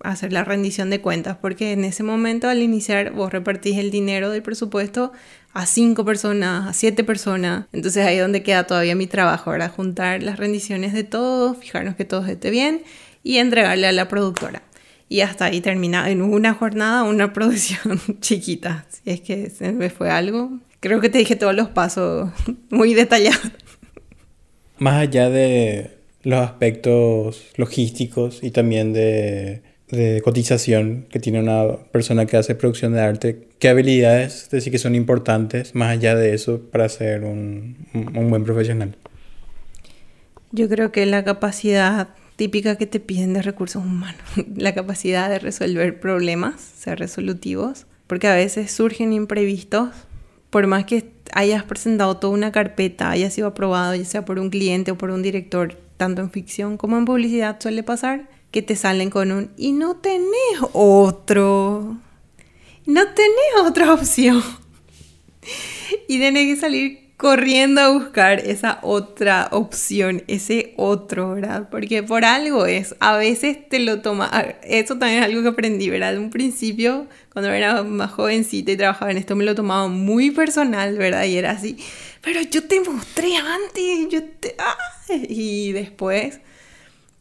hacer 0.01 0.33
la 0.33 0.45
rendición 0.45 0.91
de 0.91 1.01
cuentas, 1.01 1.39
porque 1.41 1.73
en 1.73 1.85
ese 1.85 2.03
momento 2.03 2.49
al 2.49 2.62
iniciar 2.62 3.12
vos 3.12 3.33
repartís 3.33 3.79
el 3.79 3.91
dinero 3.91 4.31
del 4.31 4.43
presupuesto 4.43 5.12
a 5.55 5.65
cinco 5.65 6.05
personas, 6.05 6.69
a 6.69 6.73
siete 6.75 7.03
personas. 7.03 7.65
Entonces 7.73 8.05
ahí 8.05 8.17
es 8.17 8.23
donde 8.23 8.43
queda 8.43 8.67
todavía 8.67 8.95
mi 8.95 9.07
trabajo, 9.07 9.51
ahora 9.51 9.71
juntar 9.71 10.23
las 10.23 10.39
rendiciones 10.39 10.93
de 10.93 11.03
todos, 11.03 11.57
fijarnos 11.57 11.97
que 11.97 12.05
todo 12.05 12.27
esté 12.27 12.51
bien 12.51 12.83
y 13.23 13.39
entregarle 13.39 13.87
a 13.87 13.93
la 13.93 14.07
productora. 14.07 14.62
Y 15.09 15.21
hasta 15.21 15.47
ahí 15.47 15.61
termina 15.61 16.11
en 16.11 16.23
una 16.23 16.55
jornada 16.55 17.05
una 17.05 17.33
producción 17.33 18.01
chiquita. 18.21 18.87
Si 18.90 19.11
es 19.11 19.21
que 19.21 19.51
se 19.51 19.73
me 19.73 19.90
fue 19.90 20.11
algo. 20.11 20.59
Creo 20.81 21.01
que 21.01 21.09
te 21.09 21.19
dije 21.19 21.37
todos 21.37 21.55
los 21.55 21.69
pasos 21.69 22.31
muy 22.71 22.95
detallados. 22.95 23.51
Más 24.79 24.95
allá 24.95 25.31
de 25.31 25.97
los 26.23 26.40
aspectos 26.40 27.47
logísticos 27.57 28.42
y 28.42 28.51
también 28.51 28.92
de, 28.92 29.62
de 29.90 30.21
cotización 30.23 31.07
que 31.11 31.21
tiene 31.21 31.40
una 31.40 31.77
persona 31.92 32.27
que 32.27 32.37
hace 32.37 32.55
producción 32.55 32.92
de 32.92 33.01
arte, 33.01 33.49
¿qué 33.59 33.69
habilidades 33.69 34.51
decir 34.51 34.73
que 34.73 34.79
son 34.79 34.95
importantes 34.95 35.75
más 35.75 35.92
allá 35.92 36.14
de 36.14 36.35
eso 36.35 36.61
para 36.71 36.88
ser 36.88 37.25
un, 37.25 37.77
un 37.95 38.31
buen 38.31 38.45
profesional? 38.45 38.97
Yo 40.53 40.69
creo 40.69 40.92
que 40.92 41.07
la 41.07 41.25
capacidad 41.25 42.09
típica 42.37 42.77
que 42.77 42.87
te 42.87 43.01
piden 43.01 43.33
de 43.33 43.42
recursos 43.42 43.83
humanos, 43.83 44.20
la 44.57 44.75
capacidad 44.75 45.29
de 45.29 45.38
resolver 45.38 45.99
problemas, 45.99 46.61
ser 46.61 46.99
resolutivos, 46.99 47.87
porque 48.07 48.29
a 48.29 48.35
veces 48.35 48.70
surgen 48.70 49.12
imprevistos, 49.12 49.90
por 50.51 50.66
más 50.66 50.85
que 50.85 51.11
hayas 51.33 51.64
presentado 51.64 52.18
toda 52.18 52.33
una 52.33 52.53
carpeta, 52.53 53.11
haya 53.11 53.31
sido 53.31 53.49
aprobado, 53.49 53.94
ya 53.94 54.05
sea 54.05 54.25
por 54.25 54.38
un 54.38 54.51
cliente 54.51 54.92
o 54.92 54.99
por 54.99 55.11
un 55.11 55.22
director, 55.22 55.75
tanto 55.96 56.22
en 56.22 56.31
ficción 56.31 56.77
como 56.77 56.96
en 56.99 57.05
publicidad 57.05 57.59
suele 57.61 57.83
pasar, 57.83 58.29
que 58.51 58.62
te 58.62 58.77
salen 58.77 59.11
con 59.11 59.33
un 59.33 59.51
y 59.57 59.72
no 59.72 59.96
tenés 59.96 60.61
otro, 60.72 61.96
no 62.87 63.03
tenés 63.14 63.66
otra 63.66 63.92
opción. 63.92 64.42
Y 66.09 66.18
tenés 66.18 66.55
que 66.55 66.61
salir 66.61 67.06
corriendo 67.17 67.81
a 67.81 67.89
buscar 67.89 68.41
esa 68.41 68.79
otra 68.83 69.49
opción, 69.51 70.23
ese 70.27 70.75
otro, 70.77 71.35
¿verdad? 71.35 71.69
Porque 71.71 72.03
por 72.03 72.25
algo 72.25 72.67
es, 72.67 72.95
a 73.01 73.17
veces 73.17 73.69
te 73.69 73.79
lo 73.79 74.03
toma, 74.03 74.31
eso 74.63 74.99
también 74.99 75.23
es 75.23 75.25
algo 75.25 75.43
que 75.43 75.49
aprendí, 75.49 75.89
¿verdad? 75.89 76.19
Un 76.19 76.31
principio, 76.31 77.07
cuando 77.33 77.51
era 77.51 77.83
más 77.85 78.11
jovencita 78.13 78.73
y 78.73 78.77
trabajaba 78.77 79.11
en 79.11 79.17
esto, 79.19 79.35
me 79.35 79.45
lo 79.45 79.55
tomaba 79.55 79.89
muy 79.89 80.31
personal, 80.31 80.99
¿verdad? 80.99 81.25
Y 81.25 81.39
era 81.39 81.53
así, 81.53 81.79
pero 82.21 82.43
yo 82.43 82.65
te 82.65 82.81
mostré 82.81 83.37
antes, 83.37 84.09
yo 84.11 84.23
te... 84.23 84.55
¡Ah! 84.59 84.77
Y 85.09 85.73
después, 85.73 86.41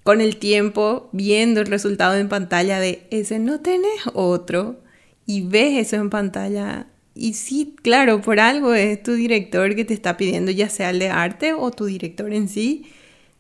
con 0.03 0.19
el 0.19 0.37
tiempo, 0.37 1.09
viendo 1.13 1.61
el 1.61 1.67
resultado 1.67 2.17
en 2.17 2.27
pantalla 2.27 2.79
de 2.79 3.07
ese 3.11 3.39
no 3.39 3.61
tenés 3.61 4.01
otro, 4.13 4.81
y 5.25 5.41
ves 5.41 5.87
eso 5.87 5.95
en 5.95 6.09
pantalla, 6.09 6.87
y 7.15 7.33
sí, 7.33 7.75
claro, 7.81 8.21
por 8.21 8.41
algo 8.41 8.73
es 8.73 9.01
tu 9.01 9.13
director 9.13 9.73
que 9.73 9.85
te 9.85 9.93
está 9.93 10.17
pidiendo, 10.17 10.51
ya 10.51 10.69
sea 10.69 10.89
el 10.89 10.99
de 10.99 11.09
arte 11.09 11.53
o 11.53 11.71
tu 11.71 11.85
director 11.85 12.33
en 12.33 12.49
sí. 12.49 12.91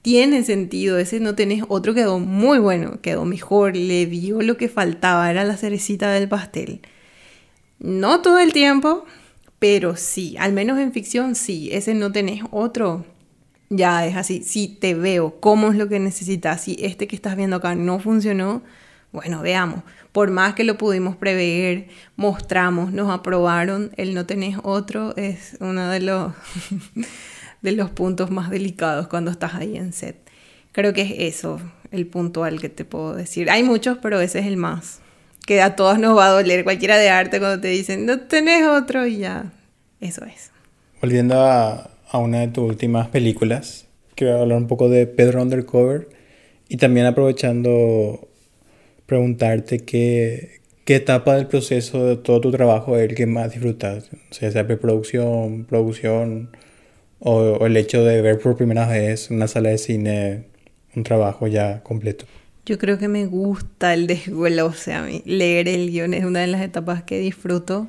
Tiene 0.01 0.43
sentido, 0.43 0.97
ese 0.97 1.19
no 1.19 1.35
tenés 1.35 1.63
otro, 1.67 1.93
quedó 1.93 2.19
muy 2.19 2.59
bueno, 2.59 3.01
quedó 3.01 3.25
mejor, 3.25 3.75
le 3.75 4.05
dio 4.05 4.41
lo 4.41 4.55
que 4.55 4.69
faltaba, 4.69 5.29
era 5.29 5.43
la 5.43 5.57
cerecita 5.57 6.11
del 6.11 6.29
pastel. 6.29 6.81
No 7.79 8.21
todo 8.21 8.39
el 8.39 8.53
tiempo, 8.53 9.05
pero 9.59 9.97
sí, 9.97 10.35
al 10.39 10.53
menos 10.53 10.79
en 10.79 10.93
ficción 10.93 11.35
sí, 11.35 11.69
ese 11.71 11.93
no 11.95 12.11
tenés 12.11 12.43
otro. 12.51 13.05
Ya 13.69 14.05
es 14.07 14.15
así, 14.15 14.43
sí 14.43 14.77
te 14.79 14.93
veo, 14.93 15.39
cómo 15.41 15.71
es 15.71 15.75
lo 15.75 15.89
que 15.89 15.99
necesitas, 15.99 16.63
si 16.63 16.77
este 16.79 17.07
que 17.07 17.15
estás 17.15 17.35
viendo 17.35 17.57
acá 17.57 17.75
no 17.75 17.99
funcionó, 17.99 18.63
bueno, 19.15 19.41
veamos, 19.41 19.81
por 20.11 20.29
más 20.29 20.53
que 20.53 20.63
lo 20.63 20.77
pudimos 20.77 21.15
prever, 21.15 21.87
mostramos, 22.15 22.93
nos 22.93 23.09
aprobaron, 23.09 23.91
el 23.97 24.13
no 24.13 24.25
tenés 24.25 24.57
otro 24.63 25.15
es 25.17 25.57
uno 25.59 25.89
de 25.89 26.01
los, 26.01 26.33
de 27.61 27.71
los 27.71 27.89
puntos 27.89 28.31
más 28.31 28.49
delicados 28.49 29.07
cuando 29.07 29.31
estás 29.31 29.55
ahí 29.55 29.75
en 29.77 29.93
set. 29.93 30.17
Creo 30.71 30.93
que 30.93 31.01
es 31.01 31.35
eso, 31.35 31.59
el 31.91 32.05
puntual 32.07 32.59
que 32.61 32.69
te 32.69 32.85
puedo 32.85 33.15
decir. 33.15 33.49
Hay 33.49 33.63
muchos, 33.63 33.97
pero 34.01 34.19
ese 34.19 34.39
es 34.39 34.45
el 34.45 34.57
más. 34.57 34.99
Que 35.45 35.61
a 35.61 35.75
todos 35.75 35.99
nos 35.99 36.17
va 36.17 36.27
a 36.27 36.31
doler, 36.31 36.63
cualquiera 36.63 36.97
de 36.97 37.09
arte, 37.09 37.39
cuando 37.39 37.61
te 37.61 37.69
dicen, 37.69 38.05
no 38.05 38.21
tenés 38.21 38.65
otro 38.65 39.07
y 39.07 39.17
ya. 39.17 39.51
Eso 40.01 40.25
es. 40.25 40.51
Volviendo 41.01 41.39
a, 41.39 41.89
a 42.09 42.17
una 42.17 42.41
de 42.41 42.47
tus 42.49 42.69
últimas 42.69 43.07
películas, 43.07 43.85
quiero 44.15 44.39
hablar 44.39 44.57
un 44.57 44.67
poco 44.67 44.89
de 44.89 45.07
Pedro 45.07 45.41
Undercover 45.41 46.09
y 46.67 46.77
también 46.77 47.05
aprovechando 47.05 48.27
preguntarte 49.05 49.79
qué, 49.79 50.61
qué 50.85 50.95
etapa 50.95 51.35
del 51.35 51.47
proceso 51.47 52.05
de 52.05 52.17
todo 52.17 52.41
tu 52.41 52.51
trabajo 52.51 52.97
es 52.97 53.09
el 53.09 53.15
que 53.15 53.25
más 53.25 53.51
disfrutas, 53.51 54.09
sea, 54.31 54.51
sea 54.51 54.67
preproducción, 54.67 55.65
producción 55.65 56.49
o, 57.19 57.65
el 57.65 57.77
hecho 57.77 58.03
de 58.03 58.21
ver 58.21 58.39
por 58.39 58.55
primera 58.55 58.87
vez 58.87 59.29
una 59.31 59.47
sala 59.47 59.69
de 59.69 59.77
cine 59.77 60.45
un 60.95 61.03
trabajo 61.03 61.47
ya 61.47 61.81
completo? 61.83 62.25
Yo 62.65 62.77
creo 62.79 62.97
que 62.97 63.07
me 63.07 63.25
gusta 63.25 63.93
el 63.93 64.07
desglose 64.07 64.93
a 64.93 65.03
mí. 65.03 65.21
Leer 65.25 65.67
el 65.67 65.91
guion 65.91 66.13
es 66.13 66.23
una 66.23 66.39
de 66.39 66.47
las 66.47 66.61
etapas 66.61 67.03
que 67.03 67.19
disfruto, 67.19 67.87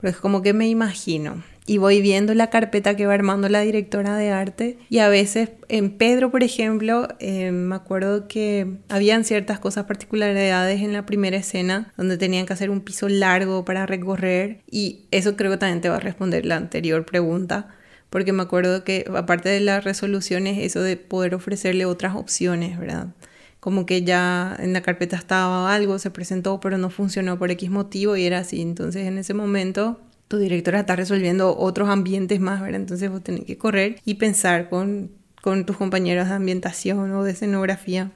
pero 0.00 0.10
es 0.10 0.16
como 0.16 0.42
que 0.42 0.52
me 0.52 0.68
imagino 0.68 1.42
y 1.66 1.78
voy 1.78 2.00
viendo 2.00 2.34
la 2.34 2.50
carpeta 2.50 2.96
que 2.96 3.06
va 3.06 3.14
armando 3.14 3.48
la 3.48 3.60
directora 3.60 4.16
de 4.16 4.30
arte 4.30 4.78
y 4.88 4.98
a 4.98 5.08
veces 5.08 5.50
en 5.68 5.90
Pedro, 5.96 6.30
por 6.30 6.42
ejemplo, 6.42 7.08
eh, 7.20 7.52
me 7.52 7.74
acuerdo 7.74 8.26
que 8.26 8.78
habían 8.88 9.24
ciertas 9.24 9.58
cosas 9.58 9.84
particularidades 9.84 10.80
en 10.80 10.92
la 10.92 11.06
primera 11.06 11.36
escena 11.36 11.92
donde 11.96 12.18
tenían 12.18 12.46
que 12.46 12.52
hacer 12.52 12.70
un 12.70 12.80
piso 12.80 13.08
largo 13.08 13.64
para 13.64 13.86
recorrer 13.86 14.62
y 14.70 15.06
eso 15.10 15.36
creo 15.36 15.50
que 15.52 15.58
también 15.58 15.80
te 15.80 15.88
va 15.88 15.96
a 15.96 16.00
responder 16.00 16.46
la 16.46 16.56
anterior 16.56 17.04
pregunta 17.04 17.68
porque 18.10 18.32
me 18.32 18.42
acuerdo 18.42 18.82
que 18.84 19.04
aparte 19.16 19.48
de 19.48 19.60
las 19.60 19.84
resoluciones, 19.84 20.58
eso 20.58 20.82
de 20.82 20.96
poder 20.96 21.34
ofrecerle 21.34 21.86
otras 21.86 22.16
opciones, 22.16 22.78
¿verdad? 22.78 23.14
Como 23.60 23.86
que 23.86 24.02
ya 24.02 24.56
en 24.58 24.72
la 24.72 24.82
carpeta 24.82 25.16
estaba 25.16 25.72
algo, 25.72 25.98
se 25.98 26.10
presentó, 26.10 26.60
pero 26.60 26.76
no 26.76 26.90
funcionó 26.90 27.38
por 27.38 27.50
X 27.52 27.70
motivo 27.70 28.16
y 28.16 28.24
era 28.24 28.38
así. 28.38 28.60
Entonces 28.60 29.06
en 29.06 29.16
ese 29.18 29.32
momento 29.32 30.00
tu 30.30 30.38
directora 30.38 30.78
está 30.78 30.94
resolviendo 30.94 31.58
otros 31.58 31.88
ambientes 31.88 32.38
más, 32.38 32.60
¿verdad? 32.60 32.80
Entonces 32.80 33.10
vos 33.10 33.20
tenés 33.20 33.44
que 33.46 33.58
correr 33.58 34.00
y 34.04 34.14
pensar 34.14 34.68
con, 34.68 35.10
con 35.42 35.66
tus 35.66 35.76
compañeros 35.76 36.28
de 36.28 36.34
ambientación 36.34 37.12
o 37.14 37.24
de 37.24 37.32
escenografía. 37.32 38.12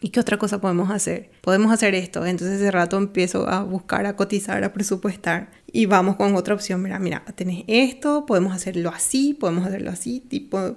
¿Y 0.00 0.10
qué 0.10 0.20
otra 0.20 0.38
cosa 0.38 0.60
podemos 0.60 0.92
hacer? 0.92 1.30
Podemos 1.40 1.72
hacer 1.72 1.96
esto. 1.96 2.24
Entonces 2.24 2.60
ese 2.60 2.70
rato 2.70 2.96
empiezo 2.96 3.48
a 3.48 3.64
buscar, 3.64 4.06
a 4.06 4.14
cotizar, 4.14 4.62
a 4.62 4.72
presupuestar. 4.72 5.50
Y 5.72 5.86
vamos 5.86 6.14
con 6.14 6.36
otra 6.36 6.54
opción. 6.54 6.80
Mira, 6.80 7.00
mira, 7.00 7.24
tenés 7.34 7.64
esto, 7.66 8.24
podemos 8.24 8.54
hacerlo 8.54 8.90
así, 8.90 9.34
podemos 9.34 9.66
hacerlo 9.66 9.90
así, 9.90 10.20
tipo, 10.20 10.76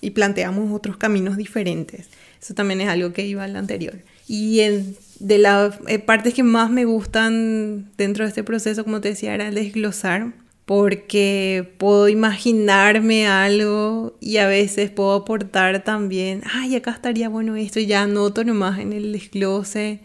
y 0.00 0.10
planteamos 0.10 0.72
otros 0.72 0.96
caminos 0.96 1.36
diferentes. 1.36 2.06
Eso 2.40 2.54
también 2.54 2.82
es 2.82 2.88
algo 2.88 3.12
que 3.12 3.26
iba 3.26 3.42
al 3.42 3.56
anterior. 3.56 3.98
Y 4.28 4.60
en 4.60 4.96
de 5.20 5.38
las 5.38 5.78
eh, 5.86 5.98
partes 5.98 6.34
que 6.34 6.42
más 6.42 6.70
me 6.70 6.84
gustan 6.84 7.90
dentro 7.96 8.24
de 8.24 8.28
este 8.28 8.44
proceso, 8.44 8.84
como 8.84 9.00
te 9.00 9.10
decía, 9.10 9.34
era 9.34 9.48
el 9.48 9.54
desglosar, 9.54 10.32
porque 10.64 11.74
puedo 11.78 12.08
imaginarme 12.08 13.26
algo 13.26 14.16
y 14.20 14.36
a 14.36 14.46
veces 14.46 14.90
puedo 14.90 15.14
aportar 15.14 15.82
también, 15.82 16.42
ay, 16.52 16.76
acá 16.76 16.90
estaría 16.90 17.28
bueno 17.28 17.56
esto, 17.56 17.80
y 17.80 17.86
ya 17.86 18.02
anoto 18.02 18.44
nomás 18.44 18.78
en 18.78 18.92
el 18.92 19.12
desglose 19.12 20.00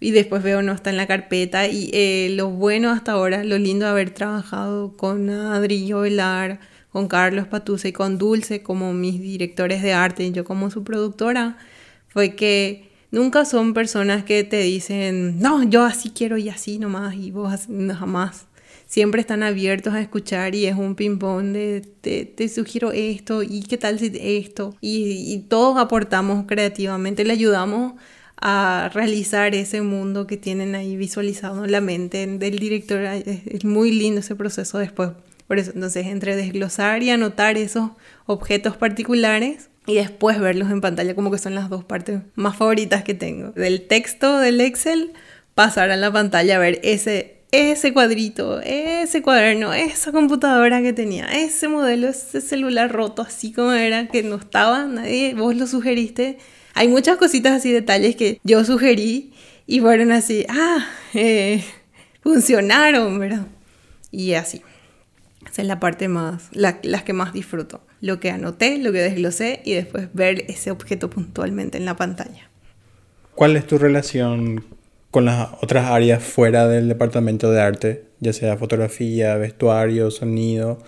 y 0.00 0.12
después 0.12 0.42
veo 0.42 0.62
no 0.62 0.72
está 0.72 0.90
en 0.90 0.96
la 0.96 1.06
carpeta 1.06 1.68
y 1.68 1.90
eh, 1.92 2.30
lo 2.34 2.48
bueno 2.48 2.90
hasta 2.90 3.12
ahora, 3.12 3.44
lo 3.44 3.58
lindo 3.58 3.84
de 3.84 3.90
haber 3.92 4.10
trabajado 4.10 4.96
con 4.96 5.28
Adri 5.28 5.92
Velar, 5.92 6.60
con 6.90 7.06
Carlos 7.06 7.46
Patusa 7.46 7.88
y 7.88 7.92
con 7.92 8.18
Dulce 8.18 8.62
como 8.62 8.94
mis 8.94 9.20
directores 9.20 9.82
de 9.82 9.92
arte 9.92 10.24
y 10.24 10.32
yo 10.32 10.44
como 10.44 10.70
su 10.70 10.82
productora, 10.82 11.58
fue 12.08 12.34
que 12.34 12.89
Nunca 13.10 13.44
son 13.44 13.74
personas 13.74 14.24
que 14.24 14.44
te 14.44 14.60
dicen, 14.60 15.40
no, 15.40 15.62
yo 15.64 15.84
así 15.84 16.10
quiero 16.10 16.38
y 16.38 16.48
así 16.48 16.78
nomás, 16.78 17.14
y 17.14 17.30
vos 17.30 17.68
no, 17.68 17.94
jamás. 17.94 18.46
Siempre 18.86 19.20
están 19.20 19.42
abiertos 19.42 19.94
a 19.94 20.00
escuchar 20.00 20.54
y 20.54 20.66
es 20.66 20.76
un 20.76 20.96
ping-pong 20.96 21.52
de 21.52 21.80
te, 22.00 22.48
sugiero 22.48 22.90
esto 22.92 23.42
y 23.42 23.62
qué 23.62 23.78
tal 23.78 23.98
si 23.98 24.12
esto. 24.20 24.76
Y, 24.80 25.32
y 25.32 25.38
todos 25.48 25.78
aportamos 25.78 26.44
creativamente, 26.46 27.24
le 27.24 27.32
ayudamos 27.32 27.94
a 28.40 28.90
realizar 28.94 29.54
ese 29.54 29.82
mundo 29.82 30.26
que 30.26 30.36
tienen 30.36 30.74
ahí 30.74 30.96
visualizado 30.96 31.64
en 31.64 31.72
la 31.72 31.80
mente 31.80 32.26
del 32.26 32.58
director. 32.58 33.00
Es, 33.00 33.64
muy 33.64 33.92
lindo 33.92 34.20
ese 34.20 34.34
proceso 34.34 34.78
después. 34.78 35.10
Por 35.46 35.58
eso, 35.58 35.72
entonces, 35.74 36.06
entre 36.06 36.36
desglosar 36.36 37.02
y 37.02 37.10
anotar 37.10 37.58
esos 37.58 37.90
objetos 38.26 38.76
particulares, 38.76 39.68
y 39.90 39.96
después 39.96 40.38
verlos 40.38 40.70
en 40.70 40.80
pantalla 40.80 41.16
como 41.16 41.32
que 41.32 41.38
son 41.38 41.56
las 41.56 41.68
dos 41.68 41.82
partes 41.84 42.20
más 42.36 42.56
favoritas 42.56 43.02
que 43.02 43.12
tengo. 43.12 43.50
Del 43.50 43.88
texto 43.88 44.38
del 44.38 44.60
Excel, 44.60 45.12
pasar 45.56 45.90
a 45.90 45.96
la 45.96 46.12
pantalla 46.12 46.56
a 46.56 46.58
ver 46.60 46.78
ese, 46.84 47.38
ese 47.50 47.92
cuadrito, 47.92 48.60
ese 48.60 49.20
cuaderno, 49.20 49.72
esa 49.72 50.12
computadora 50.12 50.80
que 50.80 50.92
tenía, 50.92 51.26
ese 51.26 51.66
modelo, 51.66 52.08
ese 52.08 52.40
celular 52.40 52.92
roto 52.92 53.22
así 53.22 53.52
como 53.52 53.72
era, 53.72 54.06
que 54.06 54.22
no 54.22 54.36
estaba, 54.36 54.84
nadie, 54.84 55.34
vos 55.34 55.56
lo 55.56 55.66
sugeriste. 55.66 56.38
Hay 56.74 56.86
muchas 56.86 57.16
cositas 57.16 57.54
así, 57.54 57.72
detalles 57.72 58.14
que 58.14 58.38
yo 58.44 58.64
sugerí 58.64 59.32
y 59.66 59.80
fueron 59.80 60.12
así, 60.12 60.46
ah, 60.48 60.86
eh, 61.14 61.64
funcionaron, 62.22 63.18
¿verdad? 63.18 63.46
Y 64.12 64.34
así. 64.34 64.62
Es 65.60 65.66
la 65.66 65.78
parte 65.78 66.08
más, 66.08 66.48
las 66.52 67.02
que 67.04 67.12
más 67.12 67.32
disfruto 67.32 67.82
lo 68.00 68.18
que 68.18 68.30
anoté, 68.30 68.78
lo 68.78 68.92
que 68.92 68.98
desglosé 68.98 69.60
y 69.64 69.74
después 69.74 70.08
ver 70.12 70.44
ese 70.48 70.70
objeto 70.70 71.10
puntualmente 71.10 71.78
en 71.78 71.84
la 71.84 71.96
pantalla. 71.96 72.50
¿Cuál 73.34 73.56
es 73.56 73.66
tu 73.66 73.78
relación 73.78 74.64
con 75.10 75.24
las 75.24 75.50
otras 75.60 75.86
áreas 75.86 76.22
fuera 76.22 76.68
del 76.68 76.88
departamento 76.88 77.50
de 77.50 77.60
arte, 77.60 78.04
ya 78.20 78.32
sea 78.32 78.56
fotografía, 78.56 79.36
vestuario, 79.36 80.10
sonido, 80.10 80.78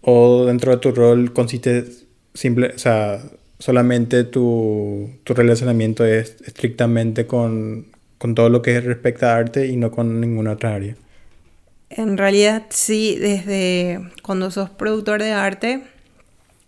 o 0.00 0.44
dentro 0.46 0.72
de 0.72 0.78
tu 0.78 0.92
rol 0.92 1.32
consiste 1.32 1.84
simple, 2.32 2.72
o 2.74 2.78
sea, 2.78 3.20
solamente 3.58 4.24
tu, 4.24 5.10
tu 5.24 5.34
relacionamiento 5.34 6.04
es 6.04 6.36
estrictamente 6.46 7.26
con, 7.26 7.86
con 8.18 8.34
todo 8.34 8.48
lo 8.48 8.62
que 8.62 8.80
respecta 8.80 9.34
a 9.34 9.38
arte 9.38 9.66
y 9.66 9.76
no 9.76 9.90
con 9.90 10.20
ninguna 10.20 10.52
otra 10.52 10.74
área? 10.74 10.96
En 11.88 12.18
realidad 12.18 12.66
sí, 12.70 13.16
desde 13.16 14.10
cuando 14.22 14.50
sos 14.50 14.70
productor 14.70 15.22
de 15.22 15.32
arte, 15.32 15.84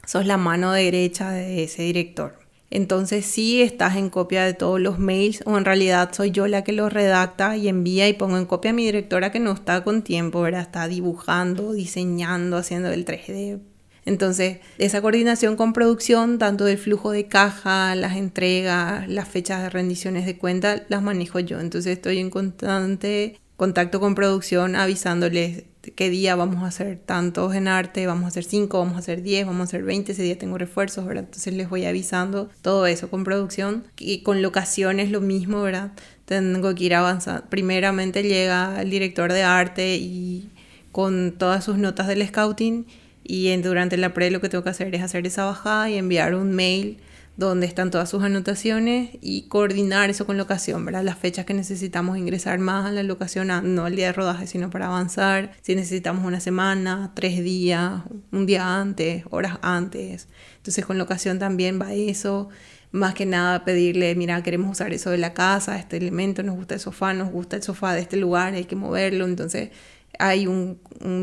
sos 0.07 0.27
la 0.27 0.37
mano 0.37 0.73
derecha 0.73 1.31
de 1.31 1.65
ese 1.65 1.83
director. 1.83 2.39
Entonces 2.71 3.25
sí 3.25 3.63
estás 3.63 3.97
en 3.97 4.11
copia 4.11 4.45
de 4.45 4.53
todos 4.53 4.79
los 4.79 4.99
mails 4.99 5.43
o 5.47 5.57
en 5.57 5.65
realidad 5.65 6.11
soy 6.13 6.31
yo 6.31 6.47
la 6.47 6.65
que 6.65 6.73
los 6.73 6.93
redacta 6.93 7.57
y 7.57 7.69
envía 7.69 8.09
y 8.09 8.13
pongo 8.13 8.37
en 8.37 8.45
copia 8.45 8.73
a 8.73 8.75
mi 8.75 8.85
directora 8.85 9.33
que 9.33 9.41
no 9.41 9.53
está 9.53 9.83
con 9.85 10.03
tiempo, 10.03 10.43
¿verdad? 10.43 10.61
Está 10.63 10.87
dibujando, 10.87 11.73
diseñando, 11.73 12.59
haciendo 12.59 12.91
el 12.91 13.07
3D. 13.07 13.61
Entonces, 14.05 14.59
esa 14.79 15.03
coordinación 15.03 15.57
con 15.57 15.73
producción, 15.73 16.39
tanto 16.39 16.65
del 16.65 16.79
flujo 16.79 17.11
de 17.11 17.27
caja, 17.27 17.95
las 17.95 18.17
entregas, 18.17 19.09
las 19.09 19.29
fechas 19.29 19.63
de 19.63 19.71
rendiciones 19.71 20.25
de 20.27 20.39
cuenta, 20.39 20.85
las 20.89 21.03
manejo 21.03 21.41
yo. 21.41 21.61
Entonces 21.61 21.97
estoy 21.97 22.19
en 22.19 22.31
constante 22.31 23.39
contacto 23.59 23.99
con 23.99 24.15
producción 24.15 24.77
avisándoles 24.77 25.65
qué 25.97 26.11
día 26.11 26.37
vamos 26.37 26.63
a 26.63 26.69
hacer 26.69 26.97
tantos 27.05 27.57
en 27.57 27.67
arte, 27.67 28.07
vamos 28.07 28.27
a 28.27 28.29
hacer 28.29 28.45
5, 28.45 28.79
vamos 28.79 28.95
a 28.95 28.99
hacer 28.99 29.21
10, 29.21 29.47
vamos 29.47 29.63
a 29.63 29.65
hacer 29.65 29.83
20, 29.83 30.13
ese 30.13 30.23
día 30.23 30.39
tengo 30.39 30.59
refuerzos, 30.59 31.05
¿verdad? 31.05 31.25
Entonces 31.25 31.53
les 31.55 31.69
voy 31.69 31.85
avisando 31.85 32.51
todo 32.63 32.87
eso 32.87 33.11
con 33.11 33.25
producción 33.25 33.83
y 33.99 34.23
con 34.23 34.43
locaciones 34.43 35.11
lo 35.11 35.21
mismo, 35.21 35.61
¿verdad? 35.61 35.91
Tengo 36.25 36.73
que 36.73 36.85
ir 36.85 36.95
avanzando. 36.95 37.47
Primeramente 37.51 38.23
llega 38.23 38.81
el 38.81 38.91
director 38.91 39.33
de 39.33 39.43
arte 39.43 39.97
y 39.97 40.51
con 40.93 41.33
todas 41.37 41.65
sus 41.65 41.79
notas 41.79 42.07
del 42.07 42.25
scouting 42.29 42.87
y 43.25 43.55
durante 43.57 43.97
la 43.97 44.15
pre 44.15 44.31
lo 44.31 44.41
que 44.41 44.49
tengo 44.49 44.63
que 44.63 44.71
hacer 44.71 44.95
es 44.95 45.03
hacer 45.03 45.27
esa 45.27 45.45
bajada 45.47 45.91
y 45.91 45.99
enviar 45.99 46.37
un 46.37 46.53
mail 46.53 46.99
donde 47.39 47.69
están 47.69 47.93
todas 47.93 48.11
sus 48.11 48.25
anotaciones 48.25 49.11
y 49.21 49.43
coordinar 49.43 50.11
eso 50.11 50.27
con 50.27 50.37
locación, 50.37 50.85
¿verdad? 50.85 51.05
Las 51.05 51.19
fechas 51.19 51.47
que 51.47 51.55
necesitamos 51.55 52.19
ingresar 52.19 52.59
más 52.59 52.85
a 52.85 52.91
la 52.91 53.05
locación, 53.05 53.47
no 53.75 53.87
el 53.87 53.95
día 53.95 54.07
de 54.07 54.13
rodaje, 54.13 54.49
sino 54.49 54.71
para 54.71 54.87
avanzar, 54.87 55.53
si 55.63 55.77
necesitamos 55.77 56.27
una 56.27 56.41
semana, 56.41 57.13
tres 57.15 57.45
días, 57.45 58.03
un 58.33 58.45
día 58.45 58.81
antes, 58.81 59.23
horas 59.31 59.61
antes. 59.63 60.27
Entonces 60.57 60.85
con 60.85 60.99
locación 60.99 61.39
también 61.39 61.81
va 61.81 61.95
eso. 61.95 62.49
Más 62.91 63.15
que 63.15 63.25
nada 63.25 63.65
pedirle, 63.65 64.17
mira, 64.17 64.43
queremos 64.43 64.73
usar 64.73 64.93
eso 64.93 65.11
de 65.11 65.19
la 65.19 65.33
casa, 65.33 65.79
este 65.79 65.97
elemento, 65.97 66.43
nos 66.43 66.57
gusta 66.57 66.75
el 66.75 66.81
sofá, 66.81 67.15
nos 67.15 67.31
gusta 67.31 67.55
el 67.55 67.63
sofá 67.63 67.95
de 67.95 68.01
este 68.01 68.17
lugar, 68.17 68.55
hay 68.55 68.65
que 68.65 68.75
moverlo. 68.75 69.27
Entonces 69.27 69.71
hay 70.19 70.49
un 70.49 70.81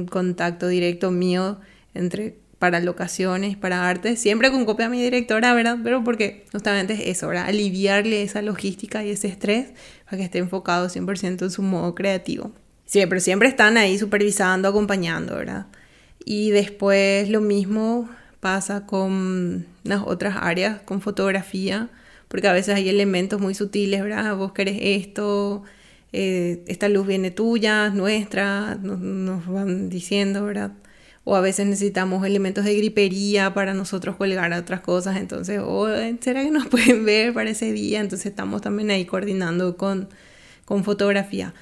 contacto 0.10 0.70
directo 0.70 1.12
mío 1.12 1.60
entre 1.94 2.38
para 2.66 2.80
locaciones, 2.80 3.56
para 3.58 3.88
arte, 3.88 4.16
siempre 4.16 4.50
con 4.50 4.66
copia 4.66 4.88
a 4.88 4.90
mi 4.90 5.00
directora, 5.00 5.54
¿verdad? 5.54 5.78
Pero 5.84 6.04
porque 6.04 6.46
justamente 6.52 6.94
es 6.94 7.02
eso, 7.18 7.28
¿verdad? 7.28 7.46
Aliviarle 7.46 8.24
esa 8.24 8.42
logística 8.42 9.04
y 9.04 9.12
ese 9.12 9.28
estrés 9.28 9.68
para 10.06 10.18
que 10.18 10.24
esté 10.24 10.40
enfocado 10.40 10.90
100% 10.90 11.44
en 11.44 11.52
su 11.52 11.62
modo 11.62 11.94
creativo. 11.94 12.52
Siempre, 12.88 13.20
siempre 13.20 13.50
están 13.50 13.78
ahí 13.78 14.00
supervisando, 14.00 14.68
acompañando, 14.68 15.36
¿verdad? 15.36 15.68
Y 16.26 16.50
después 16.50 17.30
lo 17.30 17.40
mismo 17.40 18.10
pasa 18.40 18.88
con 18.88 19.68
las 19.84 20.02
otras 20.04 20.36
áreas, 20.42 20.82
con 20.82 21.02
fotografía, 21.02 21.90
porque 22.28 22.48
a 22.48 22.54
veces 22.54 22.74
hay 22.74 22.90
elementos 22.90 23.40
muy 23.40 23.54
sutiles, 23.54 24.02
¿verdad? 24.02 24.36
Vos 24.36 24.54
querés 24.54 24.80
esto, 24.82 25.62
eh, 26.14 26.64
esta 26.66 26.90
luz 26.90 27.06
viene 27.06 27.30
tuya, 27.30 27.90
nuestra, 27.90 28.74
nos, 28.74 29.00
nos 29.00 29.46
van 29.46 29.88
diciendo, 29.92 30.46
¿verdad? 30.46 30.72
O 31.26 31.36
a 31.36 31.42
veces 31.42 31.66
necesitamos 31.66 32.26
elementos 32.26 32.64
de 32.64 32.76
gripería 32.76 33.54
para 33.54 33.74
nosotros 33.74 34.16
colgar 34.16 34.54
otras 34.54 34.82
cosas, 34.82 35.18
entonces, 35.18 35.60
o 35.62 35.88
¿será 36.22 36.44
que 36.44 36.52
nos 36.52 36.68
pueden 36.70 37.04
ver 37.04 37.34
para 37.34 37.50
ese 37.50 37.74
día? 37.74 38.00
Entonces 38.00 38.28
estamos 38.28 38.62
también 38.62 38.92
ahí 38.92 39.06
coordinando 39.06 39.76
con, 39.76 40.08
con 40.66 40.84
fotografía. 40.84 41.54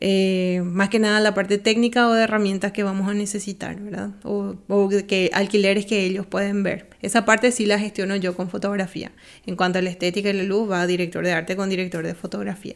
Eh, 0.00 0.60
más 0.64 0.88
que 0.88 0.98
nada 0.98 1.20
la 1.20 1.34
parte 1.34 1.56
técnica 1.56 2.08
o 2.08 2.12
de 2.12 2.24
herramientas 2.24 2.72
que 2.72 2.82
vamos 2.82 3.08
a 3.08 3.14
necesitar, 3.14 3.80
¿verdad? 3.80 4.10
O, 4.24 4.56
o 4.66 4.88
que 5.06 5.30
alquileres 5.32 5.86
que 5.86 6.04
ellos 6.04 6.26
pueden 6.26 6.64
ver. 6.64 6.90
Esa 7.00 7.24
parte 7.24 7.52
sí 7.52 7.66
la 7.66 7.78
gestiono 7.78 8.16
yo 8.16 8.34
con 8.34 8.50
fotografía. 8.50 9.12
En 9.46 9.54
cuanto 9.54 9.78
a 9.78 9.82
la 9.82 9.90
estética 9.90 10.30
y 10.30 10.32
la 10.32 10.42
luz, 10.42 10.68
va 10.68 10.84
director 10.88 11.24
de 11.24 11.32
arte 11.32 11.54
con 11.54 11.70
director 11.70 12.04
de 12.04 12.14
fotografía. 12.14 12.74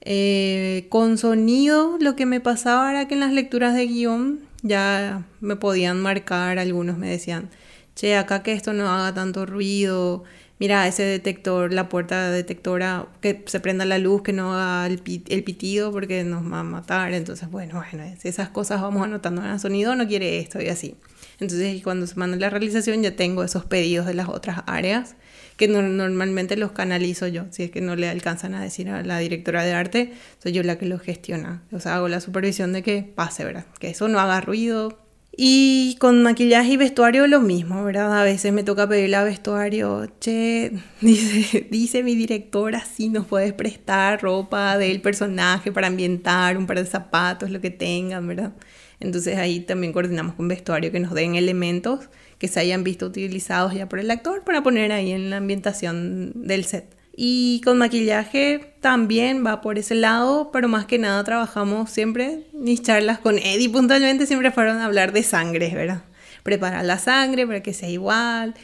Eh, 0.00 0.86
con 0.88 1.18
sonido, 1.18 1.98
lo 2.00 2.16
que 2.16 2.24
me 2.24 2.40
pasaba 2.40 2.90
era 2.90 3.06
que 3.06 3.14
en 3.14 3.20
las 3.20 3.32
lecturas 3.32 3.74
de 3.74 3.86
guion 3.86 4.40
ya 4.62 5.26
me 5.40 5.56
podían 5.56 6.00
marcar, 6.00 6.58
algunos 6.58 6.98
me 6.98 7.08
decían, 7.08 7.50
che, 7.94 8.16
acá 8.16 8.42
que 8.42 8.52
esto 8.52 8.72
no 8.72 8.88
haga 8.88 9.12
tanto 9.14 9.46
ruido, 9.46 10.24
mira, 10.58 10.86
ese 10.86 11.02
detector, 11.02 11.72
la 11.72 11.88
puerta 11.88 12.30
detectora, 12.30 13.08
que 13.20 13.42
se 13.46 13.60
prenda 13.60 13.84
la 13.84 13.98
luz, 13.98 14.22
que 14.22 14.32
no 14.32 14.54
haga 14.54 14.86
el, 14.86 15.00
pitido 15.02 15.90
porque 15.90 16.22
nos 16.24 16.50
va 16.50 16.60
a 16.60 16.62
matar. 16.62 17.12
Entonces, 17.14 17.50
bueno, 17.50 17.82
bueno, 17.90 18.04
esas 18.22 18.48
cosas 18.50 18.80
vamos 18.80 19.04
anotando 19.04 19.42
en 19.44 19.50
el 19.50 19.60
sonido, 19.60 19.96
no 19.96 20.06
quiere 20.06 20.38
esto 20.38 20.62
y 20.62 20.68
así. 20.68 20.96
Entonces, 21.40 21.82
cuando 21.82 22.06
se 22.06 22.14
manda 22.14 22.36
la 22.36 22.48
realización, 22.48 23.02
ya 23.02 23.16
tengo 23.16 23.42
esos 23.42 23.64
pedidos 23.64 24.06
de 24.06 24.14
las 24.14 24.28
otras 24.28 24.62
áreas 24.66 25.16
que 25.56 25.68
normalmente 25.68 26.56
los 26.56 26.72
canalizo 26.72 27.26
yo, 27.26 27.44
si 27.50 27.64
es 27.64 27.70
que 27.70 27.80
no 27.80 27.96
le 27.96 28.08
alcanzan 28.08 28.54
a 28.54 28.62
decir 28.62 28.88
a 28.90 29.02
la 29.02 29.18
directora 29.18 29.64
de 29.64 29.72
arte, 29.72 30.12
soy 30.42 30.52
yo 30.52 30.62
la 30.62 30.78
que 30.78 30.86
lo 30.86 30.98
gestiona. 30.98 31.62
O 31.72 31.80
sea, 31.80 31.96
hago 31.96 32.08
la 32.08 32.20
supervisión 32.20 32.72
de 32.72 32.82
que 32.82 33.02
pase, 33.02 33.44
¿verdad? 33.44 33.66
Que 33.78 33.90
eso 33.90 34.08
no 34.08 34.18
haga 34.20 34.40
ruido, 34.40 34.98
y 35.34 35.96
con 35.98 36.22
maquillaje 36.22 36.72
y 36.72 36.76
vestuario 36.76 37.26
lo 37.26 37.40
mismo, 37.40 37.82
¿verdad? 37.84 38.20
A 38.20 38.22
veces 38.22 38.52
me 38.52 38.64
toca 38.64 38.86
pedirle 38.86 39.16
a 39.16 39.24
vestuario, 39.24 40.06
che, 40.20 40.72
dice, 41.00 41.66
dice 41.70 42.02
mi 42.02 42.14
directora 42.14 42.84
si 42.84 43.08
nos 43.08 43.26
puedes 43.26 43.54
prestar 43.54 44.22
ropa 44.22 44.76
del 44.76 45.00
personaje 45.00 45.72
para 45.72 45.86
ambientar, 45.86 46.58
un 46.58 46.66
par 46.66 46.78
de 46.78 46.86
zapatos, 46.86 47.50
lo 47.50 47.60
que 47.62 47.70
tengan, 47.70 48.26
¿verdad? 48.28 48.52
Entonces 49.00 49.38
ahí 49.38 49.60
también 49.60 49.92
coordinamos 49.92 50.34
con 50.34 50.48
vestuario 50.48 50.92
que 50.92 51.00
nos 51.00 51.14
den 51.14 51.34
elementos 51.34 52.10
que 52.42 52.48
se 52.48 52.58
hayan 52.58 52.82
visto 52.82 53.06
utilizados 53.06 53.72
ya 53.72 53.88
por 53.88 54.00
el 54.00 54.10
actor 54.10 54.42
para 54.42 54.64
poner 54.64 54.90
ahí 54.90 55.12
en 55.12 55.30
la 55.30 55.36
ambientación 55.36 56.32
del 56.34 56.64
set. 56.64 56.92
Y 57.14 57.60
con 57.64 57.78
maquillaje 57.78 58.74
también 58.80 59.46
va 59.46 59.60
por 59.60 59.78
ese 59.78 59.94
lado, 59.94 60.50
pero 60.52 60.66
más 60.66 60.84
que 60.86 60.98
nada 60.98 61.22
trabajamos 61.22 61.88
siempre, 61.90 62.48
mis 62.52 62.82
charlas 62.82 63.20
con 63.20 63.38
Eddie 63.38 63.70
puntualmente 63.70 64.26
siempre 64.26 64.50
fueron 64.50 64.78
a 64.78 64.86
hablar 64.86 65.12
de 65.12 65.22
sangre, 65.22 65.72
¿verdad? 65.72 66.02
Preparar 66.42 66.84
la 66.84 66.98
sangre 66.98 67.46
para 67.46 67.62
que 67.62 67.74
sea 67.74 67.88
igual, 67.88 68.54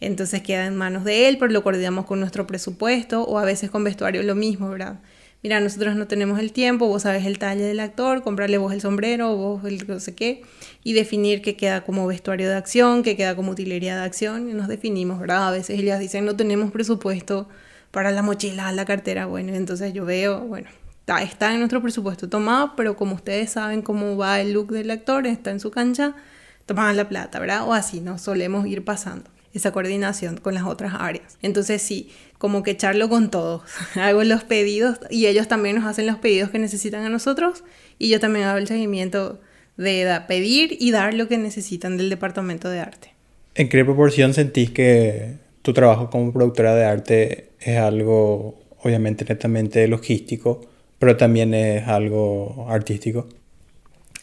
entonces 0.00 0.40
queda 0.40 0.64
en 0.64 0.74
manos 0.74 1.04
de 1.04 1.28
él, 1.28 1.36
pero 1.36 1.52
lo 1.52 1.62
coordinamos 1.62 2.06
con 2.06 2.20
nuestro 2.20 2.46
presupuesto 2.46 3.22
o 3.22 3.38
a 3.38 3.44
veces 3.44 3.68
con 3.70 3.84
vestuario 3.84 4.22
lo 4.22 4.34
mismo, 4.34 4.70
¿verdad? 4.70 5.00
Mira, 5.42 5.60
nosotros 5.60 5.94
no 5.96 6.06
tenemos 6.08 6.40
el 6.40 6.52
tiempo, 6.52 6.88
vos 6.88 7.02
sabes 7.02 7.24
el 7.24 7.38
talle 7.38 7.62
del 7.62 7.78
actor, 7.80 8.22
comprarle 8.22 8.58
vos 8.58 8.72
el 8.72 8.80
sombrero, 8.80 9.36
vos 9.36 9.64
el 9.64 9.86
no 9.86 10.00
sé 10.00 10.14
qué, 10.14 10.42
y 10.82 10.94
definir 10.94 11.42
qué 11.42 11.56
queda 11.56 11.84
como 11.84 12.06
vestuario 12.06 12.48
de 12.48 12.56
acción, 12.56 13.02
qué 13.02 13.16
queda 13.16 13.36
como 13.36 13.52
utilería 13.52 13.96
de 13.96 14.04
acción, 14.04 14.48
y 14.48 14.54
nos 14.54 14.66
definimos, 14.66 15.20
¿verdad? 15.20 15.46
A 15.48 15.50
veces 15.50 15.78
ellas 15.78 16.00
dicen, 16.00 16.24
no 16.24 16.36
tenemos 16.36 16.72
presupuesto 16.72 17.48
para 17.90 18.10
la 18.10 18.22
mochila, 18.22 18.72
la 18.72 18.84
cartera, 18.86 19.26
bueno, 19.26 19.54
entonces 19.54 19.92
yo 19.92 20.04
veo, 20.04 20.40
bueno, 20.40 20.68
está, 21.00 21.22
está 21.22 21.52
en 21.52 21.58
nuestro 21.60 21.80
presupuesto 21.82 22.28
tomado, 22.28 22.72
pero 22.74 22.96
como 22.96 23.14
ustedes 23.14 23.50
saben 23.50 23.82
cómo 23.82 24.16
va 24.16 24.40
el 24.40 24.52
look 24.52 24.72
del 24.72 24.90
actor, 24.90 25.26
está 25.26 25.50
en 25.50 25.60
su 25.60 25.70
cancha, 25.70 26.16
toman 26.64 26.96
la 26.96 27.08
plata, 27.08 27.38
¿verdad? 27.38 27.68
O 27.68 27.74
así, 27.74 28.00
nos 28.00 28.22
solemos 28.22 28.66
ir 28.66 28.84
pasando 28.84 29.35
esa 29.58 29.72
coordinación 29.72 30.38
con 30.38 30.54
las 30.54 30.64
otras 30.64 30.94
áreas. 30.98 31.38
Entonces 31.42 31.82
sí, 31.82 32.10
como 32.38 32.62
que 32.62 32.72
echarlo 32.72 33.08
con 33.08 33.30
todos. 33.30 33.62
hago 33.94 34.24
los 34.24 34.44
pedidos 34.44 34.98
y 35.10 35.26
ellos 35.26 35.48
también 35.48 35.76
nos 35.76 35.84
hacen 35.84 36.06
los 36.06 36.16
pedidos 36.16 36.50
que 36.50 36.58
necesitan 36.58 37.04
a 37.04 37.08
nosotros 37.08 37.64
y 37.98 38.08
yo 38.08 38.20
también 38.20 38.46
hago 38.46 38.58
el 38.58 38.66
seguimiento 38.66 39.40
de 39.76 40.20
pedir 40.26 40.76
y 40.80 40.90
dar 40.90 41.14
lo 41.14 41.28
que 41.28 41.38
necesitan 41.38 41.96
del 41.96 42.10
departamento 42.10 42.68
de 42.68 42.80
arte. 42.80 43.12
¿En 43.54 43.68
qué 43.68 43.84
proporción 43.84 44.34
sentís 44.34 44.70
que 44.70 45.34
tu 45.62 45.72
trabajo 45.72 46.10
como 46.10 46.32
productora 46.32 46.74
de 46.74 46.84
arte 46.84 47.50
es 47.60 47.78
algo 47.78 48.58
obviamente 48.86 49.24
netamente 49.24 49.86
logístico, 49.88 50.60
pero 50.98 51.16
también 51.16 51.54
es 51.54 51.86
algo 51.88 52.66
artístico. 52.68 53.26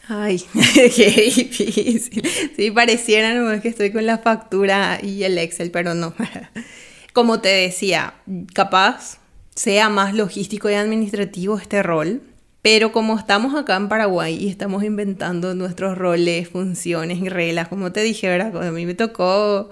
Ay, 0.08 0.42
qué 0.74 1.32
difícil. 1.34 2.22
Sí, 2.56 2.70
pareciera 2.70 3.34
nomás 3.34 3.60
que 3.60 3.68
estoy 3.68 3.90
con 3.90 4.04
la 4.06 4.18
factura 4.18 4.98
y 5.02 5.24
el 5.24 5.38
Excel, 5.38 5.70
pero 5.70 5.94
no. 5.94 6.14
Como 7.12 7.40
te 7.40 7.48
decía, 7.48 8.14
capaz 8.54 9.18
sea 9.54 9.88
más 9.88 10.14
logístico 10.14 10.68
y 10.68 10.74
administrativo 10.74 11.58
este 11.58 11.82
rol, 11.82 12.22
pero 12.60 12.90
como 12.90 13.16
estamos 13.16 13.54
acá 13.54 13.76
en 13.76 13.88
Paraguay 13.88 14.34
y 14.34 14.48
estamos 14.48 14.82
inventando 14.82 15.54
nuestros 15.54 15.96
roles, 15.96 16.48
funciones 16.48 17.18
y 17.18 17.28
reglas, 17.28 17.68
como 17.68 17.92
te 17.92 18.02
dije, 18.02 18.26
¿verdad? 18.26 18.66
a 18.66 18.72
mí 18.72 18.84
me 18.84 18.94
tocó 18.94 19.70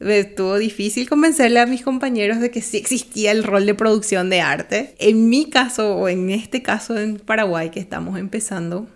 estuvo 0.00 0.58
difícil 0.58 1.08
convencerle 1.08 1.60
a 1.60 1.66
mis 1.66 1.82
compañeros 1.82 2.40
de 2.40 2.50
que 2.50 2.60
sí 2.60 2.76
existía 2.76 3.30
el 3.30 3.44
rol 3.44 3.66
de 3.66 3.74
producción 3.74 4.30
de 4.30 4.40
arte. 4.40 4.94
En 4.98 5.28
mi 5.28 5.48
caso, 5.48 5.96
o 5.96 6.08
en 6.08 6.30
este 6.30 6.62
caso 6.62 6.98
en 6.98 7.16
Paraguay 7.18 7.70
que 7.70 7.80
estamos 7.80 8.18
empezando, 8.18 8.88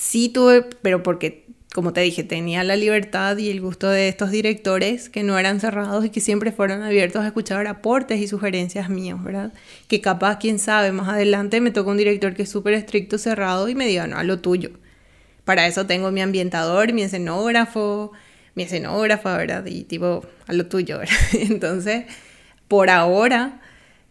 sí 0.00 0.30
tuve, 0.30 0.62
pero 0.62 1.02
porque, 1.02 1.44
como 1.74 1.92
te 1.92 2.00
dije, 2.00 2.24
tenía 2.24 2.64
la 2.64 2.74
libertad 2.74 3.36
y 3.36 3.50
el 3.50 3.60
gusto 3.60 3.90
de 3.90 4.08
estos 4.08 4.30
directores 4.30 5.10
que 5.10 5.22
no 5.22 5.38
eran 5.38 5.60
cerrados 5.60 6.06
y 6.06 6.08
que 6.08 6.22
siempre 6.22 6.52
fueron 6.52 6.82
abiertos 6.82 7.22
a 7.22 7.26
escuchar 7.26 7.66
aportes 7.66 8.18
y 8.18 8.26
sugerencias 8.26 8.88
míos, 8.88 9.22
¿verdad? 9.22 9.52
Que 9.88 10.00
capaz, 10.00 10.38
quién 10.38 10.58
sabe, 10.58 10.90
más 10.90 11.10
adelante 11.10 11.60
me 11.60 11.70
toca 11.70 11.90
un 11.90 11.98
director 11.98 12.32
que 12.32 12.44
es 12.44 12.48
súper 12.48 12.72
estricto, 12.72 13.18
cerrado 13.18 13.68
y 13.68 13.74
me 13.74 13.86
diga, 13.86 14.06
no, 14.06 14.16
a 14.16 14.24
lo 14.24 14.40
tuyo. 14.40 14.70
Para 15.44 15.66
eso 15.66 15.84
tengo 15.84 16.10
mi 16.10 16.22
ambientador, 16.22 16.94
mi 16.94 17.02
escenógrafo, 17.02 18.12
mi 18.54 18.62
escenógrafa, 18.62 19.36
¿verdad? 19.36 19.66
Y 19.66 19.84
tipo, 19.84 20.24
a 20.46 20.52
lo 20.54 20.66
tuyo, 20.66 20.98
¿verdad? 20.98 21.14
Entonces, 21.34 22.06
por 22.68 22.88
ahora, 22.88 23.60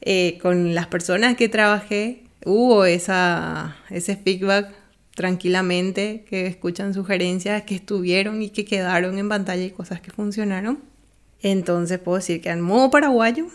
eh, 0.01 0.37
con 0.39 0.75
las 0.75 0.85
personas 0.85 1.35
que 1.35 1.49
trabajé, 1.49 2.25
hubo 2.45 2.85
esa, 2.85 3.75
ese 3.89 4.15
feedback 4.17 4.78
tranquilamente, 5.19 6.23
que 6.29 6.47
escuchan 6.47 6.93
sugerencias, 6.93 7.63
que 7.63 7.75
estuvieron 7.75 8.41
y 8.41 8.51
que 8.51 8.63
quedaron 8.63 9.17
en 9.17 9.27
pantalla 9.27 9.65
y 9.65 9.69
cosas 9.69 9.99
que 9.99 10.11
funcionaron. 10.11 10.79
Entonces 11.41 11.99
puedo 11.99 12.19
decir 12.19 12.39
que 12.39 12.49
al 12.49 12.61
modo 12.61 12.89
paraguayo, 12.89 13.47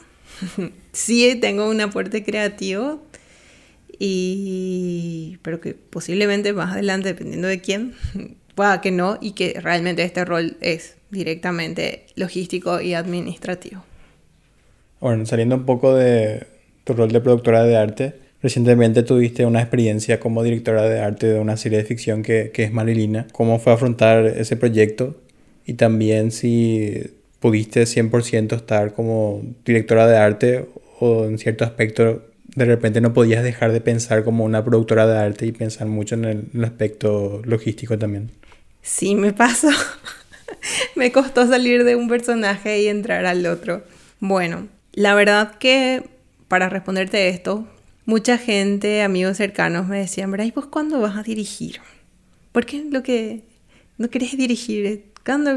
sí 0.92 1.38
tengo 1.40 1.70
un 1.70 1.80
aporte 1.80 2.22
creativo, 2.22 3.02
y, 3.98 5.38
pero 5.40 5.62
que 5.62 5.72
posiblemente 5.72 6.52
más 6.52 6.74
adelante, 6.74 7.08
dependiendo 7.08 7.48
de 7.48 7.62
quién, 7.62 7.94
pueda 8.54 8.82
que 8.82 8.90
no 8.90 9.16
y 9.18 9.32
que 9.32 9.58
realmente 9.58 10.02
este 10.02 10.22
rol 10.26 10.58
es 10.60 10.98
directamente 11.08 12.08
logístico 12.14 12.82
y 12.82 12.92
administrativo. 12.92 13.82
Bueno, 15.00 15.24
saliendo 15.24 15.56
un 15.56 15.64
poco 15.64 15.94
de 15.94 16.46
tu 16.84 16.92
rol 16.92 17.10
de 17.10 17.22
productora 17.22 17.64
de 17.64 17.78
arte, 17.78 18.23
recientemente 18.44 19.02
tuviste 19.02 19.46
una 19.46 19.62
experiencia 19.62 20.20
como 20.20 20.42
directora 20.42 20.86
de 20.86 21.00
arte 21.00 21.28
de 21.28 21.40
una 21.40 21.56
serie 21.56 21.78
de 21.78 21.84
ficción 21.84 22.22
que, 22.22 22.50
que 22.52 22.64
es 22.64 22.72
Marilina. 22.72 23.26
¿Cómo 23.32 23.58
fue 23.58 23.72
afrontar 23.72 24.26
ese 24.26 24.54
proyecto? 24.58 25.16
Y 25.64 25.74
también 25.74 26.30
si 26.30 27.14
pudiste 27.40 27.84
100% 27.84 28.54
estar 28.54 28.92
como 28.92 29.42
directora 29.64 30.06
de 30.06 30.18
arte 30.18 30.68
o 31.00 31.24
en 31.24 31.38
cierto 31.38 31.64
aspecto 31.64 32.22
de 32.54 32.66
repente 32.66 33.00
no 33.00 33.14
podías 33.14 33.42
dejar 33.42 33.72
de 33.72 33.80
pensar 33.80 34.24
como 34.24 34.44
una 34.44 34.62
productora 34.62 35.06
de 35.06 35.16
arte 35.16 35.46
y 35.46 35.52
pensar 35.52 35.86
mucho 35.86 36.14
en 36.14 36.50
el 36.52 36.64
aspecto 36.64 37.40
logístico 37.46 37.98
también. 37.98 38.30
Sí, 38.82 39.14
me 39.14 39.32
pasó. 39.32 39.70
me 40.96 41.12
costó 41.12 41.48
salir 41.48 41.84
de 41.84 41.96
un 41.96 42.08
personaje 42.08 42.82
y 42.82 42.88
entrar 42.88 43.24
al 43.24 43.46
otro. 43.46 43.84
Bueno, 44.20 44.68
la 44.92 45.14
verdad 45.14 45.54
que 45.54 46.02
para 46.48 46.68
responderte 46.68 47.30
esto, 47.30 47.66
mucha 48.06 48.38
gente, 48.38 49.02
amigos 49.02 49.36
cercanos 49.36 49.86
me 49.86 49.98
decían, 49.98 50.34
¿y 50.40 50.50
vos 50.50 50.66
cuándo 50.66 51.00
vas 51.00 51.16
a 51.16 51.22
dirigir? 51.22 51.80
¿Por 52.52 52.66
qué 52.66 52.84
lo 52.90 53.02
que 53.02 53.44
no 53.98 54.10
querés 54.10 54.36
dirigir? 54.36 55.14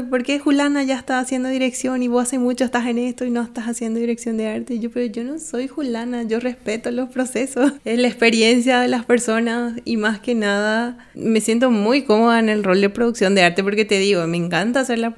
¿por 0.08 0.22
qué 0.22 0.38
Julana 0.38 0.82
ya 0.82 0.96
está 0.96 1.20
haciendo 1.20 1.50
dirección 1.50 2.02
y 2.02 2.08
vos 2.08 2.22
hace 2.22 2.38
mucho 2.38 2.64
estás 2.64 2.86
en 2.86 2.96
esto 2.96 3.26
y 3.26 3.30
no 3.30 3.42
estás 3.42 3.66
haciendo 3.66 4.00
dirección 4.00 4.38
de 4.38 4.48
arte? 4.48 4.74
Y 4.74 4.78
yo, 4.78 4.90
pero 4.90 5.04
yo 5.06 5.24
no 5.24 5.38
soy 5.38 5.68
Julana, 5.68 6.22
yo 6.22 6.40
respeto 6.40 6.90
los 6.90 7.10
procesos, 7.10 7.72
es 7.84 7.98
la 7.98 8.08
experiencia 8.08 8.80
de 8.80 8.88
las 8.88 9.04
personas 9.04 9.74
y 9.84 9.98
más 9.98 10.20
que 10.20 10.34
nada 10.34 11.10
me 11.14 11.40
siento 11.42 11.70
muy 11.70 12.02
cómoda 12.02 12.38
en 12.38 12.48
el 12.48 12.64
rol 12.64 12.80
de 12.80 12.88
producción 12.88 13.34
de 13.34 13.42
arte 13.42 13.62
porque 13.62 13.84
te 13.84 13.98
digo, 13.98 14.26
me 14.26 14.38
encanta 14.38 14.80
hacer 14.80 15.00
la 15.00 15.14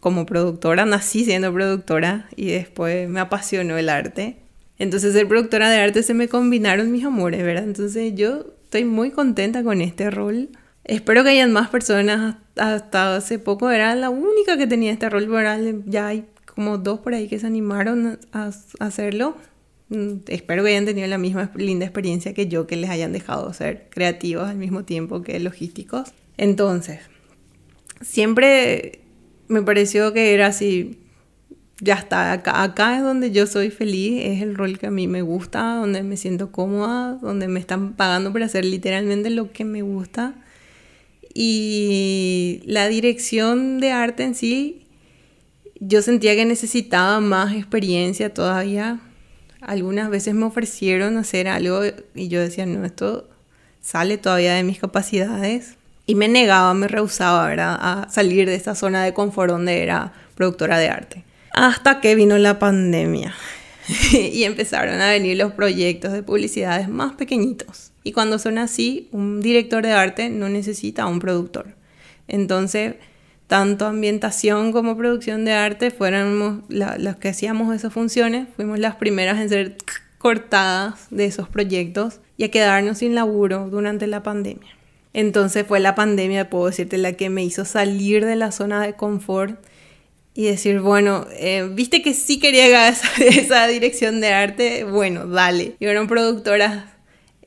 como 0.00 0.26
productora, 0.26 0.84
nací 0.84 1.24
siendo 1.24 1.52
productora 1.52 2.28
y 2.36 2.50
después 2.50 3.08
me 3.08 3.20
apasionó 3.20 3.78
el 3.78 3.88
arte. 3.88 4.41
Entonces 4.82 5.12
ser 5.12 5.28
productora 5.28 5.70
de 5.70 5.76
arte 5.76 6.02
se 6.02 6.12
me 6.12 6.26
combinaron 6.26 6.90
mis 6.90 7.04
amores, 7.04 7.40
¿verdad? 7.44 7.62
Entonces 7.62 8.16
yo 8.16 8.46
estoy 8.64 8.84
muy 8.84 9.12
contenta 9.12 9.62
con 9.62 9.80
este 9.80 10.10
rol. 10.10 10.48
Espero 10.82 11.22
que 11.22 11.30
hayan 11.30 11.52
más 11.52 11.68
personas 11.68 12.38
hasta 12.56 13.14
hace 13.14 13.38
poco 13.38 13.70
era 13.70 13.94
la 13.94 14.10
única 14.10 14.58
que 14.58 14.66
tenía 14.66 14.90
este 14.90 15.08
rol, 15.08 15.28
pero 15.30 15.82
ya 15.86 16.08
hay 16.08 16.24
como 16.52 16.78
dos 16.78 16.98
por 16.98 17.14
ahí 17.14 17.28
que 17.28 17.38
se 17.38 17.46
animaron 17.46 18.18
a, 18.32 18.50
hacerlo. 18.80 19.36
Mm, 19.90 20.14
espero 20.26 20.64
que 20.64 20.70
hayan 20.70 20.84
tenido 20.84 21.06
la 21.06 21.18
misma 21.18 21.52
linda 21.54 21.86
experiencia 21.86 22.34
que 22.34 22.48
yo, 22.48 22.66
que 22.66 22.74
les 22.74 22.90
hayan 22.90 23.12
dejado 23.12 23.52
ser 23.52 23.86
creativos 23.88 24.48
al 24.48 24.56
mismo 24.56 24.82
tiempo 24.82 25.22
que 25.22 25.38
logísticos. 25.38 26.12
Entonces, 26.36 26.98
siempre 28.00 28.98
me 29.46 29.62
pareció 29.62 30.12
que 30.12 30.34
era 30.34 30.48
así, 30.48 31.01
ya 31.82 31.94
está, 31.94 32.30
acá, 32.30 32.62
acá 32.62 32.96
es 32.96 33.02
donde 33.02 33.32
yo 33.32 33.48
soy 33.48 33.70
feliz, 33.70 34.22
es 34.24 34.40
el 34.40 34.54
rol 34.54 34.78
que 34.78 34.86
a 34.86 34.90
mí 34.92 35.08
me 35.08 35.20
gusta, 35.20 35.74
donde 35.74 36.04
me 36.04 36.16
siento 36.16 36.52
cómoda, 36.52 37.14
donde 37.14 37.48
me 37.48 37.58
están 37.58 37.94
pagando 37.94 38.30
por 38.30 38.44
hacer 38.44 38.64
literalmente 38.64 39.30
lo 39.30 39.50
que 39.50 39.64
me 39.64 39.82
gusta. 39.82 40.32
Y 41.34 42.62
la 42.66 42.86
dirección 42.86 43.80
de 43.80 43.90
arte 43.90 44.22
en 44.22 44.36
sí, 44.36 44.86
yo 45.80 46.02
sentía 46.02 46.36
que 46.36 46.44
necesitaba 46.44 47.18
más 47.18 47.52
experiencia 47.52 48.32
todavía. 48.32 49.00
Algunas 49.60 50.08
veces 50.08 50.34
me 50.34 50.44
ofrecieron 50.44 51.16
hacer 51.16 51.48
algo 51.48 51.80
y 52.14 52.28
yo 52.28 52.40
decía, 52.40 52.64
no, 52.64 52.84
esto 52.84 53.28
sale 53.80 54.18
todavía 54.18 54.54
de 54.54 54.62
mis 54.62 54.78
capacidades. 54.78 55.78
Y 56.06 56.14
me 56.14 56.28
negaba, 56.28 56.74
me 56.74 56.86
rehusaba, 56.86 57.44
¿verdad? 57.48 57.76
A 57.80 58.08
salir 58.08 58.46
de 58.46 58.54
esa 58.54 58.76
zona 58.76 59.02
de 59.02 59.14
confort 59.14 59.50
donde 59.50 59.82
era 59.82 60.12
productora 60.36 60.78
de 60.78 60.88
arte. 60.88 61.31
Hasta 61.52 62.00
que 62.00 62.14
vino 62.14 62.38
la 62.38 62.58
pandemia 62.58 63.34
y 64.12 64.44
empezaron 64.44 65.00
a 65.00 65.10
venir 65.10 65.36
los 65.36 65.52
proyectos 65.52 66.12
de 66.12 66.22
publicidades 66.22 66.88
más 66.88 67.14
pequeñitos. 67.14 67.92
Y 68.04 68.12
cuando 68.12 68.38
son 68.38 68.58
así, 68.58 69.08
un 69.12 69.40
director 69.40 69.82
de 69.82 69.92
arte 69.92 70.28
no 70.30 70.48
necesita 70.48 71.06
un 71.06 71.20
productor. 71.20 71.74
Entonces, 72.26 72.94
tanto 73.46 73.86
ambientación 73.86 74.72
como 74.72 74.96
producción 74.96 75.44
de 75.44 75.52
arte 75.52 75.90
fueron 75.90 76.64
los 76.68 77.16
que 77.16 77.28
hacíamos 77.28 77.74
esas 77.74 77.92
funciones, 77.92 78.48
fuimos 78.56 78.78
las 78.78 78.96
primeras 78.96 79.38
en 79.40 79.48
ser 79.48 79.76
cortadas 80.18 81.08
de 81.10 81.26
esos 81.26 81.48
proyectos 81.48 82.20
y 82.36 82.44
a 82.44 82.50
quedarnos 82.50 82.98
sin 82.98 83.14
laburo 83.14 83.68
durante 83.68 84.06
la 84.06 84.22
pandemia. 84.22 84.70
Entonces 85.12 85.66
fue 85.66 85.80
la 85.80 85.94
pandemia, 85.94 86.48
puedo 86.48 86.66
decirte, 86.66 86.96
la 86.96 87.12
que 87.12 87.28
me 87.28 87.44
hizo 87.44 87.64
salir 87.64 88.24
de 88.24 88.36
la 88.36 88.52
zona 88.52 88.82
de 88.82 88.94
confort 88.94 89.60
y 90.34 90.44
decir, 90.44 90.80
bueno, 90.80 91.26
eh, 91.32 91.68
viste 91.72 92.02
que 92.02 92.14
sí 92.14 92.38
quería 92.38 92.88
esa, 92.88 93.08
esa 93.24 93.66
dirección 93.66 94.20
de 94.20 94.32
arte, 94.32 94.84
bueno, 94.84 95.26
dale. 95.26 95.76
Y 95.78 95.86
eran 95.86 96.08
productoras 96.08 96.84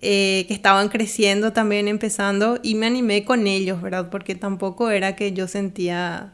eh, 0.01 0.45
que 0.47 0.53
estaban 0.53 0.89
creciendo 0.89 1.53
también, 1.53 1.87
empezando, 1.87 2.59
y 2.61 2.75
me 2.75 2.85
animé 2.85 3.25
con 3.25 3.47
ellos, 3.47 3.81
¿verdad? 3.81 4.09
Porque 4.09 4.35
tampoco 4.35 4.91
era 4.91 5.15
que 5.15 5.33
yo 5.33 5.47
sentía 5.47 6.33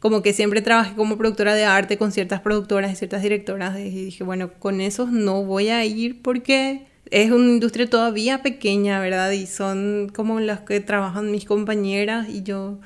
como 0.00 0.22
que 0.22 0.32
siempre 0.32 0.62
trabajé 0.62 0.94
como 0.94 1.16
productora 1.18 1.54
de 1.54 1.64
arte 1.64 1.98
con 1.98 2.12
ciertas 2.12 2.40
productoras 2.40 2.92
y 2.92 2.96
ciertas 2.96 3.22
directoras 3.22 3.78
y 3.78 3.90
dije, 3.90 4.24
bueno, 4.24 4.52
con 4.58 4.80
esos 4.80 5.10
no 5.10 5.42
voy 5.44 5.70
a 5.70 5.84
ir 5.84 6.22
porque 6.22 6.86
es 7.10 7.30
una 7.30 7.48
industria 7.48 7.88
todavía 7.88 8.42
pequeña, 8.42 9.00
¿verdad? 9.00 9.30
Y 9.32 9.46
son 9.46 10.10
como 10.14 10.40
las 10.40 10.60
que 10.60 10.80
trabajan 10.80 11.30
mis 11.30 11.44
compañeras 11.46 12.28
y 12.28 12.42
yo 12.42 12.78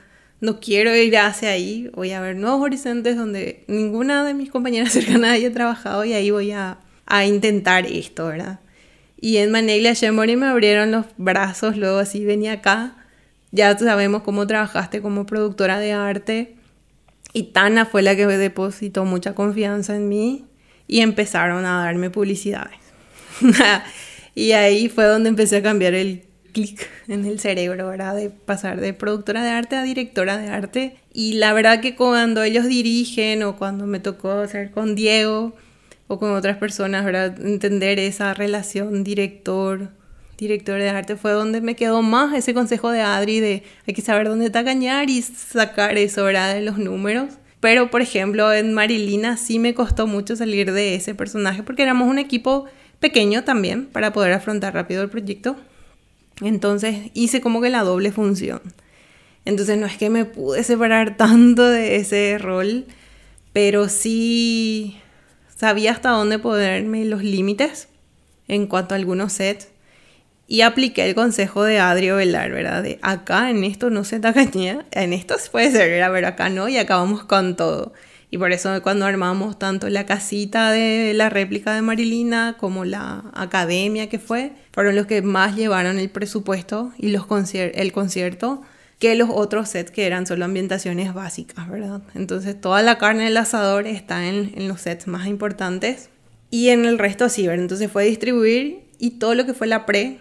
no 0.43 0.59
quiero 0.59 0.95
ir 0.95 1.17
hacia 1.17 1.51
ahí, 1.51 1.89
voy 1.95 2.11
a 2.11 2.21
ver 2.21 2.35
nuevos 2.35 2.61
horizontes 2.61 3.17
donde 3.17 3.63
ninguna 3.69 4.25
de 4.25 4.35
mis 4.35 4.51
compañeras 4.51 4.93
cercanas 4.93 5.31
haya 5.31 5.53
trabajado 5.53 6.05
y 6.05 6.13
ahí 6.13 6.31
voy 6.31 6.51
a, 6.51 6.79
a 7.07 7.25
intentar 7.25 7.87
esto, 7.87 8.27
¿verdad? 8.27 8.59
Y 9.21 9.37
en 9.37 9.53
Maneglia 9.53 9.93
Shemory 9.93 10.35
me 10.35 10.47
abrieron 10.47 10.91
los 10.91 11.07
brazos, 11.17 11.77
luego 11.77 11.99
así 11.99 12.25
venía 12.25 12.55
acá, 12.55 12.97
ya 13.53 13.79
sabemos 13.79 14.23
cómo 14.25 14.47
trabajaste 14.49 15.01
como 15.01 15.27
productora 15.27 15.79
de 15.79 15.93
arte 15.93 16.57
y 17.33 17.45
Tana 17.45 17.87
fue 17.87 18.03
la 18.03 18.17
que 18.17 18.27
depositó 18.27 19.05
mucha 19.05 19.37
confianza 19.37 19.95
en 19.95 20.09
mí 20.09 20.45
y 20.89 21.01
empezaron 21.01 21.65
a 21.65 21.85
darme 21.85 22.11
publicidades. 22.11 22.79
Y 24.35 24.53
ahí 24.53 24.89
fue 24.89 25.05
donde 25.05 25.29
empecé 25.29 25.59
a 25.59 25.63
cambiar 25.63 25.93
el 25.93 26.25
clic 26.53 26.89
en 27.09 27.25
el 27.25 27.41
cerebro, 27.41 27.89
¿verdad? 27.89 28.15
De 28.15 28.31
pasar 28.31 28.81
de 28.81 28.93
productora 28.95 29.43
de 29.43 29.51
arte 29.51 29.77
a 29.77 29.83
directora 29.83 30.39
de 30.39 30.49
arte. 30.49 30.97
Y 31.13 31.35
la 31.35 31.53
verdad 31.53 31.81
que 31.81 31.97
cuando 31.97 32.43
ellos 32.43 32.67
dirigen 32.67 33.43
o 33.43 33.57
cuando 33.57 33.87
me 33.87 34.01
tocó 34.01 34.31
hacer 34.33 34.71
con 34.71 34.95
Diego 34.95 35.55
o 36.07 36.19
con 36.19 36.33
otras 36.33 36.59
personas, 36.59 37.05
¿verdad? 37.05 37.41
Entender 37.41 37.99
esa 37.99 38.35
relación 38.35 39.05
director, 39.05 39.91
director 40.39 40.79
de 40.79 40.91
arte 40.91 41.17
fue 41.17 41.33
donde 41.33 41.61
me 41.61 41.77
quedó 41.77 42.03
más 42.03 42.35
ese 42.35 42.55
consejo 42.55 42.91
de 42.91 43.01
Adri 43.01 43.41
de 43.41 43.63
hay 43.87 43.95
que 43.95 44.03
saber 44.03 44.29
dónde 44.29 44.51
tacañar 44.51 45.11
y 45.11 45.23
sacar 45.23 45.97
eso, 45.99 46.25
¿verdad? 46.25 46.55
De 46.55 46.63
los 46.63 46.79
números. 46.79 47.35
Pero, 47.61 47.91
por 47.91 48.03
ejemplo, 48.03 48.53
en 48.53 48.75
Marilina 48.75 49.37
sí 49.37 49.61
me 49.61 49.73
costó 49.73 50.09
mucho 50.09 50.35
salir 50.35 50.73
de 50.73 50.97
ese 50.97 51.15
personaje 51.15 51.63
porque 51.63 51.85
éramos 51.85 52.09
un 52.09 52.19
equipo 52.19 52.67
pequeño 52.99 53.45
también 53.45 53.87
para 53.87 54.13
poder 54.13 54.33
afrontar 54.33 54.75
rápido 54.75 55.03
el 55.03 55.11
proyecto. 55.11 55.57
Entonces 56.43 57.11
hice 57.15 57.41
como 57.41 57.61
que 57.61 57.71
la 57.71 57.83
doble 57.83 58.13
función. 58.13 58.61
Entonces 59.45 59.79
no 59.79 59.87
es 59.87 59.97
que 59.97 60.11
me 60.11 60.25
pude 60.25 60.65
separar 60.65 61.17
tanto 61.17 61.67
de 61.67 61.97
ese 61.97 62.39
rol, 62.39 62.87
pero 63.53 63.89
sí 63.89 65.01
sabía 65.57 65.93
hasta 65.93 66.11
dónde 66.11 66.39
ponerme 66.39 67.05
los 67.05 67.23
límites 67.23 67.89
en 68.49 68.67
cuanto 68.67 68.95
a 68.95 68.99
algunos 68.99 69.33
sets. 69.33 69.69
Y 70.49 70.61
apliqué 70.61 71.07
el 71.07 71.15
consejo 71.15 71.65
de 71.65 71.79
Adrio 71.79 72.17
Velar, 72.17 72.51
¿verdad? 72.51 72.83
De 72.83 72.99
acá 73.01 73.49
en 73.49 73.65
esto 73.65 73.89
no 73.89 74.05
se 74.05 74.21
tacañea, 74.21 74.85
en 74.91 75.13
esto 75.15 75.37
puede 75.51 75.71
ser, 75.71 76.11
ver 76.11 76.25
acá 76.27 76.51
no, 76.51 76.69
y 76.69 76.77
acabamos 76.77 77.25
con 77.25 77.57
todo. 77.57 77.95
Y 78.33 78.39
por 78.39 78.51
eso 78.51 78.83
cuando 78.83 79.05
armamos 79.05 79.59
tanto 79.59 79.91
la 79.91 80.07
casita 80.07 80.71
de 80.71 81.13
la 81.15 81.29
réplica 81.29 81.75
de 81.75 81.83
Marilina 81.83 82.57
como 82.59 82.87
la 82.87 83.25
academia 83.35 84.09
que 84.09 84.19
fue, 84.19 84.53
fueron 84.73 84.97
los 84.97 85.07
que 85.07 85.21
más 85.21 85.55
llevaron 85.55 85.99
el 85.99 86.09
presupuesto 86.09 86.95
y 86.97 87.11
los 87.11 87.27
el 87.53 87.93
concierto 87.93 88.63
que 88.99 89.15
los 89.17 89.29
otros 89.31 89.69
sets 89.69 89.91
que 89.91 90.07
eran 90.07 90.27
solo 90.27 90.47
ambientaciones 90.47 91.13
básicas, 91.13 91.69
¿verdad? 91.69 92.01
Entonces 92.15 92.59
toda 92.59 92.81
la 92.81 92.97
carne 92.97 93.25
del 93.25 93.37
asador 93.37 93.87
está 93.87 94.27
en, 94.27 94.55
en 94.57 94.67
los 94.67 94.81
sets 94.81 95.07
más 95.09 95.27
importantes 95.27 96.09
y 96.49 96.71
en 96.71 96.87
el 96.87 96.99
resto 96.99 97.29
sí, 97.29 97.47
¿verdad? 97.47 97.65
Entonces 97.65 97.93
fue 97.93 98.07
distribuir 98.07 98.85
y 98.99 99.19
todo 99.19 99.35
lo 99.35 99.45
que 99.45 99.53
fue 99.53 99.67
la 99.67 99.85
pre 99.85 100.21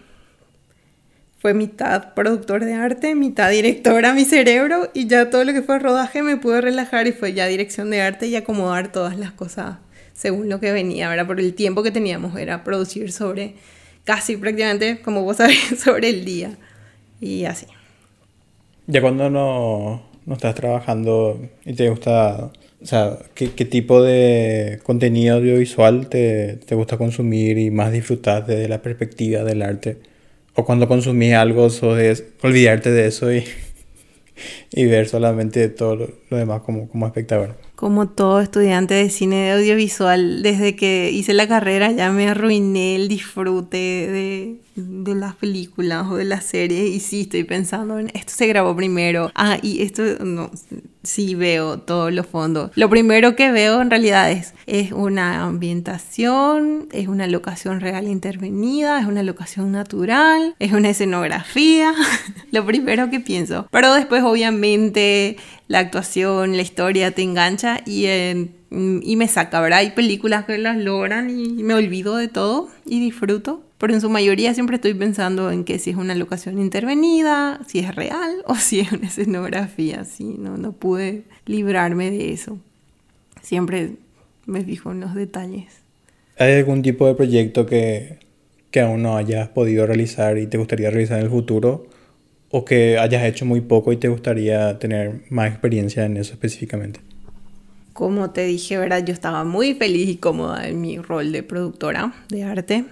fue 1.42 1.54
mitad 1.54 2.14
productor 2.14 2.64
de 2.64 2.74
arte, 2.74 3.16
mitad 3.16 3.50
directora 3.50 4.14
mi 4.14 4.24
cerebro 4.24 4.88
y 4.94 5.08
ya 5.08 5.28
todo 5.28 5.42
lo 5.42 5.52
que 5.52 5.60
fue 5.60 5.80
rodaje 5.80 6.22
me 6.22 6.36
pude 6.36 6.60
relajar 6.60 7.08
y 7.08 7.12
fue 7.12 7.32
ya 7.32 7.48
dirección 7.48 7.90
de 7.90 8.00
arte 8.00 8.28
y 8.28 8.36
acomodar 8.36 8.92
todas 8.92 9.18
las 9.18 9.32
cosas 9.32 9.78
según 10.14 10.48
lo 10.48 10.60
que 10.60 10.70
venía, 10.70 11.08
¿verdad? 11.08 11.26
Por 11.26 11.40
el 11.40 11.52
tiempo 11.54 11.82
que 11.82 11.90
teníamos 11.90 12.38
era 12.38 12.62
producir 12.62 13.10
sobre 13.10 13.56
casi 14.04 14.36
prácticamente, 14.36 15.00
como 15.00 15.24
vos 15.24 15.36
sabés, 15.38 15.80
sobre 15.82 16.10
el 16.10 16.24
día 16.24 16.56
y 17.20 17.44
así. 17.44 17.66
Ya 18.86 19.00
cuando 19.00 19.28
no, 19.28 20.00
no 20.24 20.34
estás 20.34 20.54
trabajando 20.54 21.40
y 21.64 21.72
te 21.72 21.90
gusta, 21.90 22.52
o 22.80 22.86
sea, 22.86 23.18
¿qué, 23.34 23.50
qué 23.50 23.64
tipo 23.64 24.00
de 24.00 24.78
contenido 24.84 25.38
audiovisual 25.38 26.06
te, 26.06 26.60
te 26.64 26.76
gusta 26.76 26.98
consumir 26.98 27.58
y 27.58 27.72
más 27.72 27.90
disfrutar 27.90 28.46
desde 28.46 28.68
la 28.68 28.80
perspectiva 28.80 29.42
del 29.42 29.62
arte? 29.62 30.11
O 30.54 30.64
cuando 30.64 30.88
consumís 30.88 31.34
algo, 31.34 31.66
es 31.66 32.24
olvidarte 32.42 32.90
de 32.90 33.06
eso 33.06 33.32
y, 33.32 33.44
y 34.72 34.84
ver 34.86 35.08
solamente 35.08 35.68
todo 35.68 35.96
lo, 36.30 36.36
demás 36.36 36.62
como, 36.62 36.88
como 36.88 37.06
espectador. 37.06 37.56
Como 37.74 38.08
todo 38.08 38.40
estudiante 38.40 38.94
de 38.94 39.10
cine 39.10 39.36
de 39.36 39.52
audiovisual, 39.52 40.42
desde 40.42 40.76
que 40.76 41.10
hice 41.10 41.34
la 41.34 41.48
carrera 41.48 41.90
ya 41.90 42.12
me 42.12 42.28
arruiné 42.28 42.96
el 42.96 43.08
disfrute 43.08 43.76
de, 43.76 44.56
de 44.74 45.14
las 45.14 45.34
películas 45.34 46.06
o 46.10 46.16
de 46.16 46.24
las 46.24 46.44
series 46.44 46.88
y 46.88 47.00
sí 47.00 47.22
estoy 47.22 47.44
pensando 47.44 47.98
en 47.98 48.10
esto 48.14 48.32
se 48.34 48.46
grabó 48.46 48.74
primero. 48.74 49.30
Ah, 49.34 49.58
y 49.62 49.82
esto 49.82 50.02
no, 50.24 50.50
sí 51.02 51.34
veo 51.34 51.78
todos 51.78 52.12
los 52.12 52.26
fondos. 52.26 52.70
Lo 52.74 52.88
primero 52.88 53.36
que 53.36 53.52
veo 53.52 53.80
en 53.82 53.90
realidad 53.90 54.30
es, 54.30 54.54
es 54.66 54.92
una 54.92 55.42
ambientación, 55.44 56.88
es 56.92 57.08
una 57.08 57.26
locación 57.26 57.80
real 57.80 58.08
intervenida, 58.08 59.00
es 59.00 59.06
una 59.06 59.22
locación 59.22 59.72
natural, 59.72 60.54
es 60.58 60.72
una 60.72 60.90
escenografía. 60.90 61.94
Lo 62.50 62.64
primero 62.64 63.10
que 63.10 63.20
pienso. 63.20 63.66
Pero 63.70 63.94
después 63.94 64.22
obviamente 64.22 65.36
la 65.68 65.80
actuación, 65.80 66.56
la 66.56 66.62
historia 66.62 67.12
te 67.12 67.22
engancha 67.22 67.80
y, 67.86 68.06
y 68.70 69.16
me 69.16 69.28
saca, 69.28 69.60
¿verdad? 69.60 69.80
Hay 69.80 69.90
películas 69.90 70.44
que 70.44 70.58
las 70.58 70.76
logran 70.76 71.30
y 71.30 71.62
me 71.62 71.74
olvido 71.74 72.16
de 72.16 72.28
todo 72.28 72.68
y 72.84 73.00
disfruto 73.00 73.62
pero 73.82 73.94
en 73.94 74.00
su 74.00 74.08
mayoría 74.08 74.54
siempre 74.54 74.76
estoy 74.76 74.94
pensando 74.94 75.50
en 75.50 75.64
que 75.64 75.80
si 75.80 75.90
es 75.90 75.96
una 75.96 76.14
locación 76.14 76.60
intervenida, 76.60 77.58
si 77.66 77.80
es 77.80 77.92
real 77.96 78.30
o 78.46 78.54
si 78.54 78.78
es 78.78 78.92
una 78.92 79.08
escenografía, 79.08 80.04
sí, 80.04 80.36
no, 80.38 80.56
no 80.56 80.70
pude 80.70 81.24
librarme 81.46 82.12
de 82.12 82.32
eso. 82.32 82.60
Siempre 83.42 83.94
me 84.46 84.62
fijo 84.62 84.92
en 84.92 85.00
los 85.00 85.16
detalles. 85.16 85.64
¿Hay 86.38 86.52
algún 86.52 86.82
tipo 86.82 87.08
de 87.08 87.16
proyecto 87.16 87.66
que, 87.66 88.20
que 88.70 88.82
aún 88.82 89.02
no 89.02 89.16
hayas 89.16 89.48
podido 89.48 89.84
realizar 89.84 90.38
y 90.38 90.46
te 90.46 90.58
gustaría 90.58 90.88
realizar 90.88 91.18
en 91.18 91.24
el 91.24 91.30
futuro? 91.30 91.88
¿O 92.52 92.64
que 92.64 93.00
hayas 93.00 93.24
hecho 93.24 93.46
muy 93.46 93.62
poco 93.62 93.92
y 93.92 93.96
te 93.96 94.06
gustaría 94.06 94.78
tener 94.78 95.22
más 95.28 95.50
experiencia 95.50 96.04
en 96.04 96.18
eso 96.18 96.34
específicamente? 96.34 97.00
Como 97.94 98.30
te 98.30 98.44
dije, 98.44 98.78
¿verdad? 98.78 99.04
Yo 99.04 99.12
estaba 99.12 99.42
muy 99.42 99.74
feliz 99.74 100.08
y 100.08 100.18
cómoda 100.18 100.68
en 100.68 100.80
mi 100.80 100.98
rol 100.98 101.32
de 101.32 101.42
productora 101.42 102.14
de 102.28 102.44
arte, 102.44 102.84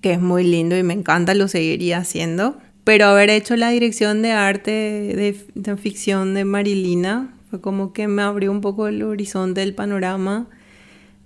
que 0.00 0.12
es 0.12 0.20
muy 0.20 0.44
lindo 0.44 0.76
y 0.76 0.82
me 0.82 0.94
encanta, 0.94 1.34
lo 1.34 1.48
seguiría 1.48 1.98
haciendo. 1.98 2.58
Pero 2.84 3.06
haber 3.06 3.30
hecho 3.30 3.56
la 3.56 3.70
dirección 3.70 4.22
de 4.22 4.32
arte 4.32 4.70
de, 4.70 5.36
de 5.54 5.76
ficción 5.76 6.34
de 6.34 6.44
Marilina 6.44 7.34
fue 7.50 7.60
como 7.60 7.92
que 7.92 8.08
me 8.08 8.22
abrió 8.22 8.50
un 8.52 8.60
poco 8.60 8.88
el 8.88 9.02
horizonte 9.02 9.60
del 9.60 9.74
panorama 9.74 10.48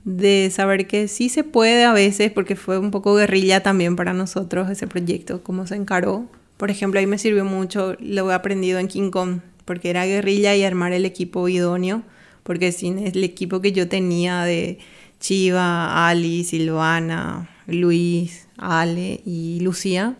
de 0.05 0.51
saber 0.53 0.87
que 0.87 1.09
sí 1.09 1.29
se 1.29 1.45
puede 1.45 1.85
a 1.85 1.93
veces, 1.93 2.31
porque 2.31 2.57
fue 2.57 2.79
un 2.79 2.91
poco 2.91 3.15
guerrilla 3.15 3.63
también 3.63 3.97
para 3.97 4.13
nosotros 4.13 4.71
ese 4.71 4.87
proyecto, 4.87 5.43
cómo 5.43 5.67
se 5.67 5.77
encaró. 5.77 6.27
Por 6.57 6.71
ejemplo, 6.71 7.01
ahí 7.01 7.07
me 7.07 7.19
sirvió 7.19 7.45
mucho 7.45 7.97
lo 8.01 8.31
he 8.31 8.35
aprendido 8.35 8.79
en 8.79 8.89
King 8.89 9.11
Kong, 9.11 9.41
porque 9.65 9.91
era 9.91 10.05
guerrilla 10.05 10.55
y 10.55 10.65
armar 10.65 10.93
el 10.93 11.07
equipo 11.07 11.49
idóneo, 11.49 12.03
porque 12.43 12.73
sin 12.73 12.99
el 12.99 13.25
equipo 13.25 13.61
que 13.61 13.73
yo 13.73 13.89
tenía 13.89 14.45
de 14.45 14.79
Chiva, 15.21 16.09
Ali, 16.09 16.45
Silvana, 16.45 17.49
Luis, 17.67 18.44
Ale 18.57 19.21
y 19.25 19.61
Lucía, 19.61 20.17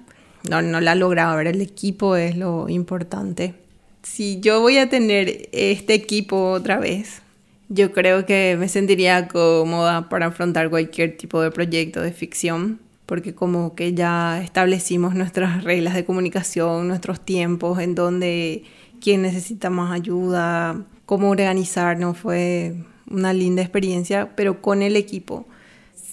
no, 0.49 0.63
no 0.63 0.81
la 0.81 0.95
lograba. 0.95 1.37
Ver, 1.37 1.49
el 1.49 1.61
equipo 1.61 2.17
es 2.17 2.37
lo 2.37 2.69
importante. 2.69 3.55
Si 4.03 4.41
yo 4.41 4.61
voy 4.61 4.79
a 4.79 4.89
tener 4.89 5.49
este 5.53 5.95
equipo 5.95 6.51
otra 6.51 6.79
vez, 6.79 7.23
yo 7.69 7.93
creo 7.93 8.27
que 8.27 8.57
me 8.59 8.69
sentiría 8.69 9.29
cómoda 9.29 10.09
para 10.09 10.27
afrontar 10.27 10.69
cualquier 10.69 11.17
tipo 11.17 11.41
de 11.41 11.51
proyecto 11.51 12.03
de 12.03 12.13
ficción, 12.13 12.81
porque 13.07 13.35
como 13.35 13.75
que 13.75 13.95
ya 13.95 14.43
establecimos 14.43 15.15
nuestras 15.15 15.65
reglas 15.65 15.95
de 15.95 16.05
comunicación, 16.05 16.89
nuestros 16.89 17.21
tiempos, 17.21 17.79
en 17.79 17.95
donde 17.95 18.65
quién 19.01 19.23
necesita 19.23 19.71
más 19.71 19.93
ayuda, 19.93 20.85
cómo 21.07 21.31
organizarnos, 21.31 22.19
fue 22.19 22.75
una 23.11 23.33
linda 23.33 23.63
experiencia, 23.63 24.31
pero 24.37 24.61
con 24.61 24.83
el 24.83 24.97
equipo. 24.97 25.47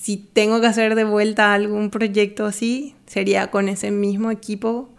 Si 0.02 0.18
tengo 0.18 0.60
que 0.60 0.66
hacer 0.66 0.95
de 0.95 1.04
vuelta 1.04 1.54
algún 1.54 1.91
proyecto 1.91 2.47
así, 2.47 2.95
sería 3.06 3.52
con 3.52 3.70
ese 3.70 3.91
mismo 3.91 4.32
equipo, 4.32 4.89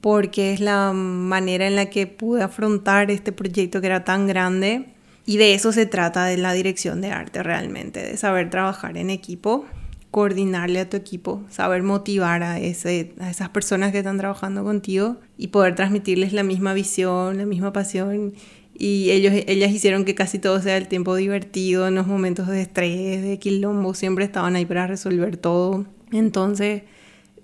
porque 0.00 0.54
es 0.54 0.60
la 0.60 0.94
manera 0.94 1.66
en 1.66 1.76
la 1.76 1.90
que 1.90 2.06
pude 2.06 2.42
afrontar 2.42 3.10
este 3.10 3.32
proyecto 3.32 3.82
que 3.82 3.88
era 3.88 4.02
tan 4.02 4.26
grande 4.26 4.86
y 5.26 5.36
de 5.36 5.52
eso 5.52 5.72
se 5.72 5.84
trata 5.84 6.24
de 6.24 6.38
la 6.38 6.54
dirección 6.54 7.02
de 7.02 7.10
arte 7.10 7.42
realmente, 7.42 8.00
de 8.00 8.16
saber 8.16 8.48
trabajar 8.48 8.96
en 8.96 9.10
equipo, 9.10 9.66
coordinarle 10.10 10.80
a 10.80 10.88
tu 10.88 10.96
equipo, 10.96 11.44
saber 11.50 11.82
motivar 11.82 12.42
a, 12.42 12.52
a 12.52 12.58
esas 12.60 13.48
personas 13.50 13.92
que 13.92 13.98
están 13.98 14.16
trabajando 14.16 14.64
contigo 14.64 15.18
y 15.36 15.48
poder 15.48 15.74
transmitirles 15.74 16.32
la 16.32 16.44
misma 16.44 16.72
visión, 16.72 17.36
la 17.36 17.44
misma 17.44 17.74
pasión. 17.74 18.32
Y 18.82 19.10
ellos, 19.10 19.34
ellas 19.46 19.70
hicieron 19.72 20.06
que 20.06 20.14
casi 20.14 20.38
todo 20.38 20.58
sea 20.62 20.78
el 20.78 20.88
tiempo 20.88 21.14
divertido, 21.14 21.86
en 21.86 21.94
los 21.96 22.06
momentos 22.06 22.48
de 22.48 22.62
estrés, 22.62 23.22
de 23.22 23.38
quilombo, 23.38 23.92
siempre 23.92 24.24
estaban 24.24 24.56
ahí 24.56 24.64
para 24.64 24.86
resolver 24.86 25.36
todo. 25.36 25.84
Entonces, 26.10 26.84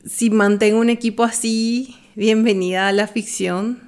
si 0.06 0.30
mantengo 0.30 0.80
un 0.80 0.88
equipo 0.88 1.24
así, 1.24 1.94
bienvenida 2.14 2.88
a 2.88 2.92
la 2.92 3.06
ficción, 3.06 3.80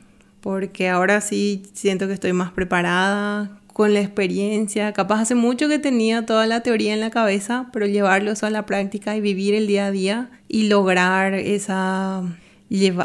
porque 0.43 0.91
ahora 0.91 1.23
sí 1.23 1.63
siento 1.73 2.07
que 2.07 2.13
estoy 2.13 2.35
más 2.35 2.53
preparada, 2.53 3.59
con 3.79 3.95
la 3.95 4.01
experiencia. 4.01 4.93
Capaz 4.93 5.21
hace 5.21 5.35
mucho 5.35 5.69
que 5.69 5.79
tenía 5.79 6.27
toda 6.27 6.47
la 6.47 6.65
teoría 6.65 6.93
en 6.93 7.01
la 7.01 7.11
cabeza, 7.11 7.71
pero 7.73 7.87
llevarlo 7.87 8.33
eso 8.33 8.45
a 8.45 8.51
la 8.51 8.67
práctica 8.67 9.17
y 9.17 9.23
vivir 9.23 9.55
el 9.55 9.69
día 9.69 9.87
a 9.87 9.91
día 9.91 10.31
y 10.49 10.65
lograr 10.65 11.33
esa 11.33 12.25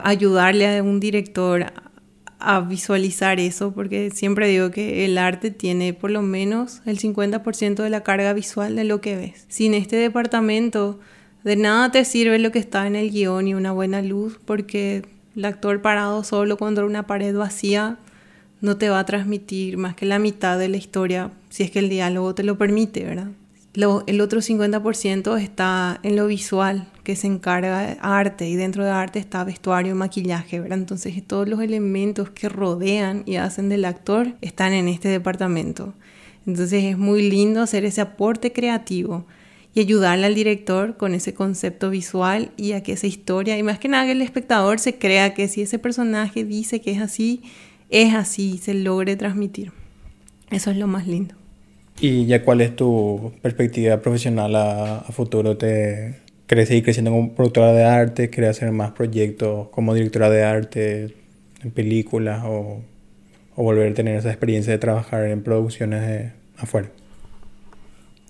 ayudarle 0.03 0.77
a 0.77 0.83
un 0.83 0.99
director 0.99 1.67
a 2.43 2.59
visualizar 2.59 3.39
eso, 3.39 3.71
porque 3.73 4.11
siempre 4.11 4.47
digo 4.47 4.69
que 4.69 5.05
el 5.05 5.17
arte 5.17 5.49
tiene 5.49 5.93
por 5.93 6.11
lo 6.11 6.21
menos 6.21 6.81
el 6.85 6.99
50% 6.99 7.81
de 7.81 7.89
la 7.89 8.03
carga 8.03 8.33
visual 8.33 8.75
de 8.75 8.83
lo 8.83 9.01
que 9.01 9.15
ves. 9.15 9.45
Sin 9.47 9.73
este 9.73 9.95
departamento, 9.95 10.99
de 11.43 11.55
nada 11.55 11.91
te 11.91 12.05
sirve 12.05 12.39
lo 12.39 12.51
que 12.51 12.59
está 12.59 12.85
en 12.85 12.95
el 12.95 13.11
guion 13.11 13.47
y 13.47 13.53
una 13.53 13.71
buena 13.71 14.01
luz, 14.01 14.39
porque 14.43 15.03
el 15.35 15.45
actor 15.45 15.81
parado 15.81 16.23
solo 16.23 16.57
contra 16.57 16.85
una 16.85 17.07
pared 17.07 17.35
vacía 17.35 17.97
no 18.61 18.77
te 18.77 18.89
va 18.89 18.99
a 18.99 19.05
transmitir 19.05 19.77
más 19.77 19.95
que 19.95 20.05
la 20.05 20.19
mitad 20.19 20.57
de 20.57 20.69
la 20.69 20.77
historia 20.77 21.31
si 21.49 21.63
es 21.63 21.71
que 21.71 21.79
el 21.79 21.89
diálogo 21.89 22.33
te 22.33 22.43
lo 22.43 22.57
permite, 22.57 23.03
¿verdad? 23.03 23.27
El 23.75 24.21
otro 24.21 24.39
50% 24.39 25.41
está 25.41 25.99
en 26.03 26.15
lo 26.15 26.27
visual, 26.27 26.87
que 27.03 27.15
se 27.15 27.25
encarga 27.27 27.81
de 27.81 27.97
arte, 28.01 28.47
y 28.47 28.55
dentro 28.55 28.85
de 28.85 28.91
arte 28.91 29.17
está 29.17 29.43
vestuario 29.43 29.93
y 29.93 29.95
maquillaje, 29.95 30.59
¿verdad? 30.59 30.77
Entonces 30.77 31.21
todos 31.25 31.49
los 31.49 31.59
elementos 31.59 32.29
que 32.29 32.49
rodean 32.49 33.23
y 33.25 33.37
hacen 33.37 33.69
del 33.69 33.85
actor 33.85 34.35
están 34.41 34.73
en 34.73 34.87
este 34.87 35.09
departamento. 35.09 35.93
Entonces 36.45 36.83
es 36.83 36.97
muy 36.97 37.29
lindo 37.29 37.61
hacer 37.61 37.83
ese 37.83 38.01
aporte 38.01 38.51
creativo 38.51 39.25
y 39.73 39.79
ayudarle 39.79 40.27
al 40.27 40.35
director 40.35 40.95
con 40.97 41.15
ese 41.15 41.33
concepto 41.33 41.89
visual 41.89 42.51
y 42.57 42.73
a 42.73 42.83
que 42.83 42.93
esa 42.93 43.07
historia, 43.07 43.57
y 43.57 43.63
más 43.63 43.79
que 43.79 43.87
nada 43.87 44.05
que 44.05 44.11
el 44.11 44.21
espectador 44.21 44.79
se 44.79 44.99
crea 44.99 45.33
que 45.33 45.47
si 45.47 45.63
ese 45.63 45.79
personaje 45.79 46.43
dice 46.43 46.79
que 46.79 46.91
es 46.91 47.01
así, 47.01 47.41
es 47.89 48.13
así, 48.13 48.59
se 48.59 48.75
logre 48.75 49.15
transmitir. 49.15 49.71
Eso 50.51 50.69
es 50.69 50.77
lo 50.77 50.85
más 50.85 51.07
lindo. 51.07 51.42
¿Y 51.99 52.25
ya 52.25 52.43
cuál 52.43 52.61
es 52.61 52.75
tu 52.75 53.33
perspectiva 53.41 53.97
profesional 53.97 54.55
a, 54.55 55.05
futuro? 55.11 55.57
¿Te 55.57 56.15
querés 56.47 56.67
seguir 56.67 56.83
creciendo 56.83 57.11
como 57.11 57.33
productora 57.33 57.71
de 57.71 57.83
arte? 57.83 58.29
¿Querés 58.29 58.51
hacer 58.51 58.71
más 58.71 58.91
proyectos 58.91 59.69
como 59.69 59.93
directora 59.93 60.29
de 60.29 60.43
arte 60.43 61.15
en 61.63 61.71
películas 61.71 62.43
o, 62.45 62.81
o 63.55 63.63
volver 63.63 63.91
a 63.91 63.93
tener 63.93 64.17
esa 64.17 64.29
experiencia 64.29 64.73
de 64.73 64.79
trabajar 64.79 65.25
en 65.25 65.43
producciones 65.43 66.01
de 66.01 66.31
afuera? 66.57 66.89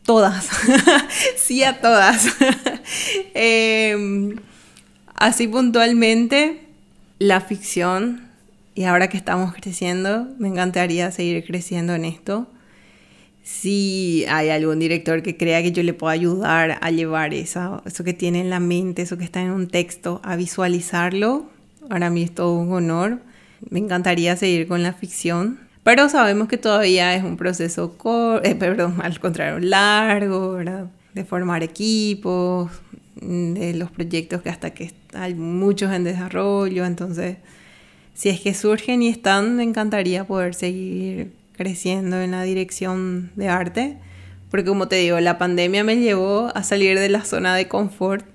Todas, 0.05 0.49
sí 1.37 1.63
a 1.63 1.79
todas. 1.79 2.27
Em, 3.33 4.35
así 5.15 5.47
puntualmente, 5.47 6.59
la 7.17 7.39
ficción 7.39 8.27
y 8.75 8.83
ahora 8.83 9.07
que 9.07 9.17
estamos 9.17 9.53
creciendo, 9.53 10.27
me 10.37 10.49
encantaría 10.49 11.09
seguir 11.11 11.45
creciendo 11.45 11.95
en 11.95 12.05
esto. 12.05 12.47
Si 13.43 14.25
hay 14.29 14.49
algún 14.49 14.79
director 14.79 15.21
que 15.21 15.35
crea 15.35 15.61
que 15.61 15.73
yo 15.73 15.83
le 15.83 15.93
puedo 15.93 16.09
ayudar 16.11 16.79
a 16.81 16.91
llevar 16.91 17.33
eso, 17.33 17.81
eso 17.85 18.03
que 18.05 18.13
tiene 18.13 18.39
en 18.39 18.49
la 18.49 18.61
mente, 18.61 19.01
eso 19.01 19.17
que 19.17 19.25
está 19.25 19.41
en 19.41 19.51
un 19.51 19.67
texto, 19.67 20.21
a 20.23 20.37
visualizarlo, 20.37 21.49
para 21.89 22.09
mí 22.09 22.23
es 22.23 22.33
todo 22.33 22.55
un 22.55 22.71
honor. 22.71 23.19
Me 23.69 23.79
encantaría 23.79 24.37
seguir 24.37 24.67
con 24.67 24.81
la 24.81 24.93
ficción, 24.93 25.59
pero 25.83 26.07
sabemos 26.07 26.47
que 26.47 26.57
todavía 26.57 27.13
es 27.15 27.23
un 27.23 27.35
proceso, 27.35 27.95
eh, 28.43 28.55
perdón, 28.55 28.95
al 29.03 29.19
contrario, 29.19 29.59
largo. 29.59 30.57
De 31.13 31.25
formar 31.25 31.61
equipos, 31.61 32.71
de 33.15 33.73
los 33.75 33.91
proyectos 33.91 34.41
que 34.41 34.49
hasta 34.49 34.71
que 34.71 34.91
hay 35.13 35.35
muchos 35.35 35.91
en 35.91 36.03
desarrollo, 36.03 36.85
entonces 36.85 37.37
si 38.13 38.29
es 38.29 38.39
que 38.39 38.53
surgen 38.53 39.01
y 39.01 39.09
están, 39.09 39.55
me 39.55 39.63
encantaría 39.63 40.25
poder 40.25 40.55
seguir 40.55 41.31
creciendo 41.55 42.21
en 42.21 42.31
la 42.31 42.43
dirección 42.43 43.31
de 43.35 43.49
arte, 43.49 43.97
porque 44.49 44.69
como 44.69 44.87
te 44.87 44.97
digo, 44.97 45.19
la 45.19 45.37
pandemia 45.37 45.83
me 45.83 45.97
llevó 45.97 46.51
a 46.53 46.63
salir 46.63 46.99
de 46.99 47.09
la 47.09 47.25
zona 47.25 47.55
de 47.55 47.67
confort, 47.67 48.25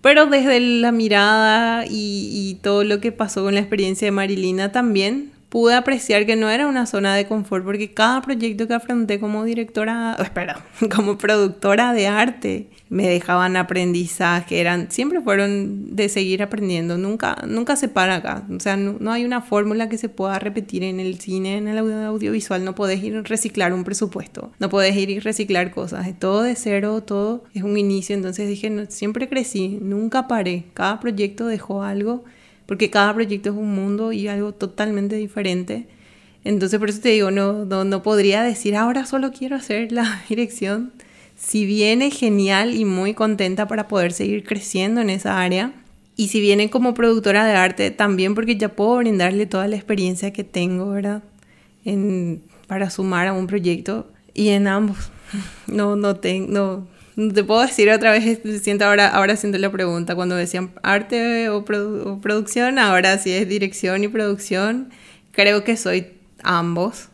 pero 0.00 0.26
desde 0.26 0.60
la 0.60 0.92
mirada 0.92 1.84
y, 1.86 2.30
y 2.32 2.54
todo 2.62 2.84
lo 2.84 3.00
que 3.00 3.12
pasó 3.12 3.44
con 3.44 3.54
la 3.54 3.60
experiencia 3.60 4.06
de 4.06 4.12
Marilina 4.12 4.72
también, 4.72 5.32
pude 5.48 5.74
apreciar 5.74 6.26
que 6.26 6.36
no 6.36 6.50
era 6.50 6.66
una 6.66 6.86
zona 6.86 7.14
de 7.14 7.26
confort 7.26 7.64
porque 7.64 7.92
cada 7.92 8.20
proyecto 8.22 8.68
que 8.68 8.74
afronté 8.74 9.18
como 9.18 9.44
directora, 9.44 10.16
espera, 10.22 10.64
como 10.94 11.18
productora 11.18 11.92
de 11.92 12.06
arte, 12.06 12.68
me 12.90 13.08
dejaban 13.08 13.56
aprendizaje, 13.56 14.60
eran, 14.60 14.90
siempre 14.90 15.20
fueron 15.20 15.94
de 15.94 16.08
seguir 16.08 16.42
aprendiendo, 16.42 16.96
nunca, 16.96 17.36
nunca 17.46 17.76
se 17.76 17.88
para 17.88 18.16
acá, 18.16 18.46
o 18.54 18.60
sea, 18.60 18.76
no, 18.76 19.12
hay 19.12 19.24
una 19.24 19.42
fórmula 19.42 19.88
que 19.88 19.98
se 19.98 20.08
pueda 20.08 20.38
repetir 20.38 20.82
en 20.82 21.00
el 21.00 21.18
cine, 21.20 21.58
en 21.58 21.68
el 21.68 21.78
audiovisual, 21.78 22.64
no 22.64 22.74
podés 22.74 23.02
ir 23.02 23.16
a 23.16 23.22
reciclar 23.22 23.72
un 23.72 23.84
presupuesto, 23.84 24.52
no 24.58 24.68
podés 24.70 24.96
ir 24.96 25.10
y 25.10 25.18
reciclar 25.18 25.70
cosas, 25.70 26.06
es 26.06 26.18
todo 26.18 26.42
de 26.42 26.56
cero, 26.56 27.02
todo 27.02 27.44
es 27.54 27.62
un 27.62 27.76
inicio, 27.76 28.14
entonces 28.14 28.48
dije, 28.48 28.70
no, 28.70 28.86
siempre 28.88 29.28
crecí, 29.28 29.78
nunca 29.82 30.26
paré, 30.26 30.64
cada 30.72 30.98
proyecto 31.00 31.46
dejó 31.46 31.82
algo 31.82 32.24
porque 32.68 32.90
cada 32.90 33.14
proyecto 33.14 33.48
es 33.48 33.56
un 33.56 33.74
mundo 33.74 34.12
y 34.12 34.28
algo 34.28 34.52
totalmente 34.52 35.16
diferente. 35.16 35.86
Entonces 36.44 36.78
por 36.78 36.90
eso 36.90 37.00
te 37.00 37.08
digo, 37.08 37.30
no, 37.30 37.64
no, 37.64 38.02
podría 38.02 38.42
decir 38.42 38.76
ahora 38.76 39.06
solo 39.06 39.32
quiero 39.32 39.56
hacer 39.56 39.90
la 39.90 40.20
dirección. 40.28 40.92
Si 41.34 41.64
viene 41.64 42.10
genial 42.10 42.76
y 42.76 42.84
muy 42.84 43.14
contenta 43.14 43.66
para 43.68 43.88
poder 43.88 44.12
seguir 44.12 44.44
creciendo 44.44 45.00
en 45.00 45.08
esa 45.08 45.40
área. 45.40 45.72
Y 46.14 46.28
si 46.28 46.42
viene 46.42 46.68
como 46.68 46.92
productora 46.92 47.46
de 47.46 47.54
arte 47.54 47.90
también 47.90 48.34
porque 48.34 48.58
ya 48.58 48.68
puedo 48.68 48.98
brindarle 48.98 49.46
toda 49.46 49.66
la 49.66 49.76
experiencia 49.76 50.34
que 50.34 50.44
tengo, 50.44 50.90
¿verdad? 50.90 51.22
En, 51.86 52.42
para 52.66 52.90
sumar 52.90 53.28
a 53.28 53.32
un 53.32 53.46
proyecto. 53.46 54.10
Y 54.34 54.50
en 54.50 54.68
ambos. 54.68 54.98
No, 55.66 55.96
no 55.96 56.16
tengo, 56.16 56.86
te 57.34 57.42
puedo 57.42 57.62
decir 57.62 57.90
otra 57.90 58.12
vez, 58.12 58.40
siento 58.62 58.84
ahora, 58.84 59.08
ahora 59.08 59.36
siento 59.36 59.58
la 59.58 59.70
pregunta, 59.70 60.14
cuando 60.14 60.36
decían 60.36 60.70
arte 60.82 61.48
o, 61.48 61.64
producción, 61.64 62.78
ahora 62.78 63.18
sí 63.18 63.32
es 63.32 63.48
dirección 63.48 64.04
y 64.04 64.08
producción. 64.08 64.90
Creo 65.32 65.64
que 65.64 65.76
soy 65.76 66.08
ambos 66.42 67.08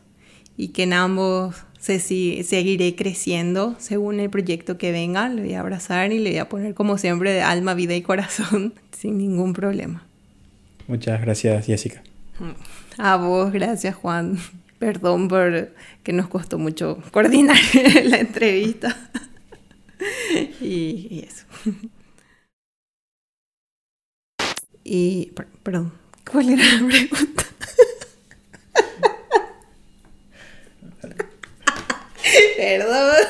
y 0.57 0.69
que 0.69 0.85
en 0.85 0.93
ambos 0.93 1.57
sé 1.79 1.99
si 2.01 2.43
seguiré 2.45 2.95
creciendo 2.95 3.75
según 3.79 4.21
el 4.21 4.31
proyecto 4.31 4.79
que 4.79 4.93
venga. 4.93 5.29
Le 5.29 5.43
voy 5.43 5.55
a 5.55 5.61
abrazar 5.61 6.13
y 6.13 6.19
le 6.19 6.31
voy 6.31 6.39
a 6.39 6.49
poner 6.49 6.75
como 6.75 6.99
siempre 6.99 7.33
de 7.33 7.43
alma, 7.43 7.75
vida 7.75 7.95
y 7.95 8.03
corazón 8.03 8.75
sin 8.97 9.19
ningún 9.19 9.53
problema. 9.53 10.07
Muchas 10.87 11.21
gracias, 11.21 11.65
Jessica. 11.65 12.03
A 12.99 13.17
vos, 13.17 13.53
gracias, 13.53 13.95
Juan. 13.95 14.39
Perdón 14.79 15.29
por 15.29 15.73
que 16.03 16.13
nos 16.13 16.29
costó 16.29 16.59
mucho 16.59 17.03
coordinar 17.11 17.57
la 18.05 18.19
entrevista. 18.19 18.95
y, 20.61 21.25
eso. 21.27 21.45
Y, 24.87 25.33
perdón, 25.63 25.95
¿cuál 26.31 26.51
era 26.51 26.63
la 26.63 26.87
pregunta? 26.87 27.45
Perdón. 32.59 33.27